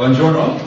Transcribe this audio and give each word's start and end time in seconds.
Buongiorno. 0.00 0.58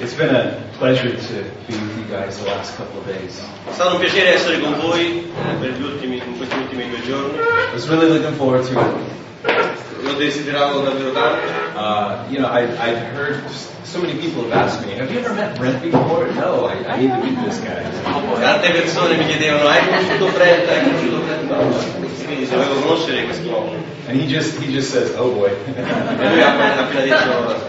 It's 0.00 0.14
been 0.14 0.34
a 0.34 0.60
pleasure 0.76 1.08
to 1.16 1.34
be 1.68 1.74
with 1.78 1.98
you 1.98 2.04
guys 2.10 2.36
the 2.42 2.46
last 2.46 2.76
couple 2.76 2.98
of 2.98 3.06
days. 3.06 3.40
È 3.68 3.72
stato 3.72 3.94
un 3.94 4.00
piacere 4.00 4.34
essere 4.34 4.58
con 4.58 4.74
voi 4.80 5.30
eh, 5.30 5.54
per 5.60 5.70
gli 5.70 5.84
ultimi, 5.84 6.16
in 6.16 6.36
questi 6.36 6.56
ultimi 6.56 6.88
due 6.88 7.00
giorni. 7.02 7.38
I 7.38 7.72
was 7.72 7.86
really 7.86 8.08
looking 8.08 8.34
forward 8.34 8.66
to 8.66 8.72
it. 8.72 10.02
L'ho 10.02 10.14
desiderato 10.14 10.80
davvero 10.80 11.12
tanto. 11.12 11.69
Uh, 11.80 12.28
you 12.28 12.38
know, 12.38 12.46
I, 12.46 12.60
I've 12.76 13.02
heard 13.16 13.40
so 13.84 14.02
many 14.02 14.20
people 14.20 14.42
have 14.42 14.52
asked 14.52 14.86
me, 14.86 14.92
have 15.00 15.10
you 15.10 15.20
ever 15.20 15.32
met 15.32 15.56
Brent 15.56 15.82
before? 15.82 16.26
No, 16.36 16.66
I, 16.66 16.74
I 16.84 17.00
need 17.00 17.08
to 17.08 17.16
meet 17.24 17.42
this 17.42 17.58
guy. 17.60 17.80
Tante 18.04 18.70
persone 18.72 19.16
mi 19.16 19.24
chiedevano, 19.24 19.66
hai 19.66 19.80
conosciuto 19.86 20.28
Brent? 20.30 20.68
Hai 20.68 20.82
conosciuto 20.84 21.24
Brent? 21.24 21.48
No. 21.48 22.26
Quindi 22.26 22.46
dovevo 22.46 22.80
conoscere 22.82 23.24
quest'uomo. 23.24 23.72
And 24.08 24.20
he 24.20 24.26
just, 24.26 24.60
he 24.60 24.70
just 24.70 24.90
says, 24.90 25.14
oh 25.16 25.32
boy. 25.32 25.48
Lui 25.48 26.42
ha 26.42 26.84
appena, 26.84 27.00
detto, 27.00 27.64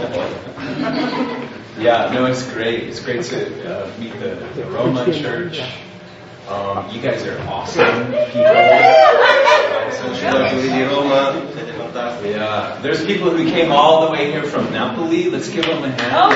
"Oh, 0.00 0.08
boy." 0.08 0.24
Yeah, 1.78 2.10
no, 2.14 2.24
it's 2.24 2.50
great. 2.54 2.88
It's 2.88 3.00
great 3.00 3.24
to 3.24 3.36
uh, 3.68 3.90
meet 3.98 4.18
the, 4.20 4.36
the 4.54 4.64
Roma 4.70 5.04
church. 5.12 5.60
Um, 6.50 6.90
you 6.90 7.00
guys 7.00 7.24
are 7.26 7.38
awesome 7.42 8.10
people. 8.32 8.42
sono 9.92 10.10
uscito 10.10 10.36
da 10.36 10.48
quelli 10.48 10.68
di 10.68 10.82
Roma, 10.82 11.32
siete 11.52 11.72
fantastici. 11.72 12.28
Yeah, 12.30 12.76
there's 12.82 13.04
people 13.04 13.30
who 13.30 13.44
came 13.48 13.70
all 13.70 14.06
the 14.06 14.10
way 14.10 14.32
here 14.32 14.42
from 14.42 14.72
Napoli. 14.72 15.30
Let's 15.30 15.48
give 15.48 15.64
them 15.66 15.84
a 15.84 15.90
hand. 15.90 16.34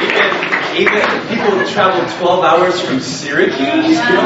Even, 0.00 0.96
even 0.96 1.28
people 1.28 1.50
who 1.50 1.66
traveled 1.66 2.08
12 2.18 2.44
hours 2.44 2.80
from 2.80 3.00
Syracuse. 3.00 3.58
Give 3.60 4.24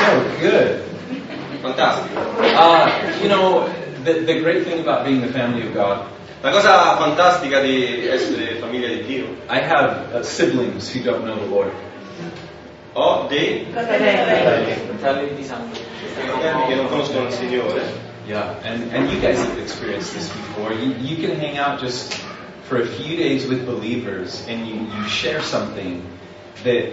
So 0.00 0.40
good. 0.40 0.82
Fantastico. 1.62 2.07
Uh, 2.58 3.20
you 3.22 3.28
know, 3.28 3.68
the, 4.02 4.20
the 4.20 4.40
great 4.40 4.64
thing 4.64 4.80
about 4.80 5.06
being 5.06 5.20
the 5.20 5.32
family 5.32 5.66
of 5.66 5.72
God, 5.74 6.10
La 6.40 6.50
cosa 6.52 6.96
fantastica 6.96 7.60
di 7.60 8.06
essere 8.06 8.56
famiglia 8.60 8.88
di 8.88 9.02
Dio. 9.04 9.26
I 9.48 9.58
have 9.58 10.14
uh, 10.14 10.22
siblings 10.22 10.88
who 10.92 11.02
don't 11.02 11.24
know 11.24 11.36
the 11.36 11.46
Lord. 11.46 11.72
Ho 12.94 13.26
dei 13.28 13.66
Fratelli 13.72 15.34
di 15.34 15.44
sangue. 15.44 15.78
che 16.68 16.74
non 16.76 16.86
conoscono 16.88 17.26
il 17.26 17.32
Signore. 17.32 18.06
Yeah, 18.26 18.54
and, 18.62 18.92
and 18.92 19.10
you 19.10 19.18
guys 19.20 19.38
have 19.38 19.58
experienced 19.58 20.14
this 20.14 20.28
before. 20.28 20.72
You, 20.72 20.94
you 21.00 21.16
can 21.16 21.36
hang 21.36 21.58
out 21.58 21.80
just 21.80 22.14
for 22.64 22.80
a 22.80 22.86
few 22.86 23.16
days 23.16 23.46
with 23.46 23.64
believers 23.64 24.44
and 24.46 24.66
you, 24.66 24.86
you 24.94 25.08
share 25.08 25.40
something 25.40 26.02
that 26.64 26.90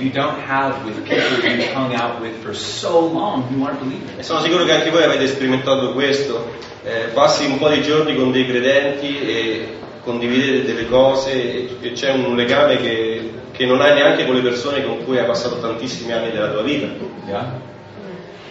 you 0.00 0.10
don't 0.10 0.38
have 0.46 0.84
with 0.84 1.02
people 1.02 1.50
you've 1.50 1.72
hung 1.72 1.94
out 1.94 2.20
with 2.20 2.40
for 2.42 2.54
so 2.54 3.00
long 3.06 3.42
who 3.48 3.64
aren't 3.64 3.80
E 3.80 3.84
believers. 3.84 4.26
sono 4.26 4.40
sicuro 4.40 4.64
che 4.64 4.72
anche 4.72 4.90
voi 4.90 5.02
avete 5.02 5.26
sperimentato 5.26 5.92
questo. 5.92 6.66
Eh, 6.84 7.08
passi 7.12 7.44
un 7.46 7.58
po' 7.58 7.68
di 7.68 7.82
giorni 7.82 8.14
con 8.14 8.30
dei 8.30 8.46
credenti 8.46 9.18
e 9.20 9.76
condividete 10.04 10.64
delle 10.64 10.88
cose 10.88 11.32
e, 11.32 11.76
e 11.80 11.92
c'è 11.92 12.12
un 12.12 12.34
legame 12.36 12.76
che, 12.76 13.30
che 13.52 13.66
non 13.66 13.80
hai 13.80 13.94
neanche 13.94 14.24
con 14.24 14.34
le 14.36 14.40
persone 14.40 14.84
con 14.84 15.04
cui 15.04 15.18
hai 15.18 15.26
passato 15.26 15.58
tantissimi 15.60 16.12
anni 16.12 16.30
della 16.30 16.50
tua 16.50 16.62
vita. 16.62 16.86
Yeah? 17.26 17.60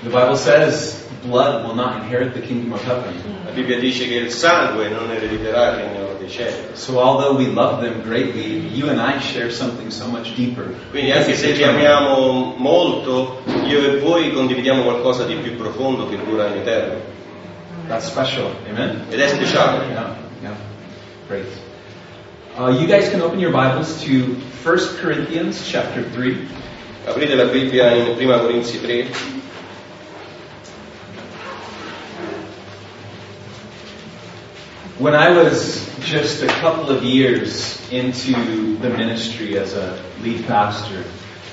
The 0.03 0.09
Bible 0.09 0.35
says 0.35 1.05
blood 1.23 1.65
will 1.65 1.73
not 1.73 1.95
inherit 2.03 2.33
the 2.33 2.41
kingdom 2.41 2.73
of 2.73 2.83
heaven. 2.85 3.13
La 3.45 3.51
Bibbia 3.51 3.79
dice 3.79 4.07
che 4.07 4.15
il 4.15 4.29
sangue 4.29 4.89
non 4.89 5.09
erediterà 5.11 5.71
il 5.71 5.75
regno 5.77 6.06
cieli. 6.27 6.75
So 6.75 6.99
although 6.99 7.35
we 7.35 7.47
love 7.47 7.81
them 7.81 8.01
greatly, 8.01 8.67
you 8.73 8.89
and 8.89 8.99
I 8.99 9.19
share 9.19 9.51
something 9.51 9.89
so 9.91 10.07
much 10.07 10.35
deeper. 10.35 10.73
Quindi 10.91 11.11
anche 11.11 11.35
se 11.35 11.51
li 11.53 11.63
amiamo 11.63 12.55
molto, 12.57 13.41
io 13.65 13.83
e 13.83 13.99
voi 13.99 14.31
condividiamo 14.31 14.83
qualcosa 14.83 15.25
di 15.25 15.35
più 15.35 15.55
profondo 15.55 16.07
che 16.07 16.17
dura 16.23 16.47
in 16.47 16.57
eterno. 16.57 16.99
That's 17.87 18.07
special. 18.07 18.51
Amen? 18.69 19.05
Ed 19.09 19.19
è 19.19 19.27
speciale. 19.27 19.85
Yeah, 19.85 20.15
yeah. 20.41 20.55
Great. 21.27 21.47
Uh, 22.57 22.69
you 22.71 22.87
guys 22.87 23.09
can 23.09 23.21
open 23.21 23.39
your 23.39 23.51
Bibles 23.51 24.03
to 24.03 24.35
1 24.63 24.99
Corinthians 25.01 25.61
chapter 25.69 26.03
3. 26.03 26.65
Aprite 27.05 27.35
la 27.35 27.45
Bibbia 27.45 27.91
in 27.91 28.17
1 28.17 28.39
Corinzi 28.39 28.81
3. 28.81 29.36
When 34.99 35.13
I 35.13 35.29
was 35.31 35.87
just 35.99 36.41
a 36.41 36.47
couple 36.47 36.89
of 36.89 37.03
years 37.03 37.79
into 37.91 38.77
the 38.77 38.89
ministry 38.89 39.57
as 39.57 39.73
a 39.73 40.01
lead 40.21 40.45
pastor, 40.47 41.03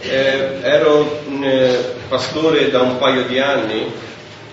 Eh, 0.06 0.60
ero 0.62 1.22
un 1.28 1.42
eh, 1.42 1.94
pastore 2.10 2.70
da 2.70 2.82
un 2.82 2.98
paio 2.98 3.24
di 3.26 3.38
anni 3.38 3.90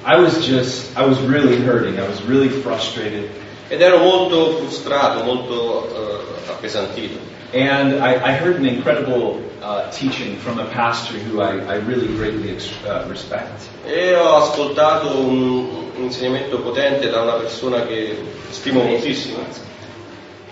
I 0.05 0.15
was 0.17 0.45
just, 0.45 0.97
I 0.97 1.05
was 1.05 1.19
really 1.19 1.57
hurting. 1.57 1.99
I 1.99 2.07
was 2.07 2.21
really 2.23 2.47
frustrated. 2.47 3.29
ed 3.69 3.81
ero 3.81 3.99
molto 3.99 4.57
frustrato, 4.57 5.23
molto 5.23 5.87
eh, 5.87 6.49
appesantito. 6.49 7.30
And 7.53 8.01
I, 8.01 8.13
I 8.29 8.31
heard 8.31 8.55
an 8.57 8.65
incredible 8.65 9.41
uh, 9.61 9.91
teaching 9.91 10.37
from 10.37 10.57
a 10.59 10.65
pastor 10.67 11.17
who 11.19 11.41
I, 11.41 11.57
I 11.65 11.75
really 11.79 12.07
greatly 12.07 12.55
uh, 12.87 13.05
respect. 13.09 13.67
E 13.85 14.15
ho 14.15 14.37
ascoltato 14.37 15.19
un, 15.19 15.91
un 15.97 16.03
insegnamento 16.03 16.59
potente 16.61 17.09
da 17.09 17.21
una 17.21 17.33
persona 17.33 17.85
che 17.85 18.15
stimo 18.51 18.83
moltissimo 18.83 19.39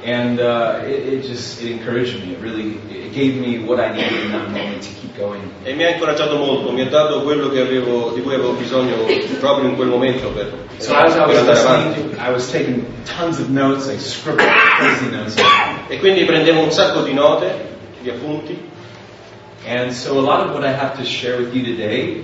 And 0.06 0.40
uh, 0.40 0.80
it, 0.86 1.14
it 1.14 1.26
just 1.26 1.62
it 1.62 1.72
encouraged 1.72 2.20
me. 2.22 2.32
It 2.34 2.40
really 2.40 2.80
it 2.90 3.12
gave 3.14 3.36
me 3.36 3.60
what 3.66 3.80
I 3.82 3.92
needed 3.94 4.26
in 4.26 4.32
that 4.32 4.50
moment 4.50 4.82
to 4.84 4.90
keep 4.96 5.18
going. 5.18 5.42
e 5.64 5.74
mi 5.74 5.84
ha 5.84 5.90
incoraggiato 5.90 6.38
molto, 6.38 6.72
mi 6.72 6.82
ha 6.82 6.90
dato 6.90 7.22
quello 7.22 7.50
che 7.50 7.60
avevo, 7.60 8.12
di 8.12 8.22
cui 8.22 8.34
avevo 8.34 8.54
bisogno 8.54 8.96
proprio 9.40 9.68
in 9.68 9.76
quel 9.76 9.90
momento 9.90 10.30
per, 10.30 10.54
So 10.78 10.94
per 10.94 11.04
was 11.04 11.16
andare 11.16 11.60
avanti. 11.60 12.00
listening, 12.02 12.18
I 12.18 12.32
was 12.32 12.50
taking 12.50 12.86
tons 13.04 13.40
of 13.40 13.50
notes. 13.50 13.88
I 13.90 13.98
scribbled 13.98 14.48
crazy 14.78 15.10
notes. 15.12 15.36
E 15.90 15.98
quindi 15.98 16.24
prendevo 16.24 16.62
un 16.62 16.72
sacco 16.72 17.02
di 17.02 17.14
note, 17.14 17.52
di 18.00 18.10
appunti. 18.12 18.56
And 19.66 19.92
so 19.92 20.20
a 20.20 20.22
lot 20.22 20.46
of 20.46 20.54
what 20.54 20.64
I 20.64 20.72
have 20.72 20.96
to 20.98 21.04
share 21.04 21.38
with 21.38 21.54
you 21.54 21.64
today 21.64 22.24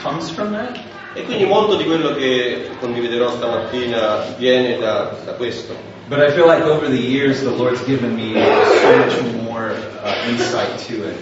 comes 0.00 0.30
from 0.30 0.52
that. 0.52 0.78
E 1.14 1.24
quindi 1.24 1.44
molto 1.44 1.74
di 1.74 1.84
quello 1.84 2.14
che 2.14 2.68
condividerò 2.78 3.30
stamattina 3.30 4.34
viene 4.38 4.78
da, 4.78 5.16
da 5.24 5.32
questo. 5.32 5.74
But 6.06 6.20
I 6.20 6.30
feel 6.30 6.46
like 6.46 6.62
over 6.62 6.88
the 6.88 7.00
years, 7.00 7.40
the 7.42 7.50
Lord's 7.50 7.84
given 7.84 8.14
me 8.14 8.34
so 8.34 8.96
much 8.96 9.20
more 9.42 9.72
uh, 10.04 10.28
insight 10.28 10.78
to 10.86 11.08
it. 11.08 11.16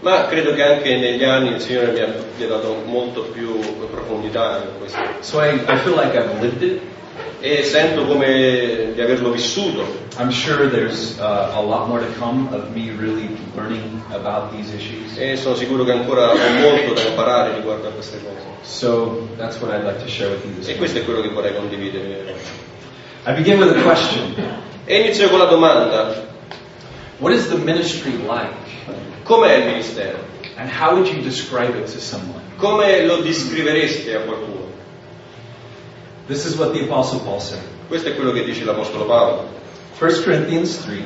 Ma 0.00 0.26
credo 0.26 0.54
che 0.54 0.62
anche 0.62 0.96
negli 0.96 1.24
anni 1.24 1.54
il 1.54 1.60
Signore 1.60 1.90
mi 1.90 2.00
abbia 2.00 2.46
dato 2.46 2.82
molto 2.86 3.22
più 3.32 3.58
profondità 3.90 4.62
in 4.62 4.78
questo. 4.78 4.98
So 5.20 5.40
I, 5.40 5.54
I 5.54 5.76
feel 5.78 5.94
like 5.96 6.16
I've 6.16 6.40
lived 6.40 6.62
it. 6.62 6.80
E 7.44 7.64
sento 7.64 8.06
come 8.06 8.92
di 8.94 9.00
averlo 9.00 9.32
vissuto. 9.32 9.84
I'm 10.16 10.30
sure 10.30 10.68
there's 10.70 11.18
uh, 11.18 11.50
a 11.56 11.60
lot 11.60 11.88
more 11.88 11.98
to 11.98 12.06
come 12.16 12.46
of 12.54 12.70
me 12.72 12.92
really 12.92 13.36
learning 13.56 14.00
about 14.12 14.52
these 14.52 14.72
issues. 14.72 15.16
E 15.16 15.36
sono 15.36 15.56
sicuro 15.56 15.82
che 15.82 15.90
ancora 15.90 16.30
ho 16.30 16.36
molto 16.60 16.92
da 16.94 17.02
imparare 17.02 17.56
riguardo 17.56 17.88
a 17.88 17.90
queste 17.90 18.20
cose. 18.22 18.46
So 18.62 19.26
that's 19.36 19.60
what 19.60 19.74
I'd 19.74 19.84
like 19.84 19.98
to 20.04 20.08
share 20.08 20.30
with 20.30 20.44
you 20.44 20.54
this 20.54 20.68
E 20.68 20.76
questo 20.76 20.98
è 20.98 21.04
quello 21.04 21.20
che 21.20 21.30
vorrei 21.30 21.52
condividere. 21.52 22.32
I 23.26 23.32
begin 23.32 23.58
with 23.58 23.76
a 23.76 23.82
question. 23.82 24.34
E 24.84 25.00
inizio 25.00 25.28
con 25.28 25.40
la 25.40 25.46
domanda, 25.46 26.30
What 27.18 27.32
is 27.34 27.48
the 27.48 27.56
ministry 27.56 28.12
like? 28.18 28.54
com'è 29.24 29.56
il 29.56 29.64
ministero? 29.64 30.18
And 30.56 30.70
how 30.70 30.94
would 30.94 31.08
you 31.08 31.20
describe 31.22 31.76
it 31.76 31.90
to 31.92 31.98
someone? 31.98 32.40
Come 32.58 33.04
lo 33.04 33.20
descrivereste 33.20 34.14
a 34.14 34.20
qualcuno? 34.20 34.70
This 36.26 36.46
is 36.46 36.56
what 36.56 36.72
the 36.72 36.84
Apostle 36.84 37.20
Paul 37.20 37.40
said. 37.40 37.62
Questo 37.88 38.08
è 38.08 38.14
quello 38.14 38.32
che 38.32 38.44
dice 38.44 38.64
l'Apostolo 38.64 39.06
Paolo. 39.06 39.48
1 39.98 40.22
Corinthians 40.22 40.84
3, 40.84 41.04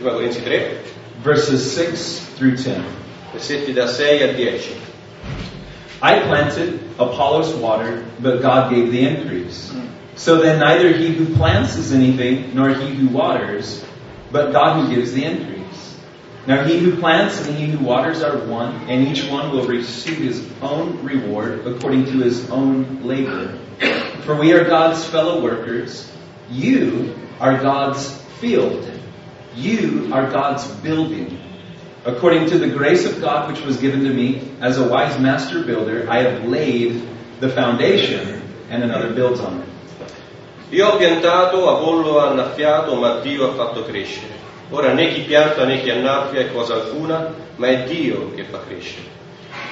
1 0.00 0.10
Corinzi 0.10 0.42
3, 0.42 0.80
verses 1.22 1.72
6 1.74 2.36
through 2.36 2.56
10. 2.56 3.00
versetti 3.32 3.72
da 3.72 3.86
6 3.86 4.22
a 4.22 4.32
10. 4.34 4.76
I 6.02 6.20
planted, 6.20 6.80
Apollos 6.98 7.54
watered, 7.54 8.04
but 8.20 8.42
God 8.42 8.70
gave 8.70 8.90
the 8.90 9.06
increase. 9.06 9.70
Mm. 9.70 9.88
So 10.16 10.42
then 10.42 10.58
neither 10.58 10.92
he 10.92 11.12
who 11.14 11.34
plants 11.34 11.76
is 11.76 11.92
anything, 11.92 12.54
nor 12.54 12.70
he 12.70 12.94
who 12.94 13.08
waters, 13.08 13.84
but 14.30 14.52
God 14.52 14.80
who 14.80 14.94
gives 14.94 15.12
the 15.12 15.24
increase. 15.24 15.96
Now 16.46 16.64
he 16.64 16.78
who 16.78 16.96
plants 16.96 17.46
and 17.46 17.56
he 17.56 17.66
who 17.66 17.84
waters 17.84 18.22
are 18.22 18.36
one, 18.36 18.74
and 18.88 19.08
each 19.08 19.24
one 19.30 19.52
will 19.52 19.66
receive 19.66 20.18
his 20.18 20.44
own 20.60 21.02
reward 21.04 21.66
according 21.66 22.06
to 22.06 22.18
his 22.20 22.50
own 22.50 23.04
labor. 23.04 23.58
For 24.24 24.36
we 24.36 24.52
are 24.52 24.64
God's 24.64 25.04
fellow 25.04 25.42
workers. 25.42 26.10
You 26.48 27.14
are 27.40 27.60
God's 27.60 28.12
field. 28.38 28.88
You 29.56 30.10
are 30.12 30.30
God's 30.30 30.66
building. 30.80 31.38
According 32.04 32.46
to 32.50 32.58
the 32.58 32.68
grace 32.68 33.04
of 33.04 33.20
God 33.20 33.50
which 33.50 33.62
was 33.62 33.78
given 33.78 34.04
to 34.04 34.10
me, 34.10 34.48
as 34.60 34.78
a 34.78 34.88
wise 34.88 35.18
master 35.18 35.62
builder, 35.62 36.06
I 36.08 36.22
have 36.22 36.48
laid 36.48 37.02
the 37.40 37.48
foundation, 37.48 38.42
and 38.70 38.82
another 38.82 39.12
builds 39.12 39.40
on 39.40 39.60
it. 39.60 39.68
Io 40.72 40.86
ho 40.88 40.98
piantato, 40.98 41.68
Apollo 41.68 42.18
ha 42.18 42.30
annaffiato, 42.30 42.94
ma 42.94 43.20
Dio 43.20 43.50
ha 43.50 43.54
fatto 43.54 43.84
crescere. 43.84 44.32
Ora 44.70 44.94
né 44.94 45.12
chi 45.12 45.20
pianta 45.22 45.64
né 45.64 45.82
chi 45.82 45.90
annaffia 45.90 46.40
è 46.40 46.52
cosa 46.52 46.74
alcuna, 46.74 47.34
ma 47.56 47.66
è 47.66 47.84
Dio 47.84 48.32
che 48.34 48.44
fa 48.44 48.60
crescere. 48.66 49.11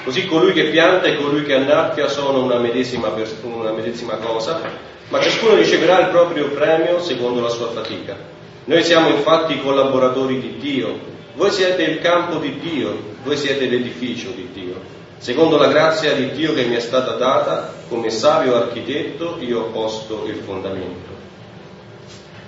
Così 0.04 0.26
colui 0.26 0.52
che 0.52 0.64
pianta 0.64 1.06
e 1.06 1.16
colui 1.16 1.42
che 1.44 1.54
annaffia 1.54 2.08
sono 2.08 2.42
una 2.42 2.58
medesima, 2.58 3.12
una 3.42 3.72
medesima 3.72 4.14
cosa, 4.14 4.60
ma 5.08 5.20
ciascuno 5.20 5.56
riceverà 5.56 6.00
il 6.00 6.08
proprio 6.08 6.48
premio 6.48 7.00
secondo 7.00 7.40
la 7.40 7.48
sua 7.48 7.70
fatica. 7.70 8.16
Noi 8.64 8.82
siamo 8.82 9.08
infatti 9.08 9.60
collaboratori 9.60 10.40
di 10.40 10.56
Dio, 10.58 10.98
voi 11.34 11.50
siete 11.50 11.82
il 11.82 12.00
campo 12.00 12.36
di 12.36 12.58
Dio, 12.58 12.96
voi 13.24 13.36
siete 13.36 13.66
l'edificio 13.66 14.30
di 14.30 14.48
Dio. 14.52 14.98
Secondo 15.18 15.58
la 15.58 15.68
grazia 15.68 16.14
di 16.14 16.30
Dio 16.30 16.54
che 16.54 16.64
mi 16.64 16.76
è 16.76 16.80
stata 16.80 17.12
data, 17.16 17.74
come 17.88 18.08
savio 18.10 18.56
architetto, 18.56 19.36
io 19.40 19.60
ho 19.60 19.64
posto 19.64 20.24
il 20.26 20.36
fondamento. 20.36 21.10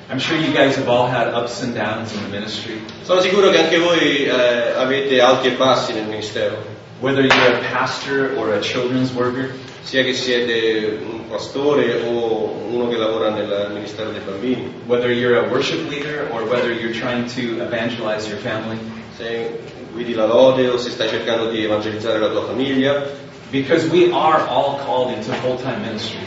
I'm 0.08 0.18
sure 0.18 0.38
you 0.38 0.52
guys 0.52 0.76
have 0.76 0.88
all 0.88 1.08
had 1.08 1.32
ups 1.34 1.62
and 1.62 1.74
downs 1.74 2.12
in 2.12 2.22
the 2.22 2.28
ministry. 2.28 2.82
Sono 3.02 3.20
sicuro 3.20 3.50
che 3.50 3.58
anche 3.58 3.78
voi 3.78 4.24
eh, 4.24 4.72
avete 4.76 5.20
alti 5.20 5.48
e 5.48 5.52
bassi 5.52 5.92
nel 5.92 6.04
ministero, 6.04 6.71
Whether 7.02 7.22
you're 7.22 7.56
a 7.56 7.60
pastor 7.74 8.34
or 8.38 8.54
a 8.54 8.60
children's 8.62 9.12
worker, 9.12 9.50
sia 9.82 10.02
che 10.04 10.14
siete 10.14 11.02
un 11.02 11.28
pastore 11.28 12.00
o 12.06 12.68
uno 12.70 12.88
che 12.88 12.96
lavora 12.96 13.30
nel 13.30 13.70
ministero 13.74 14.10
dei 14.10 14.20
bambini, 14.24 14.72
whether 14.86 15.10
you're 15.10 15.44
a 15.44 15.50
worship 15.50 15.90
leader 15.90 16.30
or 16.32 16.44
whether 16.44 16.72
you're 16.72 16.94
trying 16.94 17.26
to 17.26 17.60
evangelize 17.60 18.28
your 18.28 18.38
family. 18.38 18.78
se 19.16 19.60
guidi 19.92 20.14
la 20.14 20.26
lode 20.26 20.68
o 20.68 20.78
se 20.78 20.90
stai 20.90 21.08
cercando 21.08 21.50
di 21.50 21.62
evangelizzare 21.62 22.18
la 22.18 22.28
tua 22.28 22.44
famiglia. 22.44 23.04
Because 23.50 23.86
we 23.88 24.10
are 24.12 24.46
all 24.48 24.78
called 24.78 25.12
into 25.12 25.30
full-time 25.42 25.82
ministry. 25.82 26.20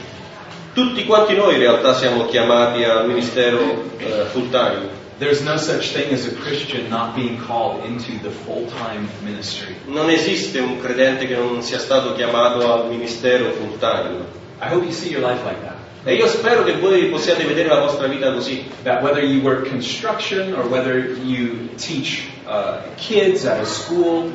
Tutti 0.73 1.05
quanti 1.05 1.33
noi 1.35 1.53
in 1.53 1.59
realtà 1.59 1.93
siamo 1.95 2.25
chiamati 2.25 2.83
al 2.83 3.07
ministero 3.07 3.83
eh, 3.97 4.25
full 4.31 4.49
time. 4.51 5.03
There's 5.17 5.41
no 5.41 5.55
such 5.55 5.93
thing 5.93 6.13
as 6.13 6.25
a 6.27 6.35
Christian 6.35 6.89
not 6.89 7.15
being 7.15 7.37
called 7.39 7.85
into 7.85 8.19
the 8.19 8.29
full-time 8.29 9.07
ministry. 9.23 9.75
Non 9.87 10.09
esiste 10.09 10.59
un 10.59 10.79
credente 10.81 11.25
che 11.25 11.35
non 11.35 11.61
sia 11.61 11.79
stato 11.79 12.13
chiamato 12.15 12.71
al 12.71 12.89
ministero 12.89 13.51
full 13.51 13.77
time. 13.79 14.25
I 14.61 14.67
hope 14.67 14.83
you 14.83 14.91
see 14.91 15.09
your 15.09 15.21
life 15.21 15.43
like 15.43 15.61
that. 15.61 15.75
E 16.03 16.15
io 16.15 16.27
spero 16.27 16.63
che 16.63 16.77
voi 16.77 17.05
possiate 17.09 17.45
vedere 17.45 17.69
la 17.69 17.79
vostra 17.79 18.07
vita 18.07 18.31
così. 18.31 18.65
That 18.83 19.01
whether 19.01 19.23
you 19.23 19.41
work 19.41 19.69
construction 19.69 20.53
or 20.53 20.67
whether 20.67 20.99
you 20.99 21.69
teach 21.77 22.27
uh, 22.45 22.81
kids 22.97 23.45
at 23.45 23.59
a 23.59 23.65
school, 23.65 24.31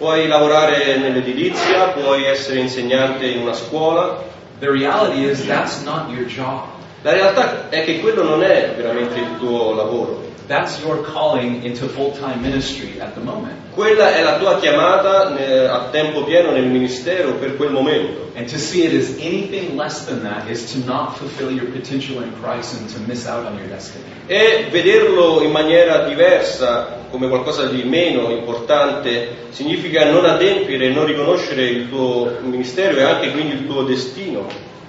Puoi 0.00 0.28
lavorare 0.28 0.96
nell'edilizia, 0.96 1.88
puoi 1.88 2.24
essere 2.24 2.60
insegnante 2.60 3.26
in 3.26 3.42
una 3.42 3.52
scuola. 3.52 4.24
the 4.60 4.70
reality 4.70 5.24
is 5.24 5.44
that's 5.44 5.84
not 5.84 6.10
your 6.10 6.24
job. 6.24 6.68
La 7.02 7.12
realtà 7.12 7.70
è 7.70 7.82
che 7.84 8.00
quello 8.00 8.22
non 8.22 8.42
è 8.42 8.74
veramente 8.76 9.18
il 9.18 9.38
tuo 9.38 9.72
lavoro. 9.74 10.28
That's 10.48 10.80
your 10.82 11.00
calling 11.12 11.62
into 11.62 11.86
full-time 11.86 12.42
ministry 12.42 12.98
at 13.00 13.14
the 13.14 13.20
moment. 13.20 13.54
Quella 13.72 14.16
è 14.16 14.22
la 14.22 14.36
tua 14.36 14.58
chiamata 14.58 15.32
a 15.72 15.88
tempo 15.90 16.24
pieno 16.24 16.50
nel 16.50 16.64
ministero 16.64 17.34
per 17.34 17.56
quel 17.56 17.70
momento. 17.70 18.32
And 18.34 18.50
to 18.50 18.58
see 18.58 18.84
it 18.84 18.92
as 18.92 19.14
anything 19.20 19.76
less 19.76 20.04
than 20.04 20.22
that 20.24 20.48
is 20.50 20.72
to 20.72 20.78
not 20.84 21.16
fulfill 21.16 21.50
your 21.50 21.70
potential 21.70 22.20
in 22.22 22.32
Christ 22.42 22.78
and 22.78 22.90
to 22.92 22.98
miss 23.06 23.26
out 23.26 23.46
on 23.46 23.56
your 23.56 23.68
destiny. 23.68 24.04
E 24.26 24.66
vederlo 24.70 25.40
in 25.40 25.52
maniera 25.52 26.04
diversa, 26.04 26.98
come 27.10 27.28
qualcosa 27.28 27.66
di 27.66 27.84
meno 27.84 28.30
importante, 28.30 29.46
significa 29.50 30.10
non 30.10 30.24
adempiere 30.24 30.86
e 30.86 30.90
non 30.90 31.06
riconoscere 31.06 31.62
il 31.62 31.88
tuo 31.88 32.38
ministero 32.42 32.98
e 32.98 33.02
anche 33.04 33.30
quindi 33.30 33.54
il 33.54 33.66
tuo 33.66 33.84
destino. 33.84 34.46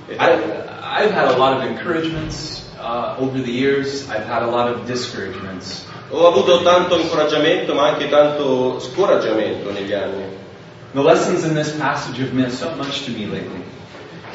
I, 0.10 0.16
I've 0.92 1.12
had 1.12 1.30
a 1.30 1.38
lot 1.38 1.56
of 1.56 1.64
encouragements 1.64 2.68
uh, 2.78 3.16
over 3.18 3.40
the 3.40 3.52
years. 3.52 4.10
I've 4.10 4.26
had 4.26 4.44
a 4.44 4.48
lot 4.48 4.68
of 4.68 4.86
discouragements. 4.86 5.88
Ho 6.12 6.28
avuto 6.28 6.64
tanto 6.64 7.00
incoraggiamento 7.00 7.74
ma 7.74 7.88
anche 7.88 8.10
tanto 8.10 8.78
scoraggiamento 8.78 9.72
negli 9.72 9.94
anni. 9.94 10.26
The 10.94 11.02
lessons 11.02 11.46
in 11.46 11.54
this 11.54 11.72
passage 11.78 12.20
have 12.20 12.34
meant 12.34 12.52
so 12.52 12.76
much 12.76 13.06
to 13.06 13.12
me 13.12 13.26
lately. 13.26 13.64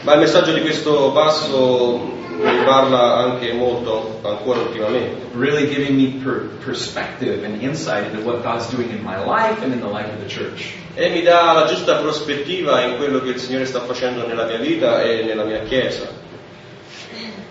Ma 0.04 0.14
il 0.14 0.20
messaggio 0.20 0.54
di 0.54 0.62
questo 0.62 1.12
passo 1.12 2.00
mi 2.40 2.64
parla 2.64 3.16
anche 3.16 3.52
molto 3.52 4.20
ancora 4.22 4.60
ultimamente. 4.60 5.26
Really 5.34 5.68
giving 5.68 5.94
me 5.94 6.22
per- 6.24 6.48
perspective 6.64 7.44
and 7.44 7.60
insight 7.60 8.06
into 8.10 8.26
what 8.26 8.42
God's 8.42 8.70
doing 8.70 8.88
in 8.88 9.04
my 9.04 9.22
life 9.22 9.62
and 9.62 9.74
in 9.74 9.80
the 9.80 9.88
life 9.88 10.08
of 10.08 10.26
the 10.26 10.34
church. 10.34 10.72
E 10.94 11.10
mi 11.10 11.20
dà 11.20 11.52
la 11.52 11.66
giusta 11.66 11.96
prospettiva 11.96 12.80
in 12.80 12.96
quello 12.96 13.20
che 13.20 13.28
il 13.28 13.38
Signore 13.38 13.66
sta 13.66 13.80
facendo 13.80 14.26
nella 14.26 14.46
mia 14.46 14.56
vita 14.56 15.02
e 15.02 15.22
nella 15.22 15.44
mia 15.44 15.60
chiesa. 15.64 16.24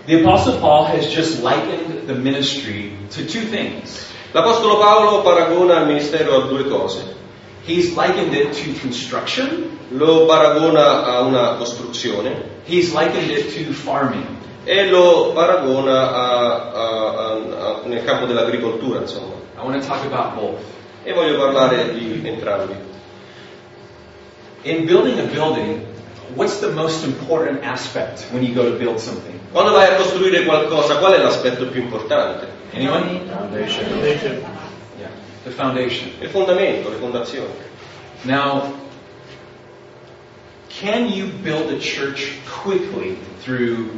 The 0.06 0.20
Apostle 0.22 0.60
Paul 0.60 0.84
has 0.84 1.08
just 1.08 1.42
likened 1.42 2.06
the 2.06 2.14
ministry 2.14 2.92
to 3.10 3.24
two 3.26 3.40
things. 3.40 4.06
L'Apostolo 4.32 4.78
Paolo 4.78 5.22
paragona 5.22 5.80
il 5.80 5.86
ministero 5.86 6.44
a 6.44 6.46
due 6.46 6.68
cose. 6.68 7.02
He's 7.66 7.96
likened 7.96 8.32
it 8.32 8.52
to 8.52 8.80
construction, 8.80 9.78
Lo 9.90 10.26
paragona 10.26 11.04
a 11.06 11.20
una 11.22 11.56
costruzione 11.56 12.54
he's 12.66 12.92
likened 12.92 13.30
it 13.30 13.52
to 13.54 13.72
farming. 13.72 14.26
e 14.64 14.88
lo 14.88 15.32
paragona 15.32 16.12
a- 16.12 16.72
a- 16.72 17.12
a- 17.14 17.32
a- 17.32 17.80
nel 17.86 18.04
campo 18.04 18.26
dell'agricoltura, 18.26 19.00
insomma. 19.00 19.34
I 19.58 19.64
want 19.64 19.80
to 19.80 19.86
talk 19.86 20.04
about 20.04 20.34
both. 20.34 20.60
E 21.04 21.12
voglio 21.12 21.36
parlare 21.38 21.92
di 21.92 22.22
entrambi. 22.24 22.74
In 24.62 24.84
building 24.84 25.18
a 25.18 25.24
building, 25.24 25.84
what's 26.34 26.58
the 26.58 26.70
most 26.70 27.04
important 27.04 27.64
aspect 27.64 28.26
when 28.32 28.44
you 28.44 28.52
go 28.52 28.64
to 28.64 28.76
build 28.76 28.98
something? 28.98 29.35
Quando 29.56 29.72
vai 29.72 29.90
a 29.90 29.94
costruire 29.94 30.44
qualcosa, 30.44 30.98
qual 30.98 31.14
è 31.14 31.18
l'aspetto 31.18 31.64
più 31.68 31.80
importante? 31.80 32.46
Anyone? 32.74 33.22
Yeah, 34.98 35.08
the 35.44 35.50
foundation. 35.50 36.10
Il 36.20 36.28
fondamento, 36.28 36.90
le 36.90 36.96
fondazioni. 36.96 37.48
Now, 38.24 38.74
can 40.68 41.10
you 41.10 41.28
build 41.42 41.72
a 41.72 41.78
church 41.78 42.36
quickly 42.44 43.16
through 43.42 43.88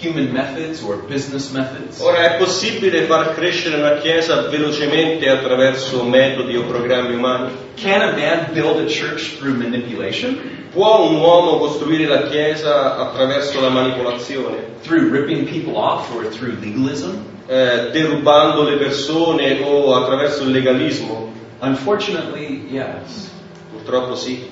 human 0.00 0.32
methods 0.32 0.82
or 0.82 0.96
business 0.96 1.52
methods? 1.52 2.00
Ora 2.00 2.34
è 2.34 2.38
possibile 2.38 3.02
far 3.02 3.32
crescere 3.34 3.76
una 3.76 3.98
chiesa 3.98 4.48
velocemente 4.48 5.28
attraverso 5.28 6.02
metodi 6.02 6.56
o 6.56 6.64
programmi 6.64 7.14
umani? 7.14 7.52
Can 7.76 8.02
a 8.02 8.10
man 8.10 8.48
build 8.52 8.80
a 8.80 8.86
church 8.86 9.36
through 9.38 9.54
manipulation? 9.54 10.55
Può 10.76 11.08
un 11.08 11.16
uomo 11.16 11.56
costruire 11.56 12.04
la 12.06 12.24
chiesa 12.28 12.98
attraverso 12.98 13.62
la 13.62 13.70
manipolazione, 13.70 14.74
Through 14.82 15.10
ripping 15.10 15.48
people 15.48 15.74
off 15.74 16.14
or 16.14 16.26
through 16.26 16.58
legalism? 16.60 17.14
eh, 17.48 17.88
derubando 17.92 18.62
le 18.62 18.76
persone 18.76 19.58
o 19.64 19.94
attraverso 19.94 20.42
il 20.42 20.50
legalismo? 20.50 21.32
Unfortunately, 21.60 22.66
yes. 22.70 23.30
Purtroppo 23.72 24.16
sì. 24.16 24.50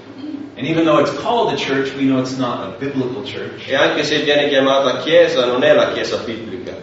And 0.57 0.67
even 0.67 0.87
though 0.87 0.99
it's 1.01 1.13
called 1.21 1.53
a 1.53 1.57
church, 1.57 1.93
we 1.95 2.05
know 2.05 2.21
it's 2.21 2.39
not 2.39 2.61
a 2.63 2.79
biblical 2.79 3.23
church. 3.25 3.69
E 3.69 3.75
anche 3.75 4.03
se 4.03 4.21
viene 4.21 4.49
chiamata 4.49 5.01
chiesa, 5.03 5.45
non 5.45 5.63
è 5.63 5.75
la 5.75 5.93
chiesa 5.93 6.17
biblica. 6.25 6.75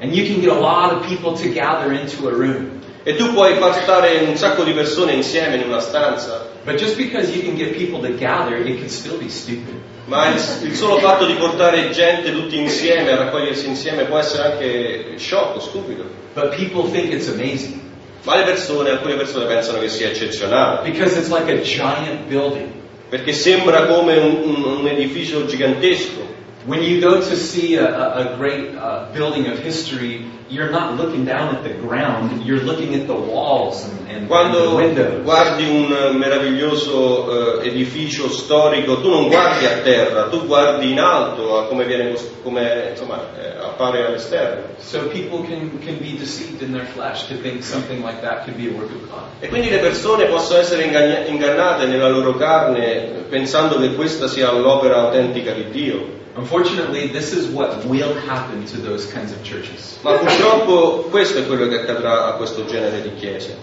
And 0.00 0.14
you 0.14 0.26
can 0.26 0.40
get 0.40 0.50
a 0.50 0.60
lot 0.60 0.92
of 0.92 1.08
people 1.08 1.32
to 1.32 1.48
gather 1.52 1.90
into 1.90 2.28
a 2.28 2.30
room. 2.30 2.82
E 3.02 3.16
tu 3.16 3.32
puoi 3.32 3.54
far 3.54 3.74
stare 3.82 4.18
un 4.28 4.36
sacco 4.36 4.62
di 4.62 4.72
persone 4.72 5.12
insieme 5.12 5.56
in 5.56 5.66
una 5.66 5.80
stanza, 5.80 6.45
But 6.66 6.78
just 6.78 6.96
because 6.96 7.30
you 7.30 7.42
can 7.42 7.54
get 7.56 7.76
people 7.76 8.00
to 8.02 8.16
gather, 8.18 8.56
it 8.56 8.78
can 8.78 8.88
still 8.88 9.16
be 9.18 9.28
stupid. 9.28 9.74
ma 10.06 10.28
il, 10.28 10.40
il 10.62 10.74
solo 10.74 10.98
fatto 10.98 11.24
di 11.26 11.34
portare 11.34 11.90
gente 11.90 12.32
tutti 12.32 12.58
insieme, 12.58 13.12
a 13.12 13.16
raccogliersi 13.16 13.66
insieme, 13.68 14.04
può 14.04 14.18
essere 14.18 14.42
anche 14.52 15.14
sciocco, 15.16 15.60
stupido. 15.60 16.04
But 16.34 16.54
people 16.56 16.90
think 16.90 17.12
it's 17.12 17.28
amazing 17.28 17.80
Ma 18.24 18.34
le 18.36 18.42
persone, 18.42 18.90
alcune 18.90 19.14
persone 19.14 19.46
pensano 19.46 19.78
che 19.78 19.88
sia 19.88 20.08
eccezionale, 20.08 20.80
because 20.90 21.16
it's 21.16 21.28
like 21.30 21.48
a 21.50 21.60
giant 21.62 22.26
building. 22.28 22.66
perché 23.08 23.32
sembra 23.32 23.86
come 23.86 24.16
un, 24.16 24.42
un- 24.44 24.64
un 24.80 24.88
edificio 24.88 25.46
gigantesco. 25.46 26.34
When 26.66 26.82
you 26.82 27.00
go 27.00 27.20
to 27.20 27.36
see 27.36 27.76
a, 27.76 27.86
a, 27.86 28.36
great 28.36 28.74
uh, 28.74 29.12
building 29.12 29.46
of 29.46 29.60
history, 29.60 30.26
you're 30.48 30.72
not 30.72 30.96
looking 30.96 31.24
down 31.24 31.54
at 31.54 31.62
the 31.62 31.72
ground, 31.74 32.44
you're 32.44 32.58
looking 32.58 32.92
at 32.96 33.06
the 33.06 33.14
walls 33.14 33.84
and, 33.84 34.00
and, 34.00 34.10
and 34.10 34.22
the 34.24 34.26
Quando 34.26 34.76
windows. 34.76 35.22
guardi 35.22 35.62
un 35.62 36.16
meraviglioso 36.18 37.60
eh, 37.62 37.68
edificio 37.68 38.28
storico, 38.28 39.00
tu 39.00 39.10
non 39.10 39.28
guardi 39.28 39.64
a 39.64 39.78
terra, 39.78 40.28
tu 40.28 40.44
guardi 40.44 40.90
in 40.90 40.98
alto 40.98 41.56
a 41.56 41.68
come, 41.68 41.84
viene, 41.84 42.16
come 42.42 42.88
insomma, 42.90 43.28
eh, 43.40 43.58
appare 43.62 44.04
all'esterno. 44.04 44.74
So 44.78 45.06
people 45.06 45.46
can, 45.46 45.78
can 45.78 45.98
be 45.98 46.16
deceived 46.18 46.62
in 46.62 46.72
their 46.72 46.86
flesh 46.86 47.28
to 47.28 47.36
think 47.36 47.62
something 47.62 48.04
like 48.04 48.22
that 48.22 48.42
could 48.42 48.56
be 48.56 48.66
a 48.68 48.72
work 48.72 48.90
of 48.90 49.08
God. 49.08 49.22
E 49.38 49.46
quindi 49.46 49.70
le 49.70 49.78
persone 49.78 50.24
possono 50.24 50.58
essere 50.58 50.82
ingannate 50.82 51.86
nella 51.86 52.08
loro 52.08 52.34
carne 52.34 53.24
pensando 53.28 53.78
che 53.78 53.94
questa 53.94 54.26
sia 54.26 54.50
l'opera 54.50 55.02
autentica 55.02 55.52
di 55.52 55.70
Dio. 55.70 56.24
Unfortunately, 56.36 57.08
this 57.08 57.32
is 57.32 57.48
what 57.48 57.84
will 57.86 58.14
happen 58.26 58.64
to 58.66 58.76
those 58.76 59.10
kinds 59.10 59.32
of 59.32 59.42
churches. 59.42 59.98
Ma 60.02 60.18
purtroppo 60.18 61.08
questo 61.10 61.38
è 61.38 61.46
quello 61.46 61.66
che 61.66 61.80
accadrà 61.80 62.26
a 62.26 62.32
questo 62.34 62.66
genere 62.66 63.00
di 63.02 63.14
chiese. 63.14 63.56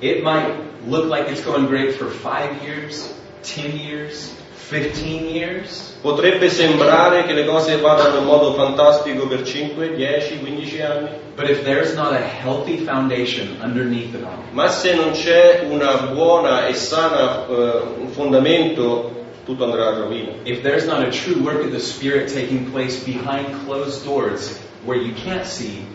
It 0.00 0.22
might 0.22 0.46
look 0.86 1.10
like 1.10 1.28
it's 1.28 1.42
going 1.42 1.66
great 1.66 1.94
for 1.96 2.08
five 2.08 2.62
years, 2.62 3.12
ten 3.42 3.76
years, 3.76 4.32
15 4.68 5.34
years. 5.34 5.96
Potrebbe 6.00 6.48
sembrare 6.50 7.24
che 7.24 7.32
le 7.32 7.44
cose 7.44 7.78
vadano 7.78 8.18
in 8.18 8.24
modo 8.24 8.52
fantastico 8.52 9.26
per 9.26 9.42
5, 9.42 9.96
10, 9.96 10.38
15 10.38 10.82
anni, 10.82 11.10
But 11.34 11.50
if 11.50 11.64
there's 11.64 11.94
not 11.94 12.12
a 12.12 12.20
healthy 12.20 12.78
foundation 12.78 13.56
underneath 13.60 14.14
it 14.14 14.24
all, 14.24 14.42
ma 14.52 14.68
se 14.68 14.94
non 14.94 15.12
c'è 15.12 15.64
una 15.68 16.10
buona 16.12 16.66
e 16.66 16.74
sana 16.74 17.46
eh, 17.46 17.52
un 17.98 18.08
fondamento, 18.10 19.26
tutto 19.48 19.64
andrà 19.64 19.86
a 19.88 19.98
rovina. 19.98 20.32
if 20.44 20.60
there's 20.60 20.84
not 20.84 21.00
a 21.02 21.10
true 21.10 21.40
work 21.42 21.64
of 21.64 21.70
the 21.70 21.78
Spirit 21.80 22.30
taking 22.30 22.70
place 22.70 23.02
behind 23.02 23.46
closed 23.64 24.04
doors 24.04 24.60
where 24.84 25.00
you 25.00 25.14
can't 25.24 25.46
see, 25.46 25.86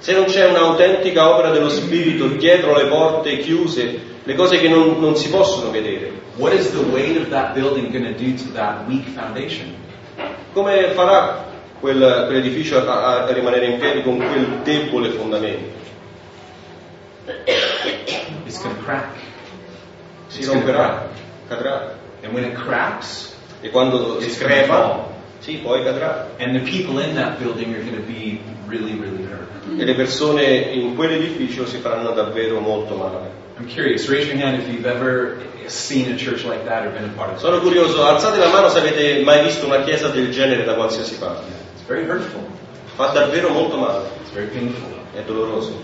Se 0.00 0.12
non 0.12 0.24
c'è 0.24 0.48
un'autentica 0.48 1.28
opera 1.28 1.50
dello 1.50 1.68
Spirito 1.68 2.26
dietro 2.28 2.74
le 2.74 2.86
porte 2.86 3.38
chiuse, 3.38 4.00
le 4.24 4.34
cose 4.34 4.58
che 4.58 4.66
non, 4.68 4.98
non 4.98 5.14
si 5.14 5.28
possono 5.28 5.70
vedere, 5.70 6.10
what 6.36 6.52
is 6.52 6.70
the 6.72 6.82
weight 6.90 7.16
of 7.16 7.28
that 7.28 7.52
building 7.54 7.92
going 7.92 8.06
to 8.06 8.14
do 8.18 8.34
to 8.34 8.50
that 8.54 8.86
weak 8.88 9.06
foundation? 9.14 9.74
come 10.52 10.90
farà 10.94 11.44
quel- 11.78 12.24
quell'edificio 12.26 12.78
a, 12.78 13.24
a 13.26 13.32
rimanere 13.32 13.66
in 13.66 13.78
piedi 13.78 14.02
con 14.02 14.16
quel 14.16 14.60
debole 14.64 15.10
fondamento? 15.10 15.78
It's 18.46 18.60
going 18.60 18.74
to 18.74 18.82
crack. 18.82 19.14
Si 20.28 20.38
It's 20.38 20.48
gonna 20.48 20.60
romperà, 20.60 21.08
cadrà. 21.46 21.98
And 22.22 22.32
when 22.32 22.44
it 22.44 22.54
cracks, 22.54 23.34
E 23.62 23.68
quando 23.70 24.20
si 24.20 24.26
It's 24.26 24.38
crepa, 24.38 24.66
fall. 24.66 25.04
sì, 25.40 25.60
poi 25.62 25.82
cadrà. 25.82 26.26
and 26.38 26.54
the 26.54 26.60
people 26.70 26.98
in 27.02 27.14
that 27.14 27.38
building 27.38 27.74
are 27.74 27.82
going 27.82 27.96
to 27.96 28.06
be 28.06 28.40
really, 28.66 28.94
really 28.94 29.24
hurt. 29.24 29.48
E 29.78 29.84
le 29.84 29.94
persone 29.94 30.42
in 30.72 30.94
quell'edificio 30.96 31.66
si 31.66 31.78
faranno 31.78 32.10
davvero 32.12 32.60
molto 32.60 32.94
male. 32.96 33.30
I'm 33.58 33.66
curious. 33.66 34.08
Raise 34.08 34.26
your 34.32 34.38
hand 34.42 34.58
if 34.60 34.68
you've 34.68 34.86
ever 34.86 35.36
seen 35.66 36.10
a 36.12 36.16
church 36.16 36.44
like 36.44 36.64
that 36.64 36.86
or 36.86 36.90
been 36.90 37.04
a 37.04 37.12
part 37.14 37.28
of 37.30 37.36
it. 37.36 37.40
Sono 37.40 37.60
curioso, 37.60 38.02
alzate 38.04 38.38
la 38.38 38.48
mano 38.48 38.68
se 38.70 38.78
avete 38.78 39.22
mai 39.22 39.42
visto 39.44 39.66
una 39.66 39.82
chiesa 39.84 40.08
del 40.08 40.30
genere 40.30 40.64
da 40.64 40.74
qualsiasi 40.74 41.16
parte. 41.18 41.44
It's 41.74 41.86
very 41.86 42.04
hurtful. 42.06 42.40
Fa 42.96 43.08
davvero 43.08 43.50
molto 43.50 43.76
male, 43.76 44.08
It's 44.22 44.30
very 44.32 44.46
painful. 44.48 44.88
è 45.14 45.22
doloroso. 45.26 45.78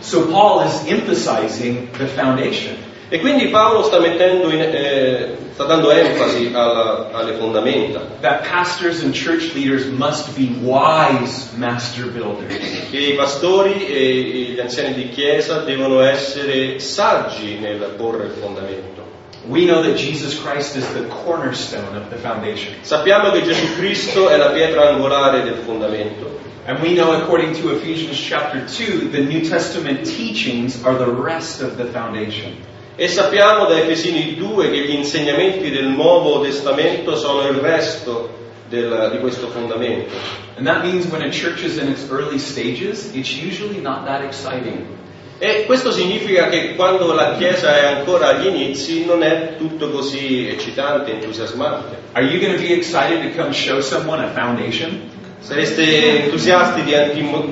So 0.00 0.26
Paul 0.26 0.66
is 0.66 0.82
emphasizing 0.86 1.88
the 1.96 2.06
foundation. 2.08 2.76
E 3.14 3.20
quindi 3.20 3.48
Paolo 3.48 3.82
sta, 3.82 3.98
mettendo 4.00 4.48
in- 4.50 4.62
eh, 4.62 5.36
sta 5.52 5.64
dando 5.64 5.90
enfasi 5.90 6.50
alla- 6.54 7.10
alle 7.12 7.34
fondamenta, 7.34 8.00
That 8.22 8.48
pastors 8.48 9.02
and 9.02 9.12
church 9.12 9.52
leaders 9.52 9.84
must 9.84 10.30
be 10.34 10.48
wise 10.62 11.48
master 11.56 12.06
builders. 12.06 12.54
che 12.90 12.96
i 12.96 13.12
pastori 13.12 13.84
e 13.86 14.52
gli 14.54 14.58
anziani 14.58 14.94
di 14.94 15.10
chiesa 15.10 15.58
devono 15.58 16.00
essere 16.00 16.78
saggi 16.78 17.58
nel 17.60 17.92
porre 17.98 18.24
il 18.24 18.30
fondamento. 18.40 19.02
We 19.46 19.66
know 19.66 19.82
that 19.82 19.92
Jesus 19.96 20.40
Christ 20.42 20.76
is 20.76 20.86
the 20.94 21.04
cornerstone 21.22 21.94
of 21.94 22.08
the 22.08 22.16
foundation. 22.16 22.72
Sappiamo 22.80 23.30
che 23.32 23.42
Gesù 23.42 23.74
Cristo 23.76 24.30
è 24.30 24.38
la 24.38 24.52
pietra 24.52 24.88
angolare 24.88 25.42
del 25.42 25.58
fondamento 25.66 26.40
And 26.64 26.78
we 26.80 26.94
know, 26.94 27.10
according 27.12 27.60
to 27.60 27.72
Ephesians 27.72 28.16
chapter 28.18 28.62
2, 28.64 29.10
the 29.10 29.18
New 29.18 29.40
Testament 29.46 30.04
teachings 30.04 30.78
are 30.84 30.96
the 30.96 31.10
rest 31.10 31.60
of 31.60 31.76
the 31.76 31.84
foundation. 31.86 32.54
E 32.94 33.08
sappiamo 33.08 33.64
da 33.66 33.78
Efesini 33.78 34.34
2 34.36 34.70
che 34.70 34.78
gli 34.78 34.94
insegnamenti 34.94 35.70
del 35.70 35.86
Nuovo 35.86 36.40
Testamento 36.42 37.16
sono 37.16 37.48
il 37.48 37.56
resto 37.56 38.40
del- 38.68 39.10
di 39.12 39.18
questo 39.18 39.48
fondamento. 39.48 40.14
And 40.56 40.66
that 40.66 40.84
means 40.84 41.06
when 41.06 41.22
a 41.22 41.30
church 41.30 41.62
is 41.62 41.78
in 41.78 41.88
its 41.88 42.06
early 42.10 42.38
stages, 42.38 43.10
it's 43.14 43.34
usually 43.34 43.80
not 43.80 44.04
that 44.04 44.22
exciting. 44.22 44.84
E 45.38 45.64
questo 45.64 45.90
significa 45.90 46.48
che 46.48 46.76
quando 46.76 47.12
la 47.12 47.34
Chiesa 47.36 47.76
è 47.76 47.86
ancora 47.86 48.28
agli 48.28 48.46
inizi 48.46 49.04
non 49.04 49.24
è 49.24 49.56
tutto 49.58 49.90
così 49.90 50.46
eccitante, 50.48 51.12
entusiasmante. 51.12 51.96
Are 52.12 52.24
you 52.24 52.38
going 52.38 52.54
to 52.54 52.62
be 52.62 52.72
excited 52.74 53.28
to 53.28 53.36
come 53.36 53.52
show 53.52 53.80
someone 53.80 54.22
a 54.22 54.28
foundation? 54.28 55.11
Sareste 55.42 56.22
entusiasti 56.22 56.82
di, 56.84 56.92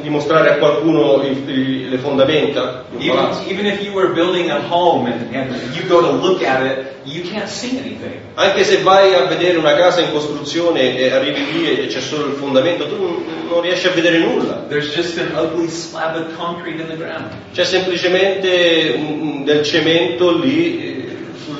di 0.01 0.09
mostrare 0.09 0.51
a 0.51 0.55
qualcuno 0.59 1.23
il- 1.25 1.49
il- 1.49 1.89
le 1.89 1.99
fondamenta 1.99 2.85
di 2.97 3.09
Even, 3.09 3.31
even 3.49 3.67
if 3.67 3.83
you 3.83 3.93
were 3.93 4.13
building 4.13 4.49
a 4.49 4.61
home 4.69 5.11
and, 5.11 5.35
and 5.35 5.51
you 5.75 5.83
go 5.89 6.01
to 6.01 6.13
look 6.13 6.41
at 6.45 6.65
it, 6.65 6.85
you 7.05 7.23
can't 7.29 7.49
see 7.49 7.79
anything. 7.79 8.15
Anche 8.35 8.63
se 8.63 8.79
vai 8.83 9.13
a 9.15 9.25
vedere 9.25 9.57
una 9.59 9.75
casa 9.75 10.01
in 10.03 10.13
costruzione 10.13 10.97
e 10.97 11.11
arrivi 11.11 11.45
lì 11.53 11.69
e 11.81 11.87
c'è 11.89 12.01
solo 12.01 12.27
il 12.27 12.35
fondamento, 12.35 12.87
tu 12.87 12.97
non, 12.97 13.25
non 13.49 13.61
riesci 13.61 13.89
a 13.89 13.91
vedere 13.91 14.19
nulla. 14.19 14.65
There's 14.69 14.95
just 14.95 15.19
an 15.19 15.33
ugly 15.35 15.67
slab 15.67 16.15
of 16.15 16.37
concrete 16.37 16.81
in 16.81 16.87
the 16.87 16.97
ground. 16.97 17.27
C'è 17.53 17.65
semplicemente 17.65 18.95
un- 18.97 19.21
un- 19.21 19.45
del 19.45 19.65
cemento 19.65 20.31
lì 20.39 21.00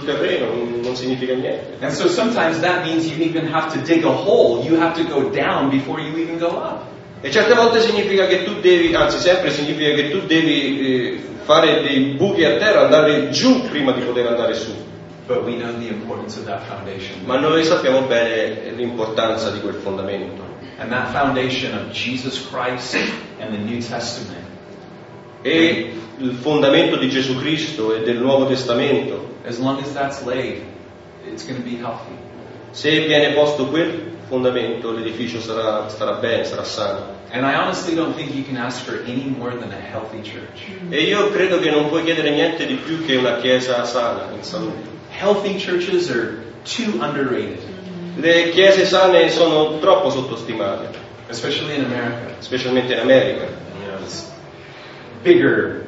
sul 0.01 0.05
terreno, 0.05 0.53
non, 0.83 0.97
significa 0.97 1.35
niente. 1.35 1.77
And 1.81 1.93
so 1.93 2.09
sometimes 2.09 2.61
that 2.61 2.85
means 2.85 3.07
you 3.07 3.23
even 3.23 3.53
have 3.53 3.73
to 3.73 3.81
dig 3.83 4.05
a 4.05 4.11
hole. 4.11 4.65
You 4.65 4.81
have 4.81 4.95
to 4.95 5.09
go 5.09 5.31
down 5.31 5.71
before 5.71 6.01
you 6.01 6.17
even 6.17 6.39
go 6.39 6.49
up. 6.49 6.83
E 7.23 7.31
certe 7.31 7.55
volte 7.55 7.81
significa 7.81 8.27
che 8.27 8.45
tu 8.45 8.61
devi, 8.61 8.95
anzi 8.95 9.19
sempre 9.19 9.51
significa 9.51 9.95
che 9.95 10.11
tu 10.11 10.21
devi 10.27 10.81
eh, 10.81 11.21
fare 11.43 11.83
dei 11.83 12.15
buchi 12.17 12.45
a 12.45 12.57
terra, 12.57 12.85
andare 12.85 13.29
giù 13.29 13.69
prima 13.69 13.93
di 13.93 14.01
poter 14.01 14.27
andare 14.27 14.55
su. 14.55 14.73
But 15.27 15.45
we 15.45 15.57
know 15.57 15.71
the 15.79 15.89
importance 15.89 16.39
of 16.39 16.47
that 16.47 16.63
foundation. 16.67 17.21
Ma 17.25 17.39
noi 17.39 17.63
sappiamo 17.63 18.03
bene 18.03 18.73
l'importanza 18.75 19.51
di 19.51 19.61
quel 19.61 19.75
fondamento. 19.75 20.49
And 20.79 20.91
that 20.91 21.13
foundation 21.13 21.75
of 21.75 21.93
Jesus 21.93 22.49
Christ 22.49 22.97
and 23.39 23.53
the 23.53 23.59
New 23.59 23.81
Testament 23.83 24.50
E 25.43 25.93
il 26.19 26.33
fondamento 26.35 26.97
di 26.97 27.09
Gesù 27.09 27.37
Cristo 27.39 27.95
e 27.95 28.03
del 28.03 28.19
Nuovo 28.19 28.47
Testamento, 28.47 29.29
As 29.47 29.59
long 29.59 29.81
as 29.81 29.93
that's 29.95 30.23
laid, 30.25 30.63
it's 31.27 31.45
going 31.47 31.57
to 31.63 31.67
be 31.69 31.77
healthy. 31.81 32.13
se 32.73 33.01
viene 33.07 33.33
posto 33.33 33.67
quel 33.67 34.09
fondamento, 34.29 34.93
l'edificio 34.93 35.41
sarà, 35.41 35.89
starà 35.89 36.13
bene, 36.21 36.45
sarà 36.45 36.63
sano. 36.63 37.19
And 37.33 37.45
I 37.45 37.55
honestly 37.55 37.95
don't 37.95 38.15
think 38.17 38.35
you 38.35 38.45
can 38.45 38.57
ask 38.57 38.85
for 38.85 39.03
any 39.07 39.25
more 39.35 39.53
than 39.57 39.71
a 39.73 39.81
healthy 39.81 40.21
church. 40.21 40.67
E 40.91 41.03
io 41.05 41.31
credo 41.31 41.59
che 41.59 41.71
non 41.71 41.89
puoi 41.89 42.05
chiedere 42.05 42.31
niente 42.31 42.67
di 42.67 42.75
più 42.75 43.05
che 43.07 43.17
una 43.17 43.37
chiesa 43.39 43.83
sana, 43.85 44.29
in 44.37 44.43
salute. 44.43 44.89
Healthy 45.19 45.57
churches 45.59 46.11
are 46.11 46.37
too 46.65 47.01
underrated, 47.01 47.59
Le 48.17 48.51
chiese 48.51 48.85
sane 48.85 49.31
sono 49.31 49.79
troppo 49.79 50.11
sottostimate, 50.11 50.89
especially 51.29 51.77
in 51.77 51.85
America. 51.85 52.35
specialmente 52.41 52.93
in 52.93 52.99
America. 53.01 53.47
You 55.25 55.35
know, 55.35 55.49
it's 55.49 55.85
bigger, 55.85 55.87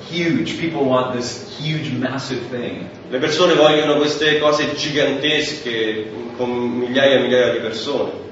huge. 0.00 0.58
People 0.58 0.84
want 0.84 1.14
this 1.14 1.58
huge, 1.58 1.92
massive 1.92 2.46
thing. 2.46 2.88
Le 3.10 3.18
persone 3.18 3.54
vogliono 3.54 3.96
queste 3.96 4.38
cose 4.38 4.74
gigantesche 4.74 6.10
con 6.36 6.50
migliaia 6.50 7.18
e 7.18 7.22
migliaia 7.22 7.52
di 7.52 7.60
persone. 7.60 8.24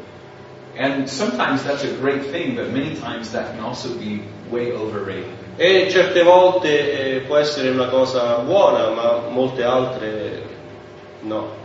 And 0.76 1.08
sometimes 1.08 1.62
that's 1.62 1.84
a 1.84 1.92
great 1.98 2.32
thing, 2.32 2.56
but 2.56 2.72
many 2.72 2.96
times 2.96 3.30
that 3.30 3.54
can 3.54 3.60
also 3.60 3.94
be 3.96 4.22
way 4.50 4.72
overrated. 4.72 5.30
E 5.56 5.88
certe 5.88 6.24
volte 6.24 7.16
eh, 7.16 7.20
può 7.20 7.36
essere 7.36 7.70
una 7.70 7.86
cosa 7.86 8.38
buona, 8.38 8.90
ma 8.90 9.28
molte 9.30 9.62
altre 9.62 10.42
no. 11.22 11.62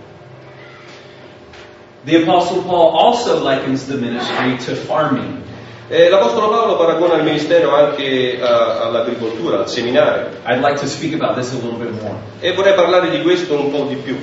The 2.05 2.21
Apostle 2.21 2.61
Paul 2.61 2.95
also 2.95 3.43
likens 3.43 3.87
the 3.87 3.97
ministry 3.97 4.57
to 4.65 4.75
farming. 4.75 5.43
E 5.91 6.07
L'Apostolo 6.07 6.49
Paolo 6.49 6.77
paragona 6.77 7.15
il 7.15 7.23
ministero 7.23 7.73
anche 7.73 8.39
a- 8.39 8.81
all'agricoltura, 8.81 9.57
al 9.57 9.67
seminario. 9.67 10.27
I'd 10.45 10.61
like 10.61 10.79
to 10.81 10.85
speak 10.85 11.15
about 11.19 11.35
this 11.35 11.51
a 11.51 11.55
little 11.55 11.79
bit 11.79 11.99
more. 11.99 12.15
E 12.41 12.53
vorrei 12.53 12.75
parlare 12.75 13.09
di 13.09 13.23
questo 13.23 13.55
un 13.55 13.71
po' 13.71 13.85
di 13.85 13.95
più. 13.95 14.15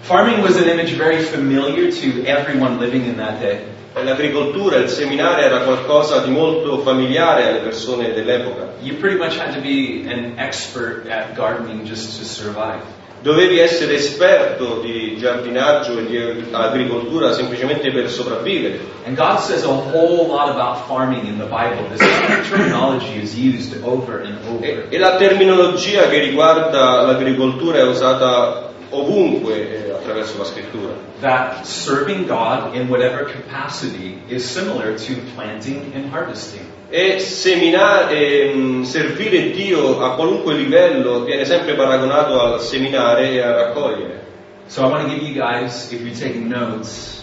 Farming 0.00 0.42
was 0.42 0.56
an 0.56 0.68
image 0.68 0.94
very 0.94 1.18
familiar 1.18 1.92
to 1.92 2.24
everyone 2.24 2.78
living 2.78 3.04
in 3.04 3.16
that 3.16 3.40
day. 3.40 3.58
L'agricoltura, 3.92 4.76
il 4.76 4.88
seminario 4.88 5.44
era 5.44 5.58
qualcosa 5.60 6.20
di 6.20 6.30
molto 6.30 6.78
familiare 6.78 7.46
alle 7.48 7.58
persone 7.58 8.14
dell'epoca. 8.14 8.68
You 8.80 8.96
pretty 8.96 9.18
much 9.18 9.38
had 9.38 9.52
to 9.54 9.60
be 9.60 10.04
an 10.06 10.34
expert 10.38 11.06
at 11.10 11.34
gardening 11.34 11.84
just 11.84 12.18
to 12.18 12.24
survive. 12.24 12.80
Dovevi 13.26 13.58
essere 13.58 13.94
esperto 13.94 14.78
di 14.80 15.16
giardinaggio 15.18 15.98
e 15.98 16.06
di 16.06 16.44
agricoltura 16.52 17.32
semplicemente 17.32 17.90
per 17.90 18.08
sopravvivere. 18.08 18.78
And 19.04 19.16
God 19.16 19.40
says 19.40 19.64
a 19.64 19.68
whole 19.68 20.28
lot 20.28 20.50
about 20.50 20.86
farming 20.86 21.26
in 21.26 21.36
the 21.36 21.46
Bible. 21.46 21.88
This 21.90 22.48
terminology 22.48 23.20
is 23.20 23.36
used 23.36 23.82
over 23.82 24.20
and 24.20 24.38
E, 24.62 24.70
over. 24.70 24.86
e 24.90 24.98
la 24.98 25.16
terminologia 25.16 26.06
che 26.08 26.20
riguarda 26.20 27.02
l'agricoltura 27.02 27.78
è 27.78 27.84
usata 27.84 28.70
ovunque 28.90 29.54
eh, 29.54 29.95
attraverso 30.16 30.38
la 30.38 30.44
scrittura. 30.44 30.94
That 31.20 31.66
serving 31.66 32.26
God 32.26 32.74
in 32.74 32.88
whatever 32.88 33.24
capacity 33.24 34.20
is 34.28 34.44
similar 34.44 34.94
to 34.94 35.14
planting 35.34 35.92
and 35.94 36.10
harvesting. 36.10 36.64
E 36.88 37.18
seminare, 37.18 38.50
ehm, 38.50 38.82
servire 38.82 39.50
Dio 39.50 40.00
a 40.00 40.14
qualunque 40.14 40.54
livello 40.54 41.24
viene 41.24 41.44
sempre 41.44 41.74
paragonato 41.74 42.40
al 42.40 42.60
seminare 42.60 43.30
e 43.30 43.40
a 43.40 43.54
raccogliere. 43.54 44.24
So 44.66 44.84
I 44.84 44.90
want 44.90 45.08
to 45.08 45.14
give 45.14 45.22
you 45.22 45.34
guys, 45.34 45.92
if 45.92 46.00
you're 46.00 46.16
taking 46.16 46.48
notes, 46.48 47.14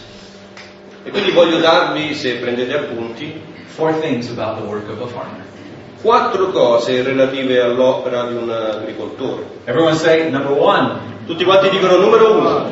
E 1.05 1.09
quindi 1.09 1.31
voglio 1.31 1.59
darvi, 1.59 2.13
se 2.13 2.35
prendete 2.35 2.73
appunti, 2.73 3.41
four 3.65 3.99
things 3.99 4.29
about 4.29 4.57
the 4.57 4.65
work 4.65 4.87
of 4.87 5.01
a 5.01 5.07
farmer. 5.07 5.43
quattro 6.01 6.51
cose 6.51 7.01
relative 7.01 7.61
all'opera 7.61 8.25
di 8.25 8.35
un 8.35 8.49
agricoltore. 8.49 9.45
Everyone 9.65 9.95
say 9.95 10.29
number 10.29 10.51
one, 10.51 11.12
Tutti 11.25 11.43
quanti 11.45 11.69
dicono 11.69 11.97
numero 11.97 12.37
uno. 12.37 12.69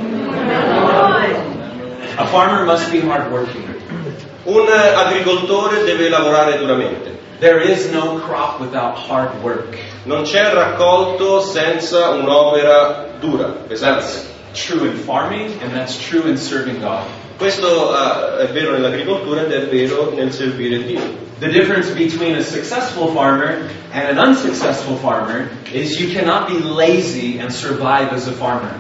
A 2.16 2.26
farmer 2.26 2.66
must 2.66 2.92
be 2.92 3.00
hardworking. 3.00 3.64
Un 4.44 4.68
agricoltore 4.68 5.84
deve 5.84 6.10
lavorare 6.10 6.58
duramente. 6.58 7.20
There 7.40 7.62
is 7.62 7.90
no 7.92 8.20
crop 8.20 8.60
without 8.60 8.98
hard 8.98 9.42
work. 9.42 9.78
Non 10.04 10.24
c'è 10.24 10.54
raccolto 10.54 11.42
senza 11.42 12.10
un'opera 12.10 13.08
dura, 13.20 13.46
pesante. 13.68 14.30
True 14.54 14.88
in 14.88 14.96
farming 14.96 15.62
and 15.62 15.72
that's 15.74 15.98
true 15.98 16.30
in 16.30 16.38
serving 16.38 16.82
God. 16.82 17.06
Questo 17.38 17.96
eh, 17.96 18.48
è 18.48 18.48
vero 18.52 18.72
nell'agricoltura 18.72 19.42
ed 19.42 19.52
è 19.52 19.68
vero 19.68 20.14
nel 20.16 20.32
servire 20.32 20.84
Dio. 20.84 21.20
The 21.40 21.50
difference 21.50 21.92
between 21.94 22.36
a 22.36 22.42
successful 22.42 23.12
farmer 23.14 23.68
and 23.92 24.16
an 24.16 24.20
unsuccessful 24.20 24.96
farmer 24.98 25.50
is 25.72 26.00
you 26.00 26.14
cannot 26.14 26.48
be 26.48 26.60
lazy 26.60 27.40
and 27.40 27.50
survive 27.50 28.12
as 28.12 28.28
a 28.28 28.32
farmer. 28.32 28.74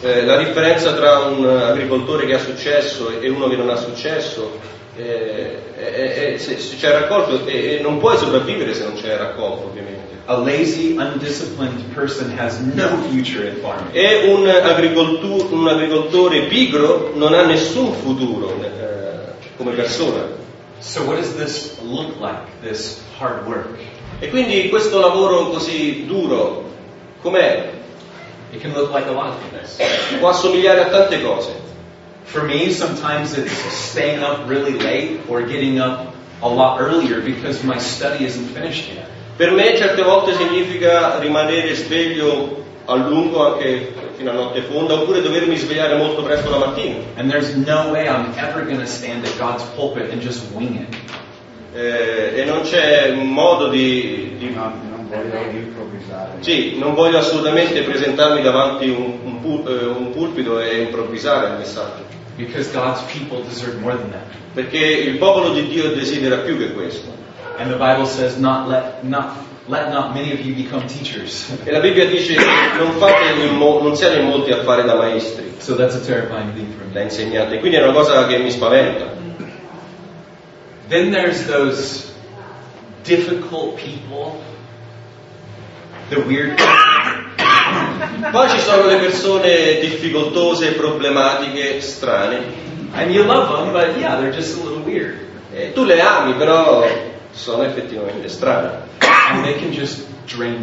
Eh, 0.00 0.24
la 0.24 0.36
differenza 0.36 0.92
tra 0.92 1.20
un 1.20 1.44
agricoltore 1.44 2.26
che 2.26 2.34
ha 2.34 2.38
successo 2.38 3.20
e 3.20 3.28
uno 3.28 3.48
che 3.48 3.56
non 3.56 3.68
ha 3.68 3.76
successo 3.76 4.60
eh, 4.96 5.74
è, 5.76 6.34
è- 6.34 6.38
se, 6.38 6.58
se 6.58 6.76
c'è 6.76 6.92
raccolto 6.92 7.46
e, 7.46 7.76
e 7.76 7.80
non 7.80 7.98
puoi 7.98 8.16
sopravvivere 8.16 8.74
se 8.74 8.84
non 8.84 8.94
c'è 8.94 9.16
raccolto 9.16 9.66
ovviamente. 9.66 10.13
A 10.26 10.38
lazy, 10.38 10.96
undisciplined 10.96 11.94
person 11.94 12.30
has 12.30 12.58
no 12.60 12.96
future 13.10 13.46
in 13.46 13.56
farming. 13.56 13.94
E 13.94 14.32
un, 14.32 14.48
agricoltu- 14.48 15.52
un 15.52 15.68
agricoltore 15.68 16.46
pigro 16.48 17.12
non 17.14 17.34
ha 17.34 17.44
nessun 17.44 17.92
futuro 17.92 18.58
eh, 18.62 19.34
come 19.58 19.72
persona. 19.72 20.26
So 20.80 21.04
what 21.04 21.16
does 21.16 21.34
this 21.36 21.78
look 21.82 22.18
like, 22.20 22.40
this 22.62 23.02
hard 23.18 23.46
work? 23.46 23.68
E 24.20 24.28
quindi 24.30 24.68
questo 24.70 24.98
lavoro 24.98 25.50
così 25.50 26.04
duro, 26.06 26.70
com'è? 27.20 27.72
It 28.52 28.60
can 28.62 28.72
look 28.72 28.92
like 28.94 29.06
a 29.08 29.12
lot 29.12 29.28
of 29.28 29.36
things. 29.50 29.76
Può 30.20 30.28
assomigliare 30.30 30.84
a 30.84 30.88
tante 30.88 31.20
cose. 31.22 31.50
For 32.24 32.42
me, 32.44 32.70
sometimes 32.70 33.36
it's 33.36 33.52
staying 33.90 34.22
up 34.22 34.48
really 34.48 34.78
late 34.78 35.20
or 35.28 35.42
getting 35.42 35.78
up 35.78 36.14
a 36.40 36.48
lot 36.48 36.80
earlier 36.80 37.20
because 37.20 37.62
my 37.62 37.78
study 37.78 38.24
isn't 38.24 38.48
finished 38.54 38.88
yet. 38.88 39.08
Per 39.36 39.50
me 39.50 39.76
certe 39.76 40.02
volte 40.02 40.34
significa 40.34 41.18
rimanere 41.18 41.74
sveglio 41.74 42.62
a 42.84 42.94
lungo 42.94 43.54
anche 43.54 43.92
fino 44.16 44.30
a 44.30 44.34
notte 44.34 44.60
fonda 44.62 44.94
oppure 44.94 45.22
dovermi 45.22 45.56
svegliare 45.56 45.96
molto 45.96 46.22
presto 46.22 46.50
la 46.50 46.58
mattina. 46.58 46.96
And 47.16 47.28
there's 47.30 47.52
no 47.54 47.90
way 47.90 48.06
I'm 48.06 48.32
ever 48.36 48.64
going 48.64 48.78
to 48.78 48.86
stand 48.86 49.24
at 49.24 49.36
God's 49.38 49.64
pulpit 49.74 50.12
and 50.12 50.20
just 50.22 50.44
wing 50.52 50.76
it. 50.80 50.94
Eh, 51.76 52.40
e 52.40 52.44
non 52.44 52.60
c'è 52.62 53.10
un 53.10 53.32
modo 53.32 53.66
di, 53.68 54.36
di- 54.38 54.50
No, 54.54 54.72
non 54.88 55.08
voglio 55.08 55.50
improvvisare. 55.50 56.30
Sì, 56.38 56.78
non 56.78 56.94
voglio 56.94 57.18
assolutamente 57.18 57.82
presentarmi 57.82 58.40
davanti 58.42 58.88
un, 58.88 59.18
un 59.24 59.40
pul- 59.40 59.66
eh, 59.68 59.84
un 59.86 60.12
pulpito 60.12 60.60
e 60.60 60.82
improvvisare 60.82 61.48
il 61.48 61.52
messaggio, 61.58 62.04
Because 62.36 62.70
God's 62.72 63.00
people 63.12 63.42
deserve 63.48 63.78
more 63.80 63.96
than 63.96 64.10
that. 64.12 64.22
perché 64.54 64.78
il 64.78 65.16
popolo 65.18 65.50
di 65.52 65.66
Dio 65.66 65.92
desidera 65.92 66.36
più 66.36 66.56
che 66.56 66.72
questo. 66.72 67.22
And 67.58 67.70
the 67.70 67.76
Bible 67.76 68.06
says, 68.06 68.38
not 68.38 68.68
let, 68.68 69.04
not, 69.04 69.36
let 69.68 69.90
not 69.90 70.14
many 70.14 70.32
of 70.32 70.40
you 70.40 70.54
become 70.54 70.86
teachers. 70.86 71.50
E 71.64 71.70
la 71.70 71.80
Bibbia 71.80 72.06
dice 72.06 72.34
non, 72.78 72.92
fate 72.98 73.40
in 73.40 73.54
mo- 73.56 73.80
non 73.80 73.96
siate 73.96 74.18
in 74.20 74.26
molti 74.26 74.50
a 74.50 74.62
fare 74.62 74.82
da 74.84 74.96
maestri, 74.96 75.54
so 75.58 75.76
that's 75.76 75.94
a 75.94 76.00
terrifying 76.04 76.52
thing 76.54 76.72
for 76.76 76.84
da 76.92 76.98
me. 76.98 77.04
insegnanti, 77.04 77.58
quindi 77.58 77.76
è 77.76 77.82
una 77.82 77.92
cosa 77.92 78.26
che 78.26 78.38
mi 78.38 78.50
spaventa. 78.50 79.12
Then 80.88 81.10
there's 81.10 81.46
those 81.46 82.12
difficult 83.04 83.76
people, 83.76 84.42
the 86.10 86.20
weird 86.20 86.58
Poi 88.30 88.48
ci 88.50 88.58
sono 88.58 88.86
le 88.86 88.96
persone 88.96 89.78
difficoltose, 89.80 90.72
problematiche, 90.72 91.80
strane. 91.80 92.42
And 92.92 93.10
you 93.12 93.24
love 93.24 93.48
them, 93.48 93.72
but 93.72 93.98
yeah, 93.98 94.16
they're 94.20 94.32
just 94.32 94.58
a 94.58 94.62
little 94.62 94.82
weird. 94.82 95.18
E 95.52 95.72
tu 95.72 95.84
le 95.84 96.00
ami, 96.00 96.34
però 96.34 96.84
sono 97.34 97.64
effettivamente 97.64 98.28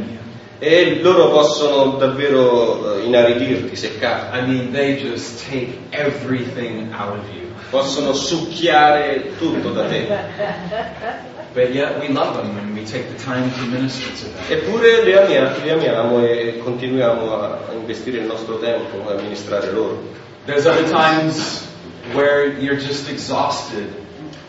you. 0.10 0.20
E 0.60 1.00
loro 1.02 1.30
possono 1.32 1.98
davvero 1.98 2.98
eh, 2.98 3.06
inaridirti, 3.06 3.76
seccarti. 3.76 4.38
I 4.38 4.42
mean, 4.46 4.72
they 4.72 4.96
just 4.98 5.44
take 5.50 5.78
everything 5.90 6.94
out 6.94 7.18
of 7.18 7.30
you. 7.34 7.50
possono 7.72 8.14
succhiare 8.14 9.38
tutto 9.38 9.72
da 9.72 9.84
te. 9.86 10.08
But 11.54 11.74
yet 11.74 12.00
we 12.00 12.08
love 12.08 12.38
them 12.38 12.56
and 12.58 12.74
we 12.74 12.86
take 12.86 13.10
the 13.10 13.22
time 13.22 13.52
to 13.52 13.62
minister 13.66 14.08
to 14.08 14.24
them. 14.24 14.44
Eppure 14.50 15.04
li, 15.04 15.12
amia- 15.18 15.54
li 15.62 15.70
amiamo 15.70 16.26
e 16.26 16.60
continuiamo 16.64 17.34
a 17.42 17.60
a 17.70 17.74
investire 17.74 18.20
il 18.20 18.26
nostro 18.26 18.58
tempo 18.60 19.10
a 19.10 19.14
amministrare 19.14 19.72
loro. 19.72 20.02
There's 20.46 20.66
other 20.66 20.88
times 20.90 21.68
where 22.14 22.48
you're 22.60 22.80
just 22.80 23.10
exhausted. 23.10 23.88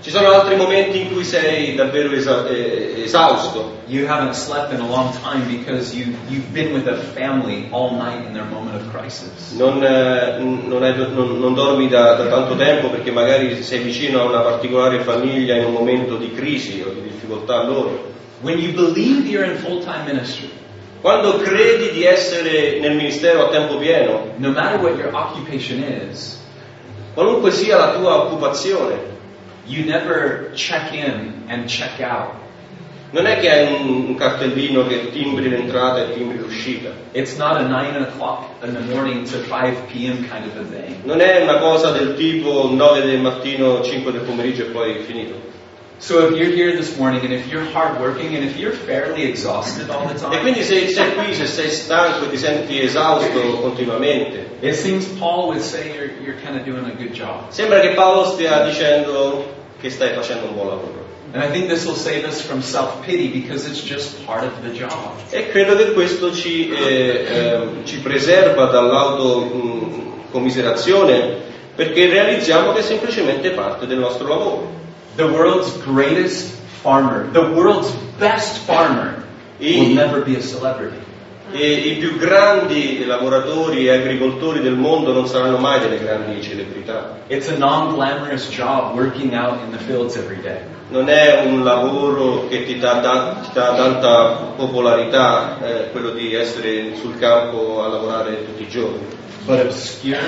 Ci 0.02 0.10
sono 0.10 0.32
altri 0.32 0.56
momenti 0.56 1.00
in 1.00 1.12
cui 1.12 1.22
sei 1.22 1.76
davvero 1.76 2.12
esa- 2.12 2.44
eh, 2.48 3.02
esausto, 3.04 3.80
You 3.86 4.06
haven't 4.08 4.32
slept 4.34 4.72
in 4.72 4.80
a 4.80 4.86
long 4.88 5.12
time 5.22 5.44
because 5.46 5.94
you, 5.94 6.12
you've 6.28 6.50
been 6.52 6.72
with 6.72 6.88
a 6.88 6.96
family 7.14 7.68
all 7.70 7.94
night 7.94 8.24
in 8.26 8.32
their 8.32 8.44
moment 8.50 8.74
of 8.74 8.90
crisis. 8.92 9.52
non, 9.56 9.80
eh, 9.84 10.38
non 10.38 10.82
hai- 10.82 10.96
non- 10.96 11.38
non 11.38 11.54
dormi 11.54 11.88
da, 11.88 12.14
da 12.14 12.26
tanto 12.26 12.56
tempo 12.56 12.88
perché 12.88 13.12
magari 13.12 13.62
sei 13.62 13.78
vicino 13.80 14.20
a 14.20 14.24
una 14.24 14.40
particolare 14.40 15.00
famiglia 15.00 15.56
in 15.56 15.66
un 15.66 15.72
momento 15.72 16.16
di 16.16 16.32
crisi 16.32 16.82
o 16.84 16.90
di 16.90 17.02
difficoltà 17.02 17.62
loro. 17.62 18.10
When 18.40 18.58
you 18.58 18.72
believe 18.72 19.28
you're 19.28 19.48
in 19.48 19.56
full-time 19.58 20.04
ministry, 20.06 20.50
Quando 21.00 21.38
credi 21.38 21.90
di 21.90 22.04
essere 22.04 22.78
nel 22.80 22.94
ministero 22.94 23.46
a 23.46 23.48
tempo 23.50 23.76
pieno, 23.76 24.34
no 24.36 24.50
matter 24.50 24.80
what 24.80 24.96
your 24.96 25.12
occupation 25.12 25.82
is, 26.08 26.40
qualunque 27.12 27.50
sia 27.50 27.76
la 27.76 27.90
tua 27.94 28.22
occupazione, 28.22 29.10
you 29.66 29.84
never 29.84 30.50
check 30.54 30.92
in 30.92 31.44
and 31.48 31.68
check 31.68 32.00
out. 32.00 32.40
Non 33.10 33.26
è 33.26 33.38
che 33.40 33.50
hai 33.50 33.66
un, 33.66 34.06
un 34.06 34.14
cartellino 34.14 34.86
che 34.86 35.10
timbri 35.10 35.50
l'entrata 35.50 36.00
e 36.00 36.14
timbri 36.14 36.38
l'uscita, 36.38 36.90
It's 37.12 37.36
not 37.36 37.58
a 37.58 37.66
9 37.68 37.96
o'clock 37.98 38.64
in 38.64 38.72
the 38.72 38.80
morning 38.94 39.28
to 39.28 39.38
5 39.42 39.86
p.m. 39.92 40.26
kind 40.28 40.46
of 40.46 40.56
a 40.56 40.64
thing. 40.70 41.04
non 41.04 41.20
è 41.20 41.42
una 41.42 41.58
cosa 41.58 41.90
del 41.90 42.14
tipo 42.16 42.70
9 42.72 43.02
del 43.02 43.20
mattino, 43.20 43.82
5 43.82 44.12
del 44.12 44.22
pomeriggio 44.22 44.62
e 44.62 44.66
poi 44.66 45.00
finito. 45.00 45.51
So 46.02 46.26
if 46.26 46.34
you're 46.36 46.50
here 46.50 46.74
this 46.74 46.98
morning 46.98 47.22
and 47.22 47.32
if 47.32 47.46
you're 47.46 47.64
hardworking 47.64 48.34
and 48.34 48.44
if 48.44 48.56
you're 48.56 48.72
fairly 48.72 49.22
exhausted 49.22 49.88
all 49.88 50.08
the 50.08 50.16
E 50.16 50.18
time, 50.18 50.40
quindi 50.40 50.64
se 50.64 50.88
sei 50.88 51.14
qui, 51.14 51.32
se 51.32 51.46
sei 51.46 51.70
stanco 51.70 52.24
e 52.24 52.30
ti 52.30 52.38
senti 52.38 52.80
esausto 52.80 53.60
continuamente, 53.60 54.48
it 54.62 54.74
seems 54.74 55.06
Paul 55.20 55.46
would 55.50 55.62
say 55.62 55.94
you're, 55.94 56.10
you're 56.20 56.40
kind 56.42 56.58
of 56.58 56.64
doing 56.64 56.84
a 56.86 56.94
good 56.96 57.12
job. 57.12 57.52
sembra 57.52 57.78
che 57.78 57.90
Paolo 57.90 58.24
stia 58.24 58.64
dicendo 58.64 59.44
che 59.80 59.90
stai 59.90 60.12
facendo 60.12 60.46
un 60.46 60.54
buon 60.54 60.66
lavoro. 60.66 61.04
And 61.34 61.44
I 61.44 61.52
think 61.52 61.68
this 61.68 61.84
will 61.84 61.94
save 61.94 62.26
us 62.26 62.40
from 62.40 62.62
self-pity 62.62 63.28
because 63.28 63.64
it's 63.68 63.80
just 63.80 64.26
part 64.26 64.42
of 64.42 64.60
the 64.62 64.72
job. 64.72 65.12
E 65.30 65.50
credo 65.50 65.76
che 65.76 65.92
questo 65.92 66.32
ci, 66.32 66.68
eh, 66.68 67.26
ehm, 67.28 67.84
ci 67.84 68.00
preserva 68.00 68.66
dall'autocommiserazione 68.66 71.36
perché 71.76 72.08
realizziamo 72.08 72.72
che 72.72 72.80
è 72.80 72.82
semplicemente 72.82 73.50
parte 73.50 73.86
del 73.86 73.98
nostro 73.98 74.26
lavoro. 74.26 74.81
The 75.16 75.26
world's 75.28 75.76
greatest 75.84 76.54
farmer, 76.82 77.28
the 77.32 77.52
world's 77.52 77.90
best 78.18 78.58
farmer, 78.66 79.24
will 79.60 79.94
never 79.94 80.22
be 80.22 80.36
a 80.36 80.42
celebrity. 80.42 80.96
E 81.54 81.72
i 81.72 81.96
più 81.96 82.16
grandi 82.16 83.04
lavoratori 83.04 83.86
e 83.86 83.90
agricoltori 83.90 84.60
del 84.60 84.74
mondo 84.74 85.12
non 85.12 85.26
saranno 85.26 85.58
mai 85.58 85.80
delle 85.80 85.98
grandi 85.98 86.40
celebrità. 86.42 87.18
It's 87.28 87.48
a 87.48 87.56
non-glamorous 87.58 88.48
job 88.48 88.96
working 88.96 89.34
out 89.34 89.58
in 89.62 89.70
the 89.70 89.78
fields 89.84 90.16
every 90.16 90.40
day. 90.40 90.60
Non 90.88 91.10
è 91.10 91.42
un 91.44 91.62
lavoro 91.62 92.48
che 92.48 92.64
ti 92.64 92.78
dà, 92.78 92.94
da- 92.94 93.36
ti 93.42 93.50
dà 93.52 93.74
tanta 93.74 94.52
popolarità, 94.56 95.58
eh, 95.62 95.90
quello 95.90 96.10
di 96.10 96.32
essere 96.34 96.94
sul 96.96 97.18
campo 97.18 97.84
a 97.84 97.88
lavorare 97.88 98.46
tutti 98.46 98.62
i 98.62 98.68
giorni. 98.68 99.06
But 99.44 99.60
obscure, 99.60 100.20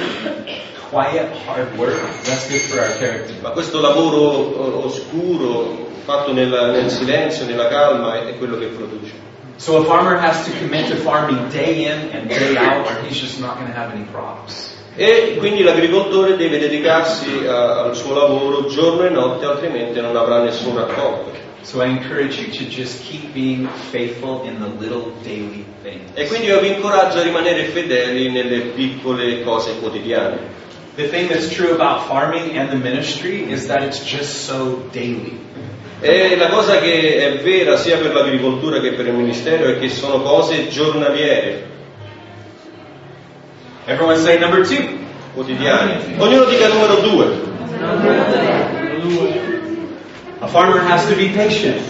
quiet, 0.94 1.26
hard 1.46 1.76
work, 1.76 1.98
that's 2.22 2.48
good 2.48 2.60
for 2.60 2.78
our 2.78 2.96
character. 2.98 3.34
Ma 3.42 3.50
questo 3.50 3.80
lavoro 3.80 4.54
eh, 4.54 4.84
oscuro, 4.86 5.88
fatto 6.04 6.32
nella- 6.32 6.70
nel 6.70 6.88
silenzio, 6.90 7.46
nella 7.46 7.66
calma, 7.68 8.28
è, 8.28 8.38
quello 8.38 8.56
che 8.58 8.66
produce. 8.66 9.12
So 9.56 9.78
a 9.78 9.84
farmer 9.84 10.16
has 10.18 10.44
to 10.44 10.50
commit 10.60 10.88
to 10.88 10.96
farming 10.96 11.48
day 11.50 11.84
in 11.86 12.10
and 12.12 12.28
day 12.28 12.56
out 12.56 12.86
or 12.86 12.98
he's 13.06 13.18
just 13.20 13.40
not 13.40 13.56
going 13.58 13.72
to 13.72 13.76
have 13.76 13.92
any 13.92 14.06
crops. 14.12 14.72
E 14.96 15.34
quindi 15.38 15.62
l'agricoltore 15.64 16.36
deve 16.36 16.58
dedicarsi 16.58 17.44
a- 17.46 17.80
al 17.82 17.96
suo 17.96 18.14
lavoro 18.14 18.66
giorno 18.68 19.04
e 19.04 19.10
notte, 19.10 19.44
altrimenti 19.46 20.00
non 20.00 20.14
avrà 20.16 20.40
nessun 20.42 20.76
raccolto. 20.76 21.32
So 21.62 21.82
I 21.82 21.88
encourage 21.88 22.38
you 22.40 22.50
to 22.52 22.64
just 22.68 23.02
keep 23.08 23.32
being 23.32 23.66
faithful 23.90 24.42
in 24.44 24.58
the 24.60 24.68
little 24.84 25.12
daily 25.22 25.64
things. 25.82 26.10
E 26.14 26.26
quindi 26.28 26.46
io 26.48 26.60
vi 26.60 26.68
incoraggio 26.74 27.18
a 27.18 27.22
rimanere 27.22 27.64
fedeli 27.64 28.30
nelle 28.30 28.58
piccole 28.74 29.42
cose 29.42 29.78
quotidiane. 29.80 30.38
The 30.96 31.08
thing 31.08 31.28
that's 31.28 31.52
true 31.52 31.74
about 31.74 32.06
farming 32.06 32.56
and 32.56 32.70
the 32.70 32.76
ministry 32.76 33.50
is 33.50 33.66
that 33.66 33.82
it's 33.82 34.04
just 34.04 34.46
so 34.46 34.88
daily. 34.92 35.38
E 36.00 36.36
la 36.36 36.48
cosa 36.48 36.78
che 36.78 37.16
è 37.16 37.42
vera 37.42 37.76
sia 37.76 37.96
per 37.98 38.14
l'agricoltura 38.14 38.80
che 38.80 38.92
per 38.92 39.06
il 39.06 39.14
ministero 39.14 39.66
è 39.66 39.78
che 39.78 39.88
sono 39.88 40.22
cose 40.22 40.68
giornaliere. 40.68 41.72
Everyone 43.86 44.16
say 44.18 44.38
number 44.38 44.66
two. 44.66 45.02
quotidiani. 45.34 46.14
Ognuno 46.18 46.44
dica 46.44 46.68
numero 46.68 47.00
due. 47.00 47.26
A 50.40 50.46
farmer 50.46 50.80
has 50.88 51.06
to 51.08 51.16
be 51.16 51.28
patient. 51.28 51.82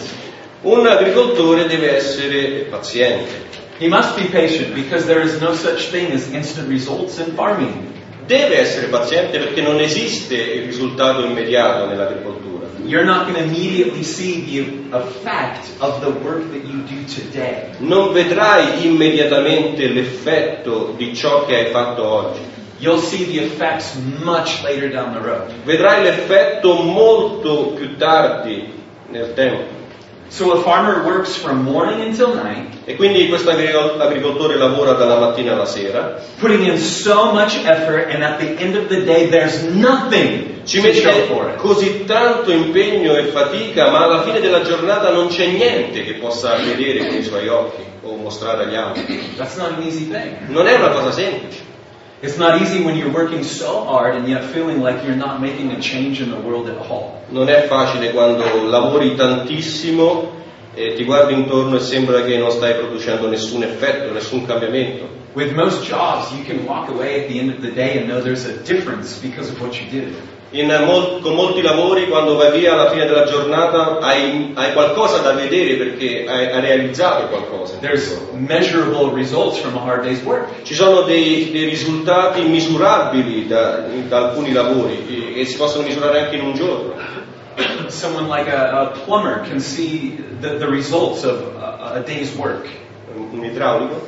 Un 0.63 0.87
agricoltore 0.87 1.67
deve 1.67 1.95
essere 1.97 2.67
paziente. 2.71 3.53
He 3.79 3.89
must 3.89 4.17
be 4.17 4.25
patient 4.29 4.75
because 4.75 5.05
there 5.05 5.21
is 5.21 5.41
no 5.41 5.53
such 5.53 5.91
thing 5.91 6.13
as 6.13 6.31
instant 6.33 6.69
results 6.69 7.19
in 7.19 7.35
farming. 7.35 7.93
Deve 8.27 8.59
essere 8.59 8.87
paziente 8.87 9.39
perché 9.39 9.61
non 9.61 9.81
esiste 9.81 10.35
il 10.35 10.65
risultato 10.65 11.25
immediato 11.25 11.87
nell'agricoltura. 11.87 12.67
You're 12.87 13.05
not 13.05 13.27
going 13.27 13.37
to 13.37 13.45
immediately 13.45 14.03
see 14.03 14.45
the 14.45 14.97
effect 14.97 15.69
of 15.79 16.01
the 16.01 16.11
work 16.11 16.51
that 16.51 16.65
you 16.65 16.83
do 16.87 17.05
today. 17.07 17.71
Non 17.79 18.13
vedrai 18.13 18.87
immediatamente 18.87 19.89
l'effetto 19.89 20.95
di 20.97 21.15
ciò 21.15 21.45
che 21.47 21.57
hai 21.57 21.67
fatto 21.67 22.07
oggi. 22.07 22.41
You'll 22.79 23.01
see 23.01 23.25
the 23.25 23.45
effects 23.45 23.95
much 24.23 24.63
later 24.63 24.91
down 24.91 25.13
the 25.13 25.21
road. 25.21 25.51
Vedrai 25.65 26.03
l'effetto 26.03 26.75
molto 26.75 27.73
più 27.75 27.97
tardi 27.97 28.71
nel 29.09 29.33
tempo. 29.35 29.84
So 30.29 30.53
a 30.53 30.63
farmer 30.63 31.05
works 31.05 31.37
from 31.37 31.63
morning 31.63 32.01
until 32.01 32.35
night, 32.35 32.73
E 32.87 32.97
quindi 32.97 33.29
questo 33.29 33.51
agricol- 33.51 34.01
agricoltore 34.01 34.57
lavora 34.57 34.93
dalla 34.93 35.19
mattina 35.19 35.53
alla 35.53 35.65
sera, 35.67 36.21
putting 36.41 36.67
in 36.67 36.77
so 36.79 37.33
much 37.33 37.57
effort, 37.65 38.13
and 38.13 38.23
at 38.23 38.39
the 38.39 38.55
end 38.59 38.75
of 38.75 38.87
the 38.89 39.05
day, 39.05 39.29
there's 39.29 39.63
nothing 39.63 40.63
ci 40.65 40.81
to 40.81 40.93
show 40.93 41.11
mette 41.11 41.53
it. 41.53 41.57
così 41.57 42.05
tanto 42.05 42.51
impegno 42.51 43.15
e 43.17 43.25
fatica, 43.25 43.91
ma 43.91 44.05
alla 44.05 44.23
fine 44.23 44.41
della 44.41 44.63
giornata 44.63 45.11
non 45.11 45.29
c'è 45.29 45.47
niente 45.47 46.03
che 46.05 46.15
possa 46.15 46.57
vedere 46.57 47.07
con 47.07 47.17
i 47.17 47.23
suoi 47.23 47.47
occhi 47.49 47.83
o 48.03 48.17
mostrare 48.17 48.65
agli 48.65 48.75
altri. 48.75 49.35
That's 49.37 49.57
not 49.57 49.73
an 49.77 49.83
easy 49.83 50.09
thing. 50.11 50.49
Non 50.49 50.67
è 50.67 50.75
una 50.75 50.89
cosa 50.89 51.13
semplice. 51.13 51.73
It's 52.25 52.39
not 52.39 52.63
easy 52.63 52.83
when 52.83 52.97
you're 52.97 53.13
working 53.13 53.45
so 53.45 53.85
hard 53.85 54.17
and 54.17 54.27
yet 54.27 54.45
feeling 54.45 54.81
like 54.81 55.05
you're 55.05 55.15
not 55.15 55.43
making 55.43 55.73
a 55.73 55.79
change 55.79 56.23
in 56.23 56.31
the 56.31 56.41
world 56.41 56.71
at 56.71 56.79
all. 56.79 57.21
Non 57.29 57.51
è 57.51 57.67
facile 57.67 58.13
quando 58.13 58.67
lavori 58.67 59.15
tantissimo 59.15 60.33
e 60.73 60.95
ti 60.95 61.05
guardi 61.05 61.35
intorno 61.35 61.77
e 61.77 61.81
sembra 61.81 62.23
che 62.23 62.39
non 62.39 62.51
stai 62.51 62.77
producendo 62.77 63.29
nessun 63.29 63.63
effetto, 63.63 64.11
nessun 64.11 64.47
cambiamento. 64.47 65.07
With 65.35 65.53
most 65.53 65.85
jobs, 65.85 66.33
you 66.33 66.45
can 66.45 66.65
walk 66.65 66.89
away 66.89 67.21
at 67.21 67.29
the 67.29 67.39
end 67.39 67.51
of 67.51 67.61
the 67.61 67.73
day 67.73 67.99
and 67.99 68.09
know 68.09 68.23
there's 68.23 68.47
a 68.47 68.57
difference 68.63 69.19
because 69.19 69.51
of 69.51 69.61
what 69.61 69.79
you 69.79 69.87
did. 69.91 70.15
Mol- 70.63 71.19
con 71.21 71.35
molti 71.35 71.63
lavori, 71.63 72.07
quando 72.07 72.37
vai 72.37 72.57
via 72.57 72.75
alla 72.75 72.89
fine 72.89 73.07
della 73.07 73.25
giornata, 73.25 73.99
hai, 73.99 74.53
hai 74.55 74.73
qualcosa 74.73 75.19
da 75.19 75.33
vedere 75.33 75.75
perché 75.75 76.27
hai, 76.29 76.47
hai 76.47 76.61
realizzato 76.61 77.27
qualcosa. 77.27 77.75
Measurable 78.35 79.13
results 79.15 79.59
from 79.59 79.77
a 79.77 79.81
hard 79.81 80.05
day's 80.05 80.23
work. 80.23 80.63
Ci 80.63 80.75
sono 80.75 81.03
dei, 81.03 81.51
dei 81.51 81.65
risultati 81.65 82.43
misurabili 82.43 83.49
da, 83.49 83.85
da 84.07 84.29
alcuni 84.29 84.53
lavori 84.53 85.33
che, 85.35 85.45
si 85.45 85.57
possono 85.57 85.87
misurare 85.87 86.21
anche 86.21 86.37
in 86.37 86.45
un 86.45 86.55
giorno. 86.55 86.95
Someone 87.89 88.29
like 88.29 88.49
a, 88.49 88.81
a 88.81 88.87
plumber 89.05 89.41
can 89.49 89.59
see 89.59 90.23
the, 90.41 90.57
the 90.59 90.67
results 90.67 91.25
of 91.25 91.41
a, 91.59 91.95
a 91.95 92.01
day's 92.01 92.33
work. 92.37 92.69
Un 93.17 93.45
idraulico? 93.45 94.07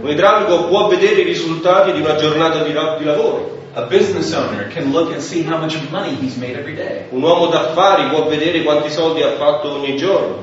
Un 0.00 0.08
idraulico 0.08 0.66
può 0.68 0.86
vedere 0.86 1.22
i 1.22 1.24
risultati 1.24 1.92
di 1.92 2.00
una 2.00 2.14
giornata 2.14 2.62
di, 2.62 2.72
di 2.72 3.04
lavoro. 3.04 3.58
A 3.74 3.86
business 3.86 4.32
owner 4.34 4.68
can 4.70 4.92
look 4.92 5.12
and 5.12 5.22
see 5.22 5.42
how 5.42 5.56
much 5.58 5.76
money 5.90 6.14
he's 6.16 6.36
made 6.36 6.56
every 6.56 6.74
day. 6.74 7.06
Un 7.12 7.22
uomo 7.22 7.46
d'affari 7.50 8.08
può 8.10 8.26
vedere 8.28 8.62
quanti 8.62 8.90
soldi 8.90 9.22
ha 9.22 9.36
fatto 9.36 9.70
ogni 9.72 9.96
giorno. 9.96 10.42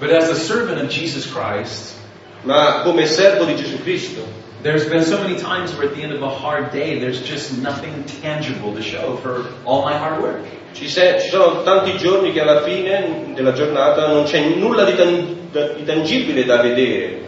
But 0.00 0.10
as 0.10 0.28
a 0.30 0.34
servant 0.34 0.80
of 0.82 0.88
Jesus 0.88 1.26
Christ, 1.26 1.94
Ma 2.42 2.82
come 2.82 3.06
servo 3.06 3.44
di 3.44 3.54
Gesù 3.56 3.82
Cristo, 3.82 4.22
there's 4.62 4.84
been 4.88 5.02
so 5.02 5.18
many 5.18 5.36
times 5.36 5.74
where 5.76 5.88
at 5.88 5.94
the 5.94 6.02
end 6.02 6.12
of 6.12 6.22
a 6.22 6.28
hard 6.28 6.70
day, 6.70 6.98
there's 6.98 7.20
just 7.22 7.58
nothing 7.60 8.04
tangible 8.22 8.72
to 8.74 8.82
show 8.82 9.16
for 9.16 9.46
all 9.64 9.82
my 9.82 9.96
hard 9.96 10.22
work. 10.22 10.42
ci, 10.72 10.88
se- 10.88 11.18
ci 11.20 11.28
sono 11.30 11.62
tanti 11.62 11.96
giorni 11.96 12.32
che 12.32 12.40
alla 12.40 12.62
fine 12.62 13.32
della 13.34 13.52
giornata 13.52 14.06
non 14.08 14.24
c'è 14.24 14.40
nulla 14.54 14.84
di, 14.84 14.94
tan- 14.94 15.36
di 15.76 15.84
tangibile 15.84 16.44
da 16.44 16.60
vedere. 16.60 17.20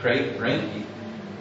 Great, 0.00 0.38
Brent, 0.38 0.62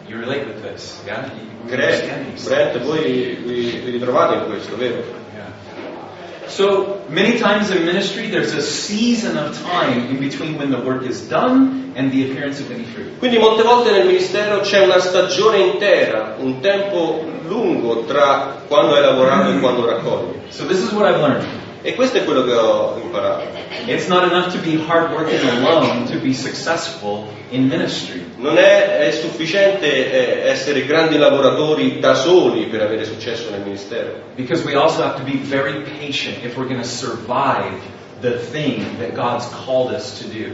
you, 0.09 0.17
relate 0.17 0.47
with 0.47 0.61
this, 0.61 1.01
yeah? 1.05 1.31
You, 1.33 1.69
things. 1.69 2.47
voi 2.79 3.37
vi, 3.45 3.81
vi 3.83 3.91
ritrovate 3.91 4.35
in 4.35 4.45
questo, 4.45 4.75
vero? 4.75 5.03
Yeah. 5.33 6.47
So 6.47 7.03
many 7.09 7.37
times 7.37 7.69
in 7.69 7.85
ministry, 7.85 8.29
there's 8.29 8.53
a 8.53 8.61
season 8.61 9.37
of 9.37 9.55
time 9.61 10.09
in 10.09 10.19
between 10.19 10.57
when 10.57 10.71
the 10.71 10.79
work 10.79 11.03
is 11.03 11.27
done 11.27 11.93
and 11.95 12.11
the 12.11 12.31
appearance 12.31 12.59
of 12.59 12.71
any 12.71 12.85
fruit. 12.85 13.19
Quindi 13.19 13.37
molte 13.37 13.63
volte 13.63 13.91
nel 13.91 14.07
ministero 14.07 14.61
c'è 14.61 14.83
una 14.83 14.99
stagione 14.99 15.59
intera, 15.59 16.35
un 16.39 16.59
tempo 16.59 17.23
lungo 17.47 18.03
tra 18.05 18.63
quando 18.67 18.95
hai 18.95 19.01
lavorato 19.01 19.51
e 19.51 19.59
quando 19.59 19.85
raccogli. 19.85 20.39
So 20.49 20.65
this 20.65 20.81
is 20.81 20.91
what 20.91 21.05
I've 21.05 21.21
learned. 21.21 21.68
E 21.81 21.95
questo 21.95 22.17
è 22.17 22.25
quello 22.25 22.43
che 22.43 22.53
ho 22.53 22.99
imparato. 23.01 23.45
It's 23.85 24.07
not 24.07 24.23
enough 24.23 24.51
to 24.51 24.59
be 24.59 24.77
hardworking 24.85 25.41
alone 25.49 26.05
to 26.11 26.19
be 26.19 26.33
successful 26.33 27.27
in 27.51 27.67
ministry. 27.67 28.25
Non 28.35 28.57
è, 28.57 29.07
è 29.07 29.11
sufficiente 29.11 29.85
eh, 29.85 30.49
essere 30.49 30.85
grandi 30.85 31.17
lavoratori 31.17 31.99
da 31.99 32.13
soli 32.15 32.65
per 32.65 32.81
avere 32.81 33.05
successo 33.05 33.49
nel 33.49 33.61
ministero, 33.61 34.21
Because 34.35 34.65
we 34.65 34.75
also 34.75 35.03
have 35.03 35.15
to 35.17 35.23
be 35.23 35.37
very 35.37 35.81
patient 35.99 36.43
if 36.43 36.57
we're 36.57 36.67
going 36.67 36.81
to 36.81 36.87
survive 36.87 37.79
the 38.19 38.37
thing 38.51 38.97
that 38.99 39.13
God's 39.13 39.47
called 39.65 39.93
us 39.93 40.19
to 40.19 40.27
do. 40.27 40.53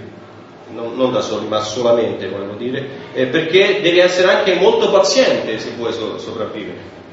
non, 0.69 0.95
non 0.95 1.11
da 1.11 1.21
soli, 1.21 1.47
ma 1.47 1.61
solamente, 1.61 2.27
volevo 2.27 2.53
dire, 2.53 2.87
eh, 3.13 3.27
perché 3.27 3.81
devi 3.81 3.99
essere 3.99 4.31
anche 4.31 4.55
molto 4.55 4.91
paziente 4.91 5.59
se 5.59 5.71
vuoi 5.77 5.93
so- 5.93 6.17
sopravvivere. 6.17 7.03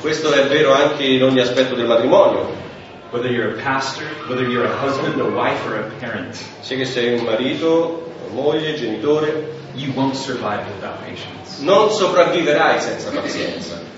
Questo 0.00 0.32
è 0.32 0.46
vero 0.46 0.72
anche 0.72 1.02
in 1.02 1.24
ogni 1.24 1.40
aspetto 1.40 1.74
del 1.74 1.86
matrimonio, 1.86 2.68
Whether 3.10 3.32
you're 3.32 3.58
a 3.58 3.62
pastor, 3.64 4.04
whether 4.28 4.46
you're 4.46 4.64
a 4.64 4.76
husband, 4.80 5.20
a 5.20 5.24
wife, 5.24 5.66
or 5.66 5.80
a 5.80 5.90
parent, 5.98 6.38
sia 6.60 6.76
che 6.76 6.84
sei 6.84 7.18
un 7.18 7.24
marito, 7.24 8.12
moglie, 8.32 8.76
genitore, 8.76 9.50
you 9.74 9.92
won't 9.94 10.14
survive 10.14 10.62
without 10.76 11.00
patience. 11.00 11.60
non 11.62 11.90
sopravviverai 11.90 12.80
senza 12.80 13.10
pazienza. 13.10 13.89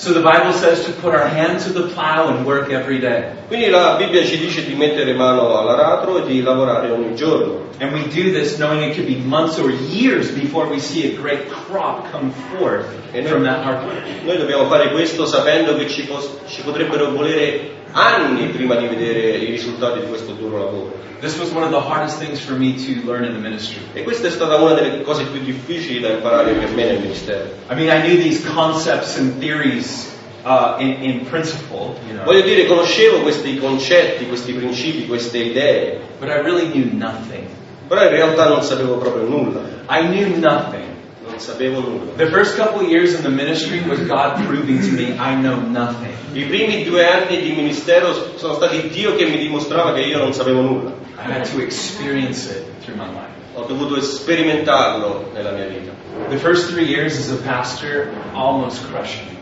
So 0.00 0.14
the 0.14 0.22
Bible 0.22 0.54
says 0.54 0.86
to 0.86 0.92
put 0.92 1.14
our 1.14 1.28
hand 1.28 1.60
to 1.64 1.74
the 1.74 1.88
plow 1.88 2.34
and 2.34 2.46
work 2.46 2.70
every 2.70 3.00
day. 3.00 3.34
Quindi 3.48 3.68
la 3.68 3.96
Bibbia 3.98 4.24
ci 4.24 4.38
dice 4.38 4.64
di 4.64 4.74
mettere 4.74 5.12
mano 5.12 5.58
all'aratro 5.58 6.16
e 6.16 6.26
di 6.26 6.40
lavorare 6.40 6.90
ogni 6.90 7.14
giorno. 7.14 7.68
And 7.80 7.92
we 7.92 8.04
do 8.04 8.32
this 8.32 8.56
knowing 8.56 8.80
it 8.80 8.94
could 8.94 9.06
be 9.06 9.16
months 9.16 9.58
or 9.58 9.70
years 9.70 10.30
before 10.30 10.70
we 10.70 10.78
see 10.78 11.12
a 11.12 11.20
great 11.20 11.50
crop 11.50 12.10
come 12.12 12.32
forth 12.56 12.86
from 13.28 13.42
that 13.42 13.62
hard 13.62 13.84
work. 13.84 14.02
Noi 14.24 14.38
dobbiamo 14.38 14.68
fare 14.68 14.90
questo 14.90 15.26
sapendo 15.26 15.76
che 15.76 15.86
ci, 15.86 16.04
pos- 16.04 16.30
ci 16.46 16.62
potrebbero 16.62 17.10
volere 17.10 17.79
anni 17.92 18.48
prima 18.48 18.76
di 18.76 18.86
vedere 18.86 19.36
i 19.36 19.50
risultati 19.50 20.00
di 20.00 20.06
questo 20.06 20.32
duro 20.32 20.58
lavoro. 20.58 20.98
This 21.20 21.38
was 21.38 21.50
one 21.52 21.64
of 21.64 21.70
the 21.70 21.80
hardest 21.80 22.18
things 22.18 22.40
for 22.40 22.56
me 22.56 22.74
to 22.74 23.04
learn 23.04 23.24
in 23.24 23.32
the 23.32 23.38
ministry. 23.38 23.82
E 23.92 24.02
questa 24.02 24.28
è 24.28 24.30
stata 24.30 24.56
una 24.56 24.72
delle 24.72 25.02
cose 25.02 25.24
più 25.24 25.40
difficili 25.40 26.00
da 26.00 26.08
imparare 26.08 26.52
per 26.52 26.70
me 26.70 26.84
nel 26.84 27.00
ministero. 27.00 27.44
I 27.70 27.74
mean, 27.74 27.88
I 27.90 28.00
knew 28.00 28.16
these 28.16 28.42
concepts 28.48 29.18
and 29.18 29.38
theories 29.38 30.10
uh, 30.44 30.76
in, 30.78 31.02
in 31.02 31.26
principle, 31.26 31.94
you 32.06 32.14
know, 32.14 32.24
Voglio 32.24 32.42
dire, 32.42 32.66
conoscevo 32.66 33.20
questi 33.20 33.58
concetti, 33.58 34.26
questi 34.26 34.52
principi, 34.52 35.06
queste 35.06 35.38
idee, 35.38 36.00
but 36.18 36.28
I 36.28 36.40
really 36.40 36.70
knew 36.70 36.88
nothing. 36.92 37.46
però 37.90 38.04
in 38.04 38.10
realtà 38.10 38.46
non 38.48 38.62
sapevo 38.62 38.98
proprio 38.98 39.26
nulla. 39.26 39.60
I 39.88 40.06
knew 40.06 40.38
nothing. 40.38 40.89
Sapevo 41.40 41.80
nulla. 41.80 42.12
The 42.16 42.30
first 42.30 42.56
couple 42.56 42.86
years 42.86 43.14
in 43.14 43.22
the 43.22 43.30
ministry 43.30 43.80
was 43.88 43.98
God 44.00 44.36
proving 44.46 44.78
to 44.80 44.92
me 44.92 45.16
I 45.18 45.34
know 45.34 45.58
nothing. 45.58 46.12
I 46.34 46.44
primi 46.44 46.84
due 46.84 47.06
anni 47.06 47.40
di 47.40 47.52
ministero 47.52 48.36
sono 48.36 48.54
stati 48.54 48.88
Dio 48.90 49.16
che 49.16 49.24
mi 49.24 49.38
dimostrava 49.38 49.94
che 49.94 50.02
io 50.02 50.18
non 50.18 50.34
sapevo 50.34 50.60
nulla. 50.60 50.92
I 51.16 51.32
had 51.32 51.50
to 51.50 51.60
experience 51.60 52.50
it 52.50 52.64
through 52.84 52.96
my 52.96 53.08
life. 53.08 53.32
Ho 53.54 53.64
dovuto 53.64 53.98
sperimentarlo 54.02 55.30
nella 55.32 55.52
mia 55.52 55.66
vita. 55.66 55.92
The 56.28 56.36
first 56.36 56.70
three 56.70 56.84
years 56.84 57.18
as 57.18 57.30
a 57.30 57.42
pastor 57.42 58.10
almost 58.34 58.86
crushed 58.90 59.24
me. 59.26 59.38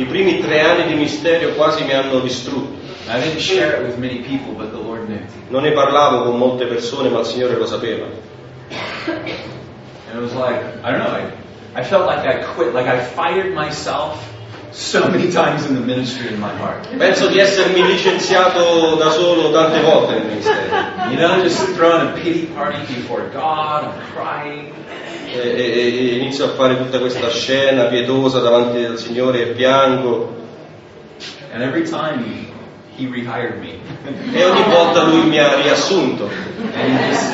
I 0.00 0.04
primi 0.04 0.40
tre 0.40 0.60
anni 0.60 0.86
di 0.86 0.94
ministero 0.94 1.54
quasi 1.54 1.82
mi 1.84 1.92
hanno 1.92 2.20
distrutto. 2.20 2.76
I 3.08 3.20
didn't 3.20 3.40
share 3.40 3.80
it 3.80 3.86
with 3.86 3.96
many 3.96 4.18
people, 4.18 4.52
but 4.52 4.70
the 4.70 4.76
Lord 4.76 5.06
knew. 5.08 5.24
Non 5.48 5.62
ne 5.62 5.72
parlavo 5.72 6.24
con 6.24 6.36
molte 6.36 6.66
persone, 6.66 7.08
ma 7.08 7.20
il 7.20 7.24
Signore 7.24 7.56
lo 7.56 7.64
sapeva. 7.64 8.06
And 10.10 10.18
it 10.18 10.22
was 10.22 10.34
like, 10.34 10.60
I 10.82 10.90
don't 10.90 11.00
know, 11.00 11.10
I, 11.10 11.30
I 11.80 11.82
felt 11.84 12.06
like 12.06 12.26
I 12.26 12.42
quit, 12.54 12.72
like 12.74 12.86
I 12.86 13.00
fired 13.04 13.54
myself 13.54 14.24
so 14.72 15.08
many 15.08 15.30
times 15.30 15.66
in 15.66 15.74
the 15.74 15.80
ministry 15.80 16.28
in 16.28 16.38
my 16.40 16.54
heart. 16.56 16.86
Penso 16.98 17.28
di 17.28 17.38
essermi 17.38 17.82
licenziato 17.84 18.96
da 18.96 19.10
solo 19.10 19.50
tante 19.50 19.80
volte 19.80 20.12
nel 20.14 20.26
ministero. 20.26 21.10
You 21.10 21.16
know, 21.16 21.42
just 21.42 21.74
throwing 21.74 22.08
a 22.08 22.12
pity 22.12 22.46
party 22.54 22.78
before 22.94 23.28
God, 23.32 23.84
I'm 23.84 23.92
crying. 24.14 24.72
E, 25.30 25.38
e- 25.38 25.98
e 25.98 26.14
inizio 26.16 26.46
a 26.46 26.48
fare 26.54 26.76
tutta 26.78 26.98
questa 26.98 27.28
scena 27.28 27.84
pietosa 27.84 28.40
davanti 28.40 28.82
al 28.84 28.98
Signore 28.98 29.42
e 29.42 29.46
piango. 29.52 30.34
And 31.52 31.62
every 31.62 31.84
time 31.88 32.24
He 32.96 33.06
rehired 33.06 33.60
me. 33.60 33.78
E 34.32 34.44
ogni 34.44 34.62
volta 34.70 35.02
Lui 35.04 35.26
mi 35.28 35.38
ha 35.38 35.54
riassunto. 35.54 36.28
And 36.74 36.98
He 36.98 37.08
just, 37.10 37.32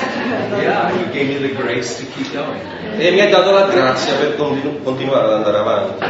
yeah, 0.61 0.91
He 0.93 1.05
gave 1.13 1.29
me 1.29 1.49
the 1.49 1.55
grace 1.55 1.99
to 1.99 2.07
keep 2.07 2.33
going. 2.33 2.61
e 2.99 3.11
mi 3.11 3.21
ha 3.21 3.29
dato 3.29 3.51
la 3.51 3.67
grazia 3.67 4.15
per 4.15 4.37
continu- 4.37 4.83
continuare 4.83 5.27
ad 5.27 5.33
andare 5.33 5.59
avanti. 5.59 6.05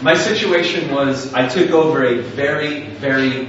My 0.00 0.14
situation 0.14 0.90
was 0.92 1.32
I 1.34 1.46
took 1.46 1.72
over 1.72 2.04
a 2.04 2.20
very, 2.34 2.86
very, 3.00 3.48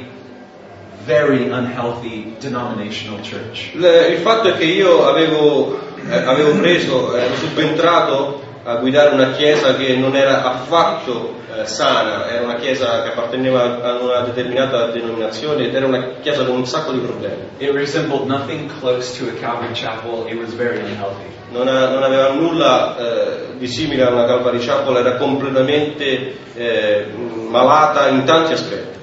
very 1.05 1.49
unhealthy 1.49 2.35
denominational 2.39 3.19
church. 3.21 3.71
Il, 3.73 3.83
il 4.11 4.17
fatto 4.17 4.47
è 4.49 4.57
che 4.57 4.65
io 4.65 5.07
avevo, 5.07 5.79
eh, 6.09 6.15
avevo 6.15 6.51
preso, 6.59 7.15
ero 7.15 7.35
subentrato 7.35 8.41
a 8.63 8.75
guidare 8.77 9.13
una 9.13 9.31
chiesa 9.31 9.75
che 9.75 9.95
non 9.95 10.15
era 10.15 10.43
affatto 10.43 11.35
eh, 11.35 11.36
sana, 11.67 12.27
era 12.29 12.43
una 12.43 12.55
chiesa 12.55 13.03
che 13.03 13.09
apparteneva 13.09 13.81
a 13.83 13.97
una 14.01 14.19
determinata 14.21 14.87
denominazione 14.87 15.65
ed 15.65 15.75
era 15.75 15.85
una 15.85 16.15
chiesa 16.21 16.43
con 16.43 16.55
un 16.55 16.65
sacco 16.65 16.91
di 16.91 16.99
problemi. 16.99 17.35
It 17.57 17.71
resembled 17.71 18.25
nothing 18.25 18.71
close 18.79 19.17
to 19.17 19.29
a 19.29 19.39
Calvary 19.39 19.73
chapel. 19.73 20.25
It 20.27 20.37
was 20.37 20.53
very 20.53 20.79
unhealthy. 20.79 21.25
Non, 21.49 21.67
ha- 21.67 21.89
non 21.89 22.03
aveva 22.03 22.31
nulla 22.31 22.97
eh, 22.97 23.57
di 23.57 23.67
simile 23.67 24.03
a 24.03 24.09
una 24.09 24.25
Calvary 24.25 24.59
Chapel, 24.59 24.97
era 24.97 25.15
completamente 25.15 26.35
eh, 26.55 27.05
malata 27.49 28.07
in 28.07 28.23
tanti 28.25 28.53
aspetti. 28.53 28.97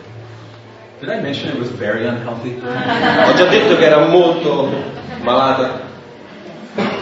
Did 1.01 1.09
I 1.09 1.21
mention 1.21 1.51
it 1.55 1.59
was 1.59 1.71
very 1.71 2.07
unhealthy? 2.07 2.61
Ho 2.61 3.35
già 3.35 3.45
detto 3.47 3.77
che 3.77 3.85
era 3.85 4.07
molto 4.07 4.69
malata. 5.23 5.84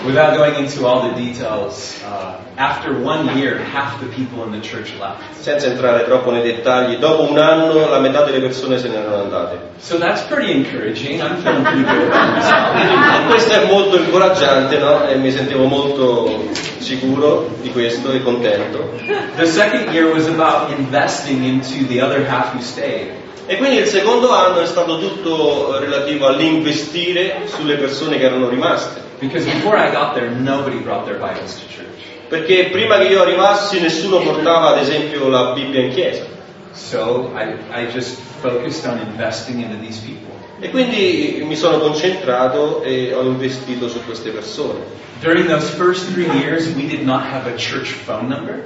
Without 0.04 0.37
going 0.37 0.56
into 0.56 0.85
all 0.85 1.08
the 1.08 1.14
details, 1.14 2.02
uh, 2.02 2.37
after 2.58 2.92
one 2.92 3.38
year, 3.38 3.56
half 3.56 4.00
the 4.00 4.06
people 4.08 4.44
in 4.44 4.52
the 4.52 4.61
church 4.61 4.92
left. 4.98 5.22
Senza 5.40 5.68
entrare 5.68 6.04
troppo 6.04 6.30
nei 6.30 6.42
dettagli, 6.42 6.96
dopo 6.96 7.30
un 7.30 7.38
anno 7.38 7.88
la 7.88 8.00
metà 8.00 8.22
delle 8.24 8.40
persone 8.40 8.78
se 8.78 8.88
ne 8.88 8.96
erano 8.96 9.22
andate. 9.22 9.58
So 9.78 9.98
that's 9.98 10.22
pretty 10.22 10.52
encouraging. 10.52 11.20
I'm 11.20 11.37
feeling 11.37 11.62
pretty 11.62 11.85
good 11.85 12.11
about 12.11 12.35
myself. 12.35 13.26
Questo 13.30 13.52
è 13.52 13.66
molto 13.66 13.96
incoraggiante, 13.96 14.78
no? 14.78 15.06
E 15.06 15.16
mi 15.16 15.30
sentivo 15.30 15.64
molto 15.64 16.48
sicuro 16.78 17.48
di 17.62 17.70
questo 17.70 18.12
e 18.12 18.22
contento. 18.22 18.92
The 19.37 19.46
second 19.46 19.92
year 19.92 20.12
was 20.12 20.26
about 20.26 20.76
investing 20.76 21.44
into 21.44 21.87
the 21.87 22.02
other 22.02 22.28
half 22.28 22.52
who 22.54 22.61
stayed. 22.61 23.12
E 23.46 23.56
quindi 23.56 23.76
il 23.78 23.87
secondo 23.87 24.32
anno 24.32 24.61
è 24.61 24.66
stato 24.66 24.98
tutto 24.98 25.78
relativo 25.78 26.26
all'investire 26.26 27.42
sulle 27.46 27.76
persone 27.76 28.18
che 28.18 28.24
erano 28.24 28.48
rimaste. 28.48 29.12
Because 29.22 29.46
before 29.46 29.76
I 29.78 29.92
got 29.92 30.14
there, 30.14 30.28
nobody 30.30 30.78
brought 30.80 31.06
their 31.06 31.18
Bibles 31.18 31.54
to 31.61 31.66
church. 31.68 32.02
Perché 32.28 32.70
prima 32.72 32.98
che 32.98 33.04
io 33.04 33.22
arrivassi 33.22 33.78
nessuno 33.80 34.18
portava 34.18 34.70
ad 34.74 34.78
esempio 34.78 35.28
la 35.28 35.52
Bibbia 35.52 35.80
in 35.80 35.90
chiesa. 35.92 36.24
So 36.72 37.30
I, 37.37 37.54
I 37.70 37.87
just 37.92 38.18
focused 38.40 38.85
on 38.87 38.98
investing 38.98 39.61
into 39.61 39.76
these 39.80 40.00
people. 40.00 40.30
E 40.61 40.70
quindi 40.70 41.42
mi 41.46 41.54
sono 41.56 41.78
concentrato 41.78 42.82
e 42.82 43.12
ho 43.14 43.22
investito 43.22 43.88
su 43.88 44.02
queste 44.04 44.30
persone. 44.30 44.80
During 45.20 45.46
those 45.46 45.68
first 45.76 46.12
three 46.12 46.26
years, 46.40 46.66
we 46.74 46.87
did 46.88 47.04
not 47.04 47.22
have 47.22 47.46
a 47.48 47.54
church 47.56 47.92
phone 48.04 48.26
number. 48.28 48.64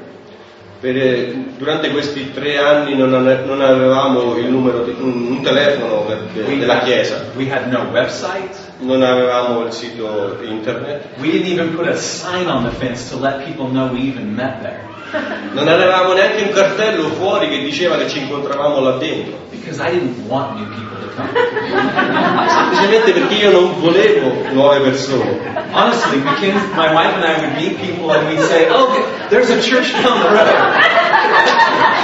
Per, 0.80 0.94
eh, 0.96 1.34
durante 1.58 1.90
questi 1.90 2.32
tre 2.32 2.58
anni 2.58 2.94
non, 2.96 3.10
non 3.10 3.60
avevamo 3.62 4.36
il 4.36 4.46
numero 4.50 4.84
di, 4.84 4.94
un, 4.98 5.26
un 5.30 5.42
telefono 5.42 6.02
per- 6.02 6.22
de- 6.34 6.58
della 6.58 6.80
chiesa, 6.80 7.24
We 7.34 7.50
had 7.50 7.70
no 7.70 7.88
website. 7.92 8.54
Non 8.78 9.02
avevamo 9.02 9.64
il 9.64 9.72
sito 9.72 10.38
internet, 10.42 11.18
We 11.18 11.30
didn't 11.30 11.48
even 11.48 11.74
put 11.74 11.86
a 11.86 11.96
sign 11.96 12.48
on 12.48 12.64
the 12.64 12.70
fence 12.70 13.10
to 13.10 13.18
let 13.18 13.44
people 13.44 13.68
know 13.68 13.92
we 13.92 14.00
even 14.08 14.34
met 14.34 14.60
there. 14.60 14.84
non 15.52 15.68
avevamo 15.68 16.12
neanche 16.12 16.42
un 16.42 16.52
cartello 16.52 17.08
fuori 17.10 17.48
che 17.48 17.60
diceva 17.60 17.96
che 17.96 18.08
ci 18.08 18.20
incontravamo 18.20 18.80
là 18.80 18.96
dentro, 18.98 19.38
Because 19.50 19.80
I 19.80 19.90
didn't 19.90 20.28
want 20.28 20.56
new 20.58 20.66
people 20.66 20.98
to 21.00 21.08
come. 21.14 21.28
semplicemente 22.48 23.12
perché 23.12 23.34
io 23.34 23.50
non 23.50 23.80
volevo 23.80 24.32
nuove 24.52 24.80
persone. 24.80 25.54
Honestly, 25.72 26.22
came, 26.38 26.54
my 26.74 26.92
wife 26.92 27.14
and 27.14 27.24
I 27.24 27.40
would 27.40 27.56
meet 27.56 27.80
people 27.80 28.10
and 28.10 28.28
we'd 28.28 28.40
say, 28.40 28.68
oh, 28.70 28.94
there's 29.30 29.50
a 29.50 29.60
church 29.60 29.92
down 29.92 30.20
the 30.20 30.28
road. 30.28 31.94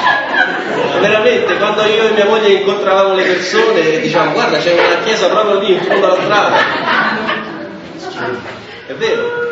Veramente, 1.03 1.57
quando 1.57 1.83
io 1.83 2.09
e 2.09 2.13
mia 2.13 2.27
moglie 2.27 2.49
incontravamo 2.53 3.15
le 3.15 3.25
persone 3.25 3.99
diciamo 4.01 4.33
guarda 4.33 4.59
c'è 4.59 4.73
una 4.73 5.03
chiesa 5.03 5.29
proprio 5.29 5.59
lì 5.59 5.73
in 5.73 5.81
fondo 5.81 6.07
alla 6.07 6.23
strada. 6.23 6.57
È 8.87 8.93
vero. 8.95 9.51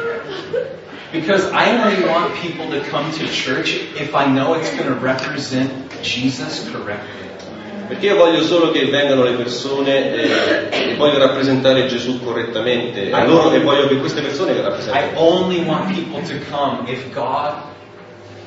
Because 1.10 1.50
I 1.52 1.70
only 1.70 2.04
want 2.04 2.40
people 2.40 2.68
to 2.68 2.88
come 2.88 3.10
to 3.10 3.24
church 3.26 3.74
if 3.96 4.14
I 4.14 4.26
know 4.26 4.54
it's 4.54 4.70
going 4.76 4.86
to 4.86 4.94
represent 5.00 5.72
Jesus 6.02 6.70
correctly. 6.70 7.18
Perché 7.88 8.06
io 8.06 8.16
voglio 8.16 8.42
solo 8.44 8.70
che 8.70 8.84
vengano 8.86 9.24
le 9.24 9.32
persone 9.32 10.12
eh, 10.14 10.90
e 10.92 10.94
voglio 10.94 11.18
rappresentare 11.18 11.86
Gesù 11.86 12.22
correttamente 12.22 13.10
a 13.10 13.24
loro 13.24 13.50
e 13.50 13.58
voglio 13.58 13.88
che 13.88 13.96
queste 13.96 14.20
persone 14.20 14.52
che 14.52 14.60
I 14.60 14.62
rappresentino. 14.62 15.18
only 15.18 15.64
want 15.64 15.92
people 15.92 16.22
to 16.22 16.34
come 16.48 16.88
if 16.88 17.12
God, 17.12 17.54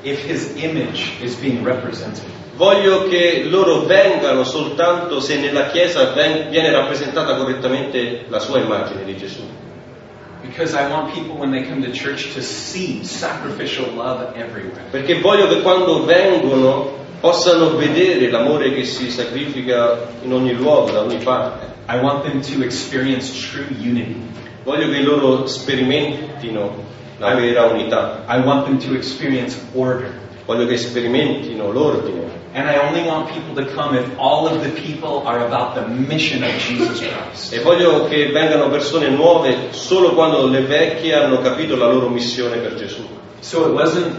if 0.03 0.23
His 0.25 0.53
image 0.55 1.11
is 1.19 1.35
being 1.35 1.61
represented. 1.65 2.23
Voglio 2.55 3.07
che 3.07 3.45
loro 3.45 3.81
vengano 3.85 4.43
soltanto 4.43 5.19
se 5.19 5.39
nella 5.39 5.67
Chiesa 5.67 6.11
ven- 6.11 6.49
viene 6.49 6.69
rappresentata 6.71 7.35
correttamente 7.35 8.25
la 8.27 8.39
sua 8.39 8.59
immagine 8.59 9.03
di 9.03 9.17
Gesù. 9.17 9.41
Perché 14.91 15.19
voglio 15.19 15.47
che 15.47 15.61
quando 15.61 16.05
vengono 16.05 17.01
possano 17.19 17.75
vedere 17.75 18.29
l'amore 18.29 18.73
che 18.73 18.83
si 18.83 19.09
sacrifica 19.09 20.09
in 20.21 20.33
ogni 20.33 20.53
luogo, 20.53 20.91
da 20.91 21.01
ogni 21.01 21.23
parte. 21.23 21.65
I 21.87 21.97
want 21.97 22.23
them 22.23 22.41
to 22.41 22.63
experience 22.63 23.31
true 23.49 23.67
unity. 23.79 24.21
Voglio 24.63 24.89
che 24.89 25.01
loro 25.01 25.47
sperimentino 25.47 26.83
la 27.17 27.33
vera 27.33 27.63
unità. 27.63 28.25
I 28.27 28.41
want 28.41 28.65
them 28.65 28.77
to 28.77 28.93
experience 28.93 29.57
order. 29.73 30.11
Voglio 30.45 30.65
che 30.65 30.77
sperimentino 30.77 31.71
l'ordine. 31.71 32.42
And 32.55 32.69
I 32.69 32.77
only 32.87 33.01
want 33.03 33.33
people 33.33 33.55
to 33.55 33.65
come 33.73 33.97
if 33.97 34.07
all 34.19 34.47
of 34.47 34.61
the 34.61 34.69
people 34.69 35.23
are 35.25 35.43
about 35.47 35.73
the 35.73 35.87
mission 35.87 36.43
of 36.43 36.51
Jesus 36.59 36.99
Christ. 36.99 37.51
E 37.51 37.61
voglio 37.61 38.05
che 38.07 38.31
vengano 38.31 38.69
persone 38.69 39.09
nuove 39.09 39.69
solo 39.71 40.13
quando 40.13 40.45
le 40.45 40.61
vecchie 40.61 41.15
hanno 41.15 41.41
capito 41.41 41.75
la 41.75 41.87
loro 41.87 42.09
missione 42.09 42.57
per 42.57 42.75
Gesù. 42.75 43.07
So 43.39 43.65
it 43.67 43.73
wasn't 43.73 44.15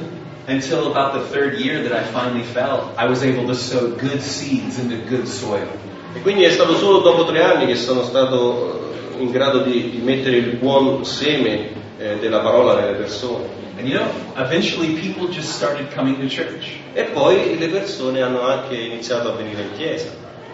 until 0.48 0.90
about 0.90 1.12
the 1.12 1.20
third 1.30 1.60
year 1.60 1.88
that 1.88 1.92
I 1.92 2.02
finally 2.02 2.42
felt 2.42 2.98
I 2.98 3.06
was 3.06 3.22
able 3.22 3.46
to 3.46 3.54
sow 3.54 3.94
good 3.96 4.20
seeds 4.20 4.78
into 4.78 4.96
good 5.08 5.26
soil. 5.26 5.68
E 6.12 6.20
quindi 6.20 6.42
è 6.42 6.50
stato 6.50 6.76
solo 6.76 6.98
dopo 7.00 7.24
tre 7.26 7.42
anni 7.42 7.66
che 7.66 7.76
sono 7.76 8.02
stato 8.02 8.90
eh, 9.16 9.22
in 9.22 9.30
grado 9.30 9.62
di, 9.62 9.90
di 9.90 9.98
mettere 9.98 10.36
il 10.36 10.56
buon 10.56 11.04
seme 11.04 11.70
eh, 11.98 12.18
della 12.18 12.40
parola 12.40 12.74
nelle 12.80 12.96
persone. 12.96 13.63
And 13.76 13.88
you 13.88 13.94
know, 13.94 14.08
eventually 14.37 15.00
people 15.00 15.28
just 15.28 15.56
started 15.56 15.90
coming 15.90 16.16
to 16.20 16.28
church. 16.28 16.78
E 16.94 17.04
poi 17.04 17.58
le 17.58 17.68
persone 17.68 18.22
hanno 18.22 18.42
anche 18.42 18.76
iniziato 18.76 19.30
a 19.30 19.32
venire 19.32 19.62
in 19.62 19.72
chiesa. 19.76 20.08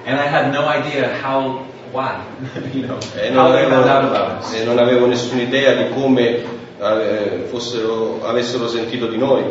And 0.07 0.19
I 0.19 0.27
had 0.27 0.53
no 0.53 0.67
idea 0.67 1.15
how, 1.23 1.67
why, 1.93 2.23
you 2.73 2.87
know, 2.87 2.99
E 3.15 3.29
non 3.29 3.53
avevo, 3.53 4.53
e 4.53 4.65
non 4.65 4.79
avevo 4.79 5.07
nessuna 5.07 5.43
idea 5.43 5.75
di 5.75 5.91
come 5.93 6.43
eh, 6.81 7.47
fossero, 7.51 8.25
avessero 8.25 8.67
sentito 8.69 9.07
di 9.07 9.19
noi. 9.19 9.45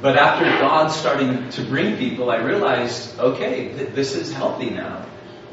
But 0.00 0.16
after 0.16 0.46
God 0.58 0.90
starting 0.90 1.48
to 1.50 1.62
bring 1.62 1.96
people, 1.96 2.30
I 2.30 2.36
realized, 2.36 3.18
okay, 3.18 3.70
th- 3.76 3.94
this 3.94 4.14
is 4.14 4.32
healthy 4.32 4.70
now. 4.70 4.98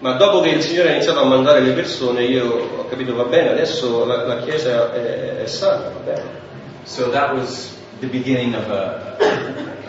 Ma 0.01 0.13
dopo 0.13 0.41
che 0.41 0.49
il 0.49 0.61
Signore 0.61 0.89
ha 0.89 0.91
iniziato 0.93 1.19
a 1.19 1.25
mandare 1.25 1.59
le 1.59 1.73
persone, 1.73 2.23
io 2.23 2.67
ho 2.77 2.87
capito, 2.87 3.13
va 3.15 3.25
bene, 3.25 3.49
adesso 3.49 4.05
la, 4.05 4.25
la 4.25 4.37
Chiesa 4.37 4.93
è, 4.93 5.41
è 5.41 5.45
sana, 5.45 5.89
va 5.89 5.99
bene. 6.03 6.47
So 6.85 7.11
that 7.11 7.33
was 7.33 7.75
the 7.99 8.07
beginning 8.07 8.55
of 8.55 8.69
a, 8.69 9.17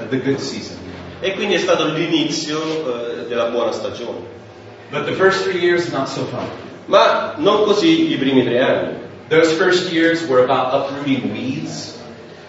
of 0.00 0.10
the 0.10 0.18
good 0.18 0.40
season. 0.40 0.78
E 1.20 1.34
quindi 1.34 1.54
è 1.54 1.58
stato 1.58 1.86
l'inizio 1.92 2.60
eh, 2.60 3.26
della 3.28 3.50
buona 3.50 3.72
stagione. 3.72 4.38
But 4.90 5.04
the 5.04 5.12
first 5.12 5.44
three 5.44 5.60
years, 5.60 5.90
not 5.90 6.08
so 6.08 6.24
fun. 6.24 6.48
Ma 6.86 7.34
non 7.36 7.64
così 7.64 8.10
i 8.12 8.16
primi 8.16 8.42
tre 8.44 8.60
anni. 8.60 8.94
Those 9.28 9.54
first 9.54 9.92
years 9.92 10.26
were 10.26 10.42
about 10.42 10.72
uprooting 10.74 11.30
weeds 11.30 11.98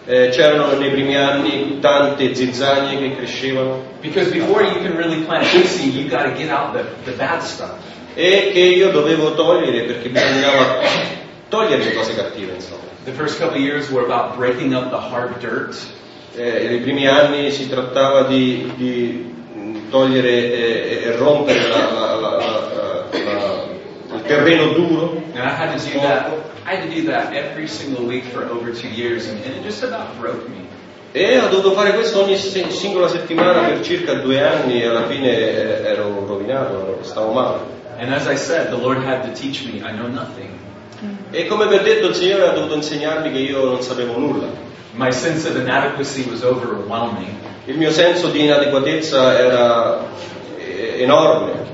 Eh, 0.05 0.29
c'erano 0.29 0.75
nei 0.77 0.89
primi 0.89 1.15
anni 1.15 1.77
tante 1.79 2.33
zizzagne 2.33 2.97
che 2.97 3.15
crescevano 3.17 3.83
because 4.01 4.31
before 4.31 4.63
you 4.63 4.81
can 4.81 4.97
really 4.97 5.23
plant 5.23 5.47
good 5.51 5.67
seed, 5.67 5.93
you 5.93 6.09
got 6.09 6.23
to 6.23 6.31
get 6.31 6.49
out 6.49 6.73
the, 6.73 6.83
the 7.05 7.11
bad 7.11 7.39
stuff. 7.41 7.75
e 8.15 8.49
che 8.51 8.59
io 8.59 8.89
dovevo 8.89 9.35
togliere 9.35 9.83
perché 9.83 10.09
bisognava 10.09 10.79
togliere 11.49 11.83
le 11.83 11.93
cose 11.93 12.15
cattive, 12.15 12.53
insomma. 12.55 12.90
The 13.05 13.11
first 13.13 13.39
couple 13.39 13.55
of 13.57 13.61
years 13.63 13.89
were 13.91 14.05
about 14.05 14.37
breaking 14.37 14.73
up 14.73 14.89
the 14.91 14.99
hard 14.99 15.39
dirt 15.39 15.75
Eh, 16.33 16.67
nei 16.69 16.79
primi 16.79 17.07
anni 17.07 17.51
si 17.51 17.67
trattava 17.67 18.23
di, 18.23 18.71
di, 18.77 19.33
togliere 19.89 20.29
e, 20.29 21.01
e 21.03 21.15
rompere 21.17 21.67
la- 21.67 21.91
la- 21.91 22.15
la- 22.15 22.37
la- 22.37 23.65
il 24.15 24.21
terreno 24.25 24.71
duro 24.71 25.21
And 25.35 25.43
I 25.43 25.49
had 25.53 25.77
to 25.77 25.83
do 25.83 25.99
that. 25.99 26.31
I 26.65 26.75
had 26.75 26.87
to 26.87 26.93
do 26.95 27.07
that 27.11 27.33
every 27.33 27.67
single 27.67 28.05
week 28.05 28.23
for 28.31 28.43
over 28.49 28.71
two 28.71 28.87
years, 28.87 29.27
and, 29.27 29.43
and 29.43 29.55
it 29.55 29.63
just 29.63 29.83
about 29.83 30.17
broke 30.19 30.47
me. 30.47 30.67
e 31.13 31.37
ho 31.37 31.47
dovuto 31.49 31.73
fare 31.73 31.91
questo 31.93 32.21
ogni 32.23 32.37
singola 32.37 33.09
settimana 33.09 33.63
per 33.67 33.81
circa 33.81 34.13
due 34.13 34.41
anni 34.41 34.81
e 34.81 34.87
alla 34.87 35.07
fine 35.07 35.27
eh, 35.37 35.83
ero 35.83 36.25
rovinato, 36.25 36.99
stavo 37.01 37.33
male. 37.33 37.59
And 37.99 38.13
as 38.13 38.27
I 38.27 38.37
said, 38.37 38.69
the 38.69 38.77
Lord 38.77 39.03
had 39.03 39.23
to 39.23 39.33
teach 39.33 39.65
me 39.65 39.81
I 39.83 39.91
know 39.91 40.07
nothing. 40.07 40.49
E 41.31 41.47
come 41.47 41.67
vi 41.67 41.75
ho 41.75 41.81
detto, 41.81 42.07
il 42.07 42.15
Signore 42.15 42.47
ha 42.47 42.51
dovuto 42.51 42.75
insegnarmi 42.75 43.31
che 43.31 43.39
io 43.39 43.65
non 43.65 43.81
sapevo 43.81 44.17
nulla. 44.17 44.47
My 44.93 45.11
sense 45.11 45.47
of 45.47 45.55
inadequacy 45.55 46.27
was 46.29 46.43
overwhelming. 46.43 47.33
Il 47.65 47.77
mio 47.77 47.91
senso 47.91 48.27
di 48.27 48.43
inadeguatezza 48.43 49.37
era 49.37 50.05
eh, 50.57 51.01
enorme. 51.01 51.69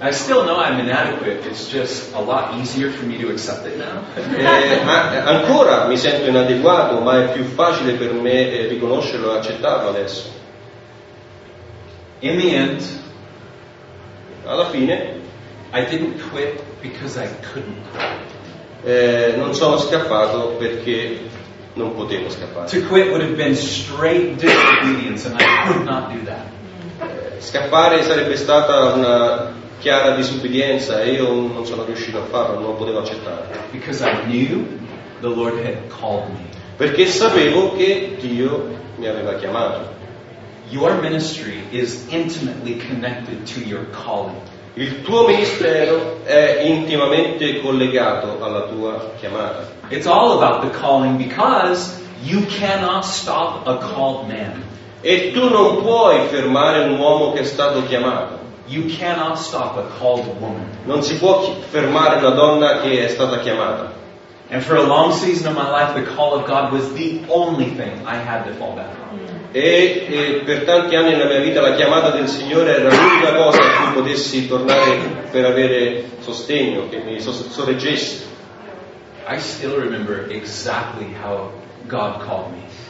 I 0.00 0.12
still 0.12 0.42
know 0.42 0.60
I'm 0.60 0.78
inadequate. 0.78 1.46
It's 1.48 1.68
just 1.70 2.14
a 2.14 2.20
lot 2.20 2.54
easier 2.54 2.90
for 2.90 3.06
me 3.06 3.18
to 3.18 3.30
accept 3.30 3.66
it 3.66 3.76
now. 3.76 4.02
Eh, 4.36 5.18
ancora 5.18 5.86
mi 5.86 5.96
sento 5.96 6.28
inadeguato, 6.28 7.00
ma 7.00 7.24
è 7.24 7.32
più 7.32 7.44
facile 7.44 7.92
per 7.92 8.12
me 8.12 8.50
eh, 8.50 8.66
riconoscerlo 8.66 9.34
e 9.34 9.38
accettarlo 9.38 9.88
adesso. 9.90 10.32
In 12.20 12.38
the 12.38 12.54
end, 12.54 12.82
Alla 14.46 14.66
fine 14.66 15.22
I 15.72 15.84
didn't 15.84 16.20
quit 16.30 16.60
because 16.84 17.16
I 17.16 17.26
couldn't 17.52 17.80
quit. 17.92 18.84
eh, 18.84 19.34
non 19.36 19.54
sono 19.54 19.78
scappato 19.78 20.56
perché 20.58 21.20
non 21.74 21.94
potevo 21.94 22.28
scappare. 22.28 22.68
To 22.68 22.86
quit 22.86 23.08
would 23.08 23.22
have 23.22 23.34
been 23.36 23.54
straight 23.56 24.36
disobedience, 24.38 25.26
and 25.26 25.40
I 25.40 25.66
could 25.66 25.84
not 25.84 26.12
do 26.12 26.22
that. 26.26 26.44
Eh, 27.00 27.40
Scappare 27.40 28.02
sarebbe 28.02 28.36
stata 28.36 28.92
una 28.94 29.52
chiara 29.80 30.14
disubbidienza 30.14 31.00
e 31.02 31.12
io 31.12 31.28
non 31.32 31.64
sono 31.66 31.84
riuscito 31.84 32.18
a 32.18 32.24
farlo, 32.26 32.54
non 32.60 32.70
lo 32.70 32.74
potevo 32.74 32.98
accettare. 33.00 33.46
Because 33.72 34.04
I 34.04 34.24
knew 34.26 34.66
the 35.20 35.28
Lord 35.28 35.58
had 35.64 35.88
called 35.88 36.28
me. 36.28 36.44
Perché 36.76 37.06
sapevo 37.06 37.74
che 37.76 38.16
Dio 38.20 38.68
mi 38.96 39.06
aveva 39.06 39.34
chiamato. 39.34 39.92
Your 40.70 41.00
ministry 41.00 41.62
is 41.70 42.06
intimately 42.08 42.76
connected 42.78 43.44
to 43.54 43.60
your 43.60 43.84
calling. 43.90 44.40
Il 44.76 45.02
tuo 45.02 45.24
ministero 45.24 46.24
è 46.24 46.62
intimamente 46.64 47.60
collegato 47.60 48.42
alla 48.42 48.62
tua 48.62 49.12
chiamata. 49.20 49.68
It's 49.88 50.06
all 50.06 50.42
about 50.42 50.62
the 50.62 50.76
calling 50.76 51.16
because 51.16 52.00
you 52.24 52.44
cannot 52.46 53.04
stop 53.04 53.68
a 53.68 53.76
called 53.76 54.26
man. 54.26 54.64
E 55.00 55.30
tu 55.32 55.48
non 55.48 55.80
puoi 55.80 56.26
fermare 56.26 56.88
un 56.88 56.98
uomo 56.98 57.32
che 57.32 57.42
è 57.42 57.44
stato 57.44 57.84
chiamato. 57.86 58.40
You 58.66 58.86
cannot 58.98 59.36
stop 59.36 59.76
a 59.76 59.84
called 60.00 60.26
woman. 60.40 60.66
Non 60.86 61.04
si 61.04 61.18
può 61.18 61.54
fermare 61.68 62.16
una 62.16 62.30
donna 62.30 62.80
che 62.80 63.04
è 63.04 63.08
stata 63.08 63.38
chiamata. 63.38 63.92
And 64.50 64.60
for 64.60 64.74
a 64.76 64.82
long 64.82 65.12
season 65.12 65.54
of 65.54 65.62
my 65.62 65.70
life, 65.70 65.94
the 65.94 66.14
call 66.16 66.34
of 66.34 66.46
God 66.46 66.72
was 66.72 66.92
the 66.94 67.20
only 67.28 67.76
thing 67.76 68.04
I 68.04 68.16
had 68.16 68.44
to 68.46 68.52
fall 68.54 68.74
back 68.74 68.90
on. 69.08 69.20
E, 69.56 70.06
e 70.10 70.42
per 70.44 70.64
tanti 70.64 70.96
anni 70.96 71.10
nella 71.10 71.26
mia 71.26 71.38
vita 71.38 71.60
la 71.60 71.76
chiamata 71.76 72.10
del 72.10 72.26
Signore 72.26 72.74
era 72.76 72.88
l'unica 72.88 73.36
cosa 73.36 73.62
a 73.62 73.84
cui 73.84 74.02
potessi 74.02 74.48
tornare 74.48 75.28
per 75.30 75.44
avere 75.44 76.06
sostegno, 76.18 76.88
che 76.88 76.96
mi 76.98 77.20
sorreggesse. 77.20 78.24
Exactly. 80.34 81.14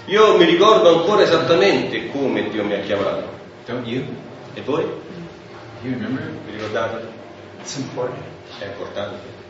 Io 0.07 0.39
mi 0.39 0.45
ricordo 0.47 1.01
ancora 1.01 1.21
esattamente 1.23 2.09
come 2.09 2.49
Dio 2.49 2.65
mi 2.65 2.73
ha 2.73 2.81
chiamato. 2.81 3.29
E 4.55 4.61
voi? 4.63 4.85
Vi 6.47 6.53
ricordate? 6.53 6.97
È 8.59 8.65
importante. 8.65 9.44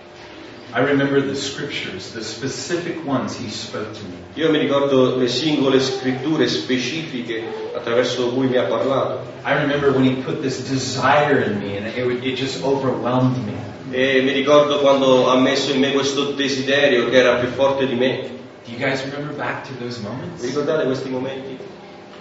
I 0.74 0.80
remember 0.80 1.20
the 1.20 1.36
scriptures, 1.36 2.10
the 2.12 2.24
specific 2.24 3.06
ones 3.06 3.36
He 3.36 3.48
spoke 3.48 3.94
to 3.94 4.02
me. 4.08 4.16
Io 4.34 4.50
mi 4.50 4.58
ricordo 4.58 5.16
le 5.16 5.28
singole 5.28 5.78
scritture 5.78 6.48
specifiche 6.48 7.44
attraverso 7.76 8.30
cui 8.32 8.48
mi 8.48 8.56
ha 8.56 8.64
parlato. 8.64 9.20
I 9.44 9.52
remember 9.52 9.92
when 9.92 10.04
He 10.04 10.20
put 10.20 10.42
this 10.42 10.68
desire 10.68 11.44
in 11.44 11.60
me, 11.60 11.76
and 11.76 11.86
it, 11.86 12.24
it 12.24 12.34
just 12.34 12.64
overwhelmed 12.64 13.36
me. 13.46 13.54
E 13.92 14.22
mi 14.22 14.32
ricordo 14.32 14.80
quando 14.80 15.28
ha 15.30 15.36
messo 15.36 15.70
in 15.70 15.78
me 15.78 15.92
questo 15.92 16.32
desiderio 16.32 17.08
che 17.08 17.18
era 17.18 17.36
più 17.36 17.50
forte 17.50 17.86
di 17.86 17.94
me. 17.94 18.28
Do 18.64 18.72
you 18.72 18.78
guys 18.78 19.00
remember 19.04 19.32
back 19.36 19.68
to 19.68 19.74
those 19.78 20.00
Vi 20.00 20.08
moments? 20.08 20.42
ricordate 20.42 20.86
questi 20.86 21.08
momenti? 21.08 21.56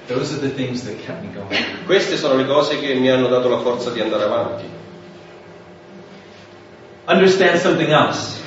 Those 0.06 0.32
are 0.36 0.39
the 0.39 0.54
things 0.54 0.84
that 0.84 1.04
kept 1.04 1.24
me 1.24 1.30
going. 1.34 1.86
Queste 1.86 2.18
sono 2.18 2.36
le 2.36 2.46
cose 2.46 2.80
che 2.80 2.94
mi 2.94 3.10
hanno 3.10 3.30
dato 3.30 3.50
la 3.50 3.60
forza 3.62 3.89
di 3.89 4.00
andare 4.00 4.24
avanti. 4.26 4.66
Understand 7.06 7.58
something 7.60 7.89
else. 7.89 8.42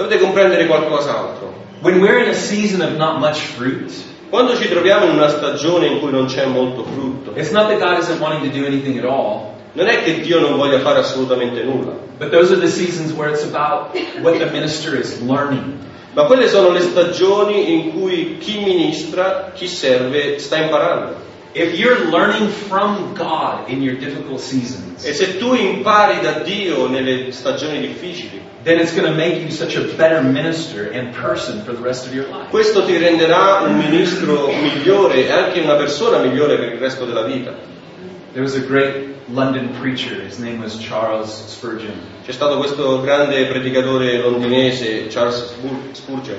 Dovete 0.00 0.18
comprendere 0.18 0.66
qualcos'altro. 0.66 1.52
When 1.82 2.00
we're 2.00 2.22
in 2.22 2.30
a 2.30 2.34
season 2.34 2.80
of 2.80 2.96
not 2.96 3.18
much 3.18 3.38
fruit, 3.54 3.92
Quando 4.30 4.56
ci 4.56 4.66
troviamo 4.68 5.04
in 5.04 5.10
una 5.10 5.28
stagione 5.28 5.88
in 5.88 6.00
cui 6.00 6.10
non 6.10 6.24
c'è 6.24 6.46
molto 6.46 6.84
frutto, 6.84 7.32
it's 7.38 7.50
not 7.50 7.68
that 7.68 7.80
God 7.80 7.98
isn't 7.98 8.18
wanting 8.18 8.50
to 8.50 8.58
do 8.58 8.64
anything 8.64 8.96
at 8.96 9.04
all, 9.04 9.56
non 9.72 9.88
è 9.88 10.02
che 10.02 10.20
Dio 10.20 10.40
non 10.40 10.56
voglia 10.56 10.78
fare 10.78 11.00
assolutamente 11.00 11.62
nulla, 11.64 11.92
but 12.16 12.30
those 12.30 12.50
are 12.50 12.58
the 12.58 12.70
seasons 12.70 13.12
where 13.12 13.30
it's 13.30 13.44
about 13.44 13.94
what 14.22 14.38
the 14.38 14.46
minister 14.46 14.98
is 14.98 15.20
learning. 15.20 15.74
ma 16.14 16.24
quelle 16.24 16.48
sono 16.48 16.70
le 16.70 16.80
stagioni 16.80 17.70
in 17.70 17.92
cui 17.92 18.38
chi 18.38 18.58
ministra, 18.60 19.52
chi 19.54 19.66
serve, 19.66 20.38
sta 20.38 20.56
imparando. 20.56 21.16
If 21.52 21.76
you're 21.76 22.08
learning 22.08 22.48
from 22.48 23.12
God 23.14 23.68
in 23.68 23.82
your 23.82 23.98
difficult 23.98 24.40
seasons, 24.40 25.04
E 25.04 25.12
se 25.12 25.36
tu 25.36 25.52
impari 25.52 26.20
da 26.22 26.38
Dio 26.38 26.88
nelle 26.88 27.32
stagioni 27.32 27.80
difficili, 27.80 28.40
then 28.62 28.78
it's 28.78 28.92
going 28.92 29.10
to 29.10 29.16
make 29.16 29.40
you 29.42 29.50
such 29.50 29.76
a 29.76 29.82
better 29.96 30.22
minister 30.22 30.90
and 30.90 31.14
person 31.14 31.62
for 31.64 31.72
the 31.72 31.80
rest 31.82 32.06
of 32.06 32.12
your 32.14 32.26
life. 32.28 32.50
questo 32.50 32.84
ti 32.84 32.96
renderà 32.98 33.60
un 33.62 33.76
ministro 33.76 34.48
migliore 34.48 35.26
e 35.26 35.32
anche 35.32 35.60
una 35.60 35.74
persona 35.76 36.18
migliore 36.18 36.56
per 36.58 36.72
il 36.72 36.78
resto 36.78 37.04
della 37.06 37.22
vita. 37.24 37.52
There 38.32 38.42
was 38.42 38.54
a 38.54 38.60
great 38.60 39.08
London 39.32 39.70
preacher. 39.80 40.20
His 40.22 40.38
name 40.38 40.60
was 40.62 40.76
Charles 40.78 41.30
Spurgeon. 41.46 41.94
C'è 42.24 42.32
stato 42.32 42.58
questo 42.58 43.00
grande 43.00 43.44
predicatore 43.46 44.18
londinese, 44.18 45.08
Charles 45.08 45.52
Spur- 45.52 45.92
Spurgeon. 45.92 46.38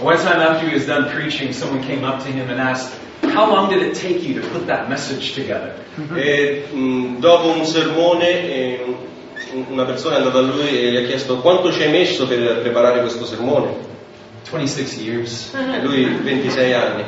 One 0.00 0.16
time 0.16 0.40
after 0.42 0.66
he 0.68 0.74
was 0.74 0.84
done 0.86 1.08
preaching, 1.10 1.52
someone 1.52 1.80
came 1.86 2.04
up 2.04 2.22
to 2.24 2.28
him 2.30 2.50
and 2.50 2.60
asked, 2.60 2.92
How 3.32 3.46
long 3.48 3.70
did 3.70 3.80
it 3.80 3.94
take 3.94 4.22
you 4.26 4.34
to 4.40 4.46
put 4.48 4.66
that 4.66 4.88
message 4.88 5.32
together? 5.34 5.72
E 6.16 6.64
mh, 6.70 7.20
dopo 7.20 7.52
un 7.56 7.64
sermone 7.64 8.26
eh, 8.28 8.82
un- 8.84 8.96
una 9.68 9.84
persona 9.84 10.16
è 10.16 10.18
andata 10.18 10.38
a 10.38 10.42
lui 10.42 10.68
e 10.68 10.90
gli 10.90 10.96
ha 10.96 11.06
chiesto 11.06 11.38
quanto 11.38 11.72
ci 11.72 11.82
hai 11.82 11.90
messo 11.90 12.26
per 12.26 12.60
preparare 12.60 13.00
questo 13.00 13.24
sermone? 13.24 13.92
26 14.50 15.04
years. 15.04 15.54
E 15.54 15.82
lui 15.82 16.04
26 16.04 16.72
anni. 16.72 17.04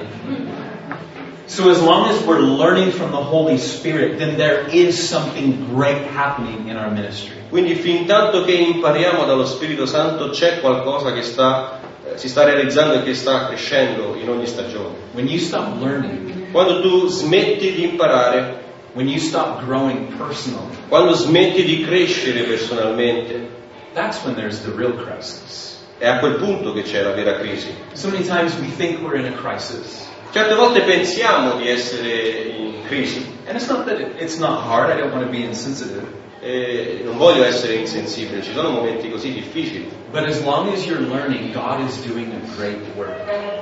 So 1.47 1.71
as 1.71 1.81
long 1.81 2.09
as 2.09 2.21
we're 2.25 2.41
learning 2.41 2.91
from 2.91 3.11
the 3.11 3.23
Holy 3.23 3.57
Spirit, 3.57 4.19
then 4.19 4.37
there 4.37 4.67
is 4.71 4.99
something 4.99 5.73
great 5.73 6.07
happening 6.15 6.69
in 6.69 6.77
our 6.77 6.91
ministry. 6.91 7.35
Quindi 7.49 7.75
fin 7.75 8.07
tanto 8.07 8.45
che 8.45 8.53
impariamo 8.53 9.25
dallo 9.25 9.47
Spirito 9.47 9.87
Santo 9.87 10.31
c'è 10.31 10.61
qualcosa 10.61 11.13
che 11.13 11.23
sta, 11.23 11.79
eh, 12.05 12.19
si 12.19 12.29
sta 12.29 12.45
realizzando 12.45 12.95
e 12.95 13.03
che 13.05 13.15
sta 13.15 13.47
crescendo 13.47 14.17
in 14.21 14.29
ogni 14.29 14.47
stagione. 14.47 14.95
When 15.13 15.29
you 15.29 15.39
stop 15.39 15.81
learning, 15.81 16.27
Quando 16.57 16.81
tu 16.81 17.07
smetti 17.09 17.73
di 17.73 17.85
imparare, 17.85 18.65
when 18.97 19.09
you 19.09 19.21
stop 19.21 19.63
growing 19.65 20.09
personally, 20.17 20.75
quando 20.89 21.13
smetti 21.15 21.63
di 21.65 21.85
crescere 21.85 22.45
personalmente, 22.45 23.47
that's 23.95 24.25
when 24.25 24.35
there's 24.35 24.61
the 24.63 24.73
real 24.73 24.95
crisis. 24.95 25.85
è 25.99 26.07
a 26.09 26.19
quel 26.19 26.35
punto 26.37 26.73
che 26.73 26.83
c'è 26.83 27.03
la 27.03 27.13
vera 27.13 27.39
crisi. 27.39 27.69
So 27.93 28.09
many 28.09 28.25
times 28.25 28.55
we 28.59 28.67
think 28.69 29.01
we're 29.03 29.17
in 29.19 29.27
a 29.27 29.37
crisis. 29.37 30.05
Certe 30.33 30.55
volte 30.55 30.81
pensiamo 30.83 31.57
di 31.57 31.69
essere 31.69 32.53
in 32.57 32.75
crisi 32.87 33.25
And 33.47 33.57
it's 33.57 33.69
not 33.69 33.87
that 33.87 34.01
it, 34.01 34.21
it's 34.21 34.39
not 34.39 34.61
hard, 34.65 34.91
I 34.91 34.99
don't 34.99 35.13
want 35.13 35.25
to 35.25 35.31
be 35.31 35.45
insensitive. 35.45 36.05
e 36.41 37.01
non 37.05 37.17
voglio 37.17 37.45
essere 37.45 37.75
insensibile, 37.75 38.43
ci 38.43 38.53
sono 38.53 38.71
momenti 38.71 39.09
così 39.11 39.33
difficili, 39.33 39.89
But 40.11 40.25
as 40.25 40.43
long 40.43 40.73
as 40.73 40.85
you're 40.87 41.01
learning, 41.01 41.53
God 41.53 41.81
is 41.89 41.97
doing 42.05 42.33
a 42.33 42.57
great 42.57 42.81
work. 42.97 43.17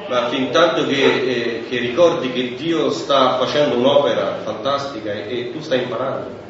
Ma 0.08 0.28
fin 0.28 0.50
tanto 0.50 0.86
che, 0.86 1.02
eh, 1.02 1.64
che 1.68 1.78
ricordi 1.78 2.32
che 2.32 2.54
Dio 2.56 2.90
sta 2.90 3.38
facendo 3.38 3.76
un'opera 3.76 4.40
fantastica 4.44 5.12
e, 5.12 5.26
e 5.28 5.52
tu 5.52 5.60
stai 5.60 5.82
imparando. 5.82 6.42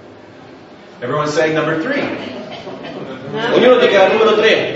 Everyone's 1.00 1.32
saying 1.32 1.54
number 1.54 1.80
three. 1.80 2.42
Ognuno 3.52 3.76
dica 3.78 4.08
numero 4.08 4.34
3. 4.36 4.74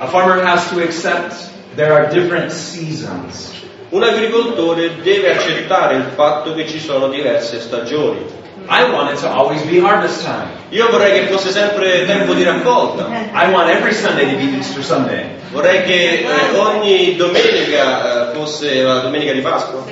A 0.00 0.06
farmer 0.06 0.44
has 0.44 0.68
to 0.70 0.80
accept 0.80 1.50
there 1.76 1.92
are 1.92 2.08
different 2.08 2.50
seasons. 2.50 3.52
Un 3.90 4.02
agricoltore 4.02 5.00
deve 5.02 5.30
accettare 5.34 5.96
il 5.96 6.04
fatto 6.14 6.54
che 6.54 6.66
ci 6.66 6.78
sono 6.80 7.08
diverse 7.08 7.60
stagioni. 7.60 8.26
I 8.68 8.90
want 8.92 9.10
it 9.12 9.20
to 9.20 9.28
always 9.28 9.62
be 9.62 9.80
harvest 9.80 10.24
time. 10.24 10.48
Io 10.70 10.90
vorrei 10.90 11.20
che 11.20 11.26
fosse 11.26 11.50
sempre 11.50 12.04
tempo 12.04 12.34
di 12.34 12.44
raccolta, 12.44 13.08
I 13.32 13.50
want 13.50 13.70
every 13.70 13.94
Sunday 13.94 14.30
to 14.30 14.36
be 14.36 14.56
Easter 14.56 14.84
Sunday. 14.84 15.36
vorrei 15.50 15.82
che 15.84 16.26
eh, 16.26 16.58
ogni 16.58 17.16
domenica 17.16 18.30
eh, 18.30 18.34
fosse 18.34 18.82
la 18.82 18.98
domenica 18.98 19.32
di 19.32 19.40
Pasqua. 19.40 19.84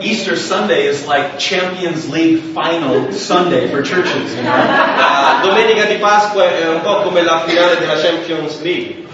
Easter 0.00 0.36
Sunday 0.36 0.88
is 0.88 1.06
like 1.06 1.38
Champions 1.38 2.08
League 2.08 2.40
final 2.54 3.12
Sunday 3.12 3.68
for 3.68 3.82
churches, 3.82 4.34
you 4.34 4.42
know? 4.42 4.50
La 4.50 5.40
domenica 5.42 5.84
di 5.84 5.96
Pasqua 5.96 6.44
è 6.44 6.68
un 6.68 6.80
po' 6.80 7.02
come 7.02 7.22
la 7.22 7.42
finale 7.46 7.78
della 7.78 7.96
Champions 7.96 8.60
League. 8.62 9.08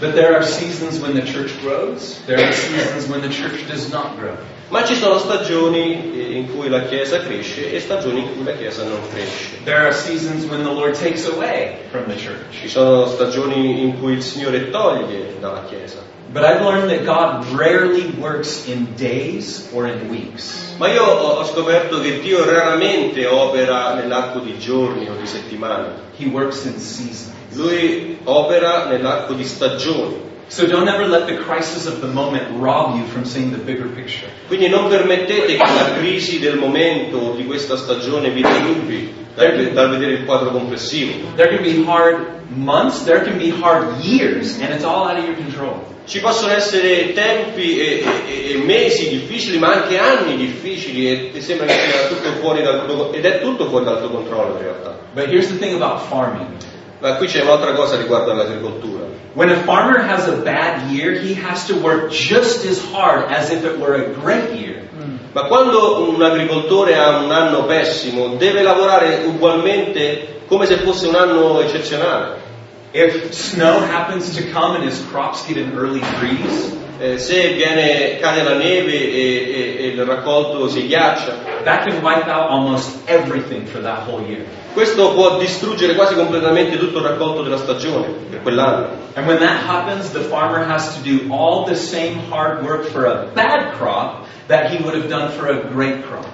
But 0.00 0.14
there 0.14 0.36
are 0.36 0.44
seasons 0.44 1.00
when 1.00 1.14
the 1.14 1.22
church 1.22 1.58
grows, 1.60 2.24
there 2.26 2.38
are 2.38 2.52
seasons 2.52 3.08
when 3.08 3.20
the 3.20 3.28
church 3.28 3.66
does 3.66 3.90
not 3.90 4.16
grow. 4.16 4.36
Ma 4.70 4.84
ci 4.84 4.94
sono 4.94 5.18
stagioni 5.18 6.12
eh, 6.14 6.36
in 6.36 6.54
cui 6.54 6.68
la 6.68 6.82
Chiesa 6.82 7.20
cresce 7.20 7.72
e 7.72 7.80
stagioni 7.80 8.20
in 8.20 8.34
cui 8.34 8.44
la 8.44 8.52
Chiesa 8.52 8.84
non 8.84 9.00
cresce. 9.10 9.64
There 9.64 9.78
are 9.78 9.92
seasons 9.92 10.44
when 10.46 10.62
the 10.62 10.70
Lord 10.70 10.94
takes 10.94 11.26
away 11.26 11.78
from 11.90 12.06
the 12.06 12.14
church. 12.14 12.60
Ci 12.60 12.68
sono 12.68 13.06
stagioni 13.06 13.82
in 13.82 13.98
cui 13.98 14.12
il 14.12 14.22
Signore 14.22 14.70
toglie 14.70 15.34
dalla 15.40 15.64
Chiesa. 15.64 16.17
But 16.30 16.44
I've 16.44 16.60
learned 16.60 16.90
that 16.90 17.06
God 17.06 17.46
rarely 17.58 18.10
works 18.20 18.68
in 18.68 18.94
days 18.96 19.72
or 19.72 19.86
in 19.86 20.10
weeks. 20.10 20.74
Ma 20.78 20.88
io 20.92 21.02
ho 21.02 21.44
scoperto 21.44 22.00
che 22.00 22.20
Dio 22.20 22.44
raramente 22.44 23.26
opera 23.26 23.94
nell'arco 23.94 24.40
di 24.40 24.58
giorni 24.58 25.08
o 25.08 25.14
di 25.14 25.26
settimane. 25.26 26.06
He 26.18 26.26
works 26.26 26.66
in 26.66 26.78
seasons. 26.78 27.32
Lui 27.54 28.18
opera 28.24 28.86
nell'arco 28.86 29.32
di 29.32 29.44
stagioni. 29.44 30.26
So 30.48 30.66
don't 30.66 30.88
ever 30.88 31.06
let 31.06 31.26
the 31.26 31.36
crisis 31.36 31.86
of 31.86 32.00
the 32.00 32.06
moment 32.06 32.44
rob 32.58 32.96
you 32.96 33.04
from 33.06 33.24
seeing 33.24 33.50
the 33.50 33.58
bigger 33.58 33.88
picture. 33.88 34.30
Quindi 34.46 34.68
non 34.68 34.88
permettete 34.88 35.56
che 35.56 35.56
la 35.56 35.92
crisi 35.98 36.38
del 36.38 36.58
momento 36.58 37.16
o 37.18 37.34
di 37.34 37.44
questa 37.46 37.76
stagione 37.76 38.30
vi 38.30 38.42
derubi 38.42 39.26
dal, 39.38 39.72
dal 39.72 39.90
vedere 39.90 40.12
il 40.12 40.24
quadro 40.24 40.50
complessivo. 40.50 41.12
There 41.36 41.48
can 41.48 41.62
be 41.62 41.84
hard 41.86 42.26
months, 42.48 43.04
there 43.04 43.22
can 43.22 43.38
be 43.38 43.50
hard 43.50 44.02
years, 44.02 44.58
and 44.60 44.72
it's 44.72 44.84
all 44.84 45.06
out 45.06 45.18
of 45.18 45.24
your 45.24 45.36
control. 45.36 45.84
Ci 46.04 46.20
possono 46.20 46.52
essere 46.52 47.12
tempi 47.12 47.78
e, 47.78 48.02
e- 48.26 48.52
e 48.52 48.56
mesi 48.64 49.10
difficili, 49.10 49.58
ma 49.58 49.74
anche 49.74 49.98
anni 49.98 50.36
difficili 50.36 51.06
e, 51.10 51.30
e 51.34 51.40
sembra 51.42 51.66
che 51.66 51.72
sia 51.72 52.06
tutto 52.08 52.32
fuori 52.40 52.62
dal 52.62 52.86
tuo, 52.86 53.12
ed 53.12 53.24
è 53.24 53.40
tutto 53.40 53.68
fuori 53.68 53.84
dal 53.84 54.00
tuo 54.00 54.08
controllo 54.08 54.54
in 54.56 54.62
realtà. 54.62 54.96
But 55.12 55.26
here's 55.28 55.48
the 55.48 55.58
thing 55.58 55.74
about 55.74 56.08
farming. 56.08 56.46
Ma 57.00 57.14
qui 57.16 57.26
c'è 57.26 57.42
un'altra 57.42 57.74
cosa 57.74 57.96
riguardo 57.96 58.32
all'agricoltura. 58.32 59.06
When 59.34 59.50
a 59.50 59.56
farmer 59.64 60.00
has 60.00 60.26
a 60.26 60.36
bad 60.42 60.90
year, 60.90 61.12
he 61.12 61.34
has 61.34 61.66
to 61.66 61.74
work 61.80 62.10
just 62.10 62.64
as 62.64 62.80
hard 62.92 63.30
as 63.30 63.50
if 63.50 63.64
it 63.64 63.78
were 63.78 63.94
a 63.94 64.08
great 64.20 64.52
year. 64.54 64.88
Ma 65.38 65.44
quando 65.44 66.08
un 66.08 66.20
agricoltore 66.20 66.98
ha 66.98 67.18
un 67.18 67.30
anno 67.30 67.62
pessimo, 67.62 68.34
deve 68.34 68.60
lavorare 68.60 69.22
ugualmente 69.24 70.40
come 70.48 70.66
se 70.66 70.78
fosse 70.78 71.06
un 71.06 71.14
anno 71.14 71.60
eccezionale. 71.60 72.46
If 72.90 73.30
snow 73.30 73.84
happens 73.88 74.34
to 74.34 74.42
come 74.52 74.74
and 74.74 74.84
his 74.84 75.00
crops 75.12 75.46
get 75.46 75.58
an 75.58 75.78
early 75.78 76.00
freeze, 76.18 76.76
Eh, 77.00 77.16
se 77.16 77.52
viene, 77.52 78.18
cade 78.18 78.42
la 78.42 78.54
neve 78.54 78.92
e, 78.92 79.12
e- 79.14 79.76
e 79.78 79.86
il 79.86 80.04
raccolto 80.04 80.68
si 80.68 80.88
ghiaccia, 80.88 81.36
that 81.62 81.84
can 81.86 82.02
wipe 82.02 82.28
out 82.28 82.50
almost 82.50 83.08
everything 83.08 83.64
for 83.64 83.80
that 83.80 84.02
whole 84.04 84.20
year. 84.26 84.44
Questo 84.78 85.10
può 85.12 85.38
distruggere 85.38 85.96
quasi 85.96 86.14
completamente 86.14 86.78
tutto 86.78 86.98
il 86.98 87.04
raccolto 87.04 87.42
della 87.42 87.56
stagione 87.56 88.06
per 88.30 88.42
quell'anno. 88.42 88.86
Happens. 89.66 90.12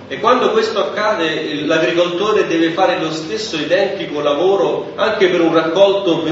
E 0.09 0.21
quando 0.21 0.51
questo 0.51 0.79
accade, 0.79 1.65
l'agricoltore 1.65 2.47
deve 2.47 2.73
fare 2.73 3.01
lo 3.01 3.11
stesso 3.11 3.57
identico 3.57 4.21
lavoro 4.21 4.93
anche 4.95 5.29
per 5.29 5.41
un 5.41 5.55
raccolto 5.55 6.23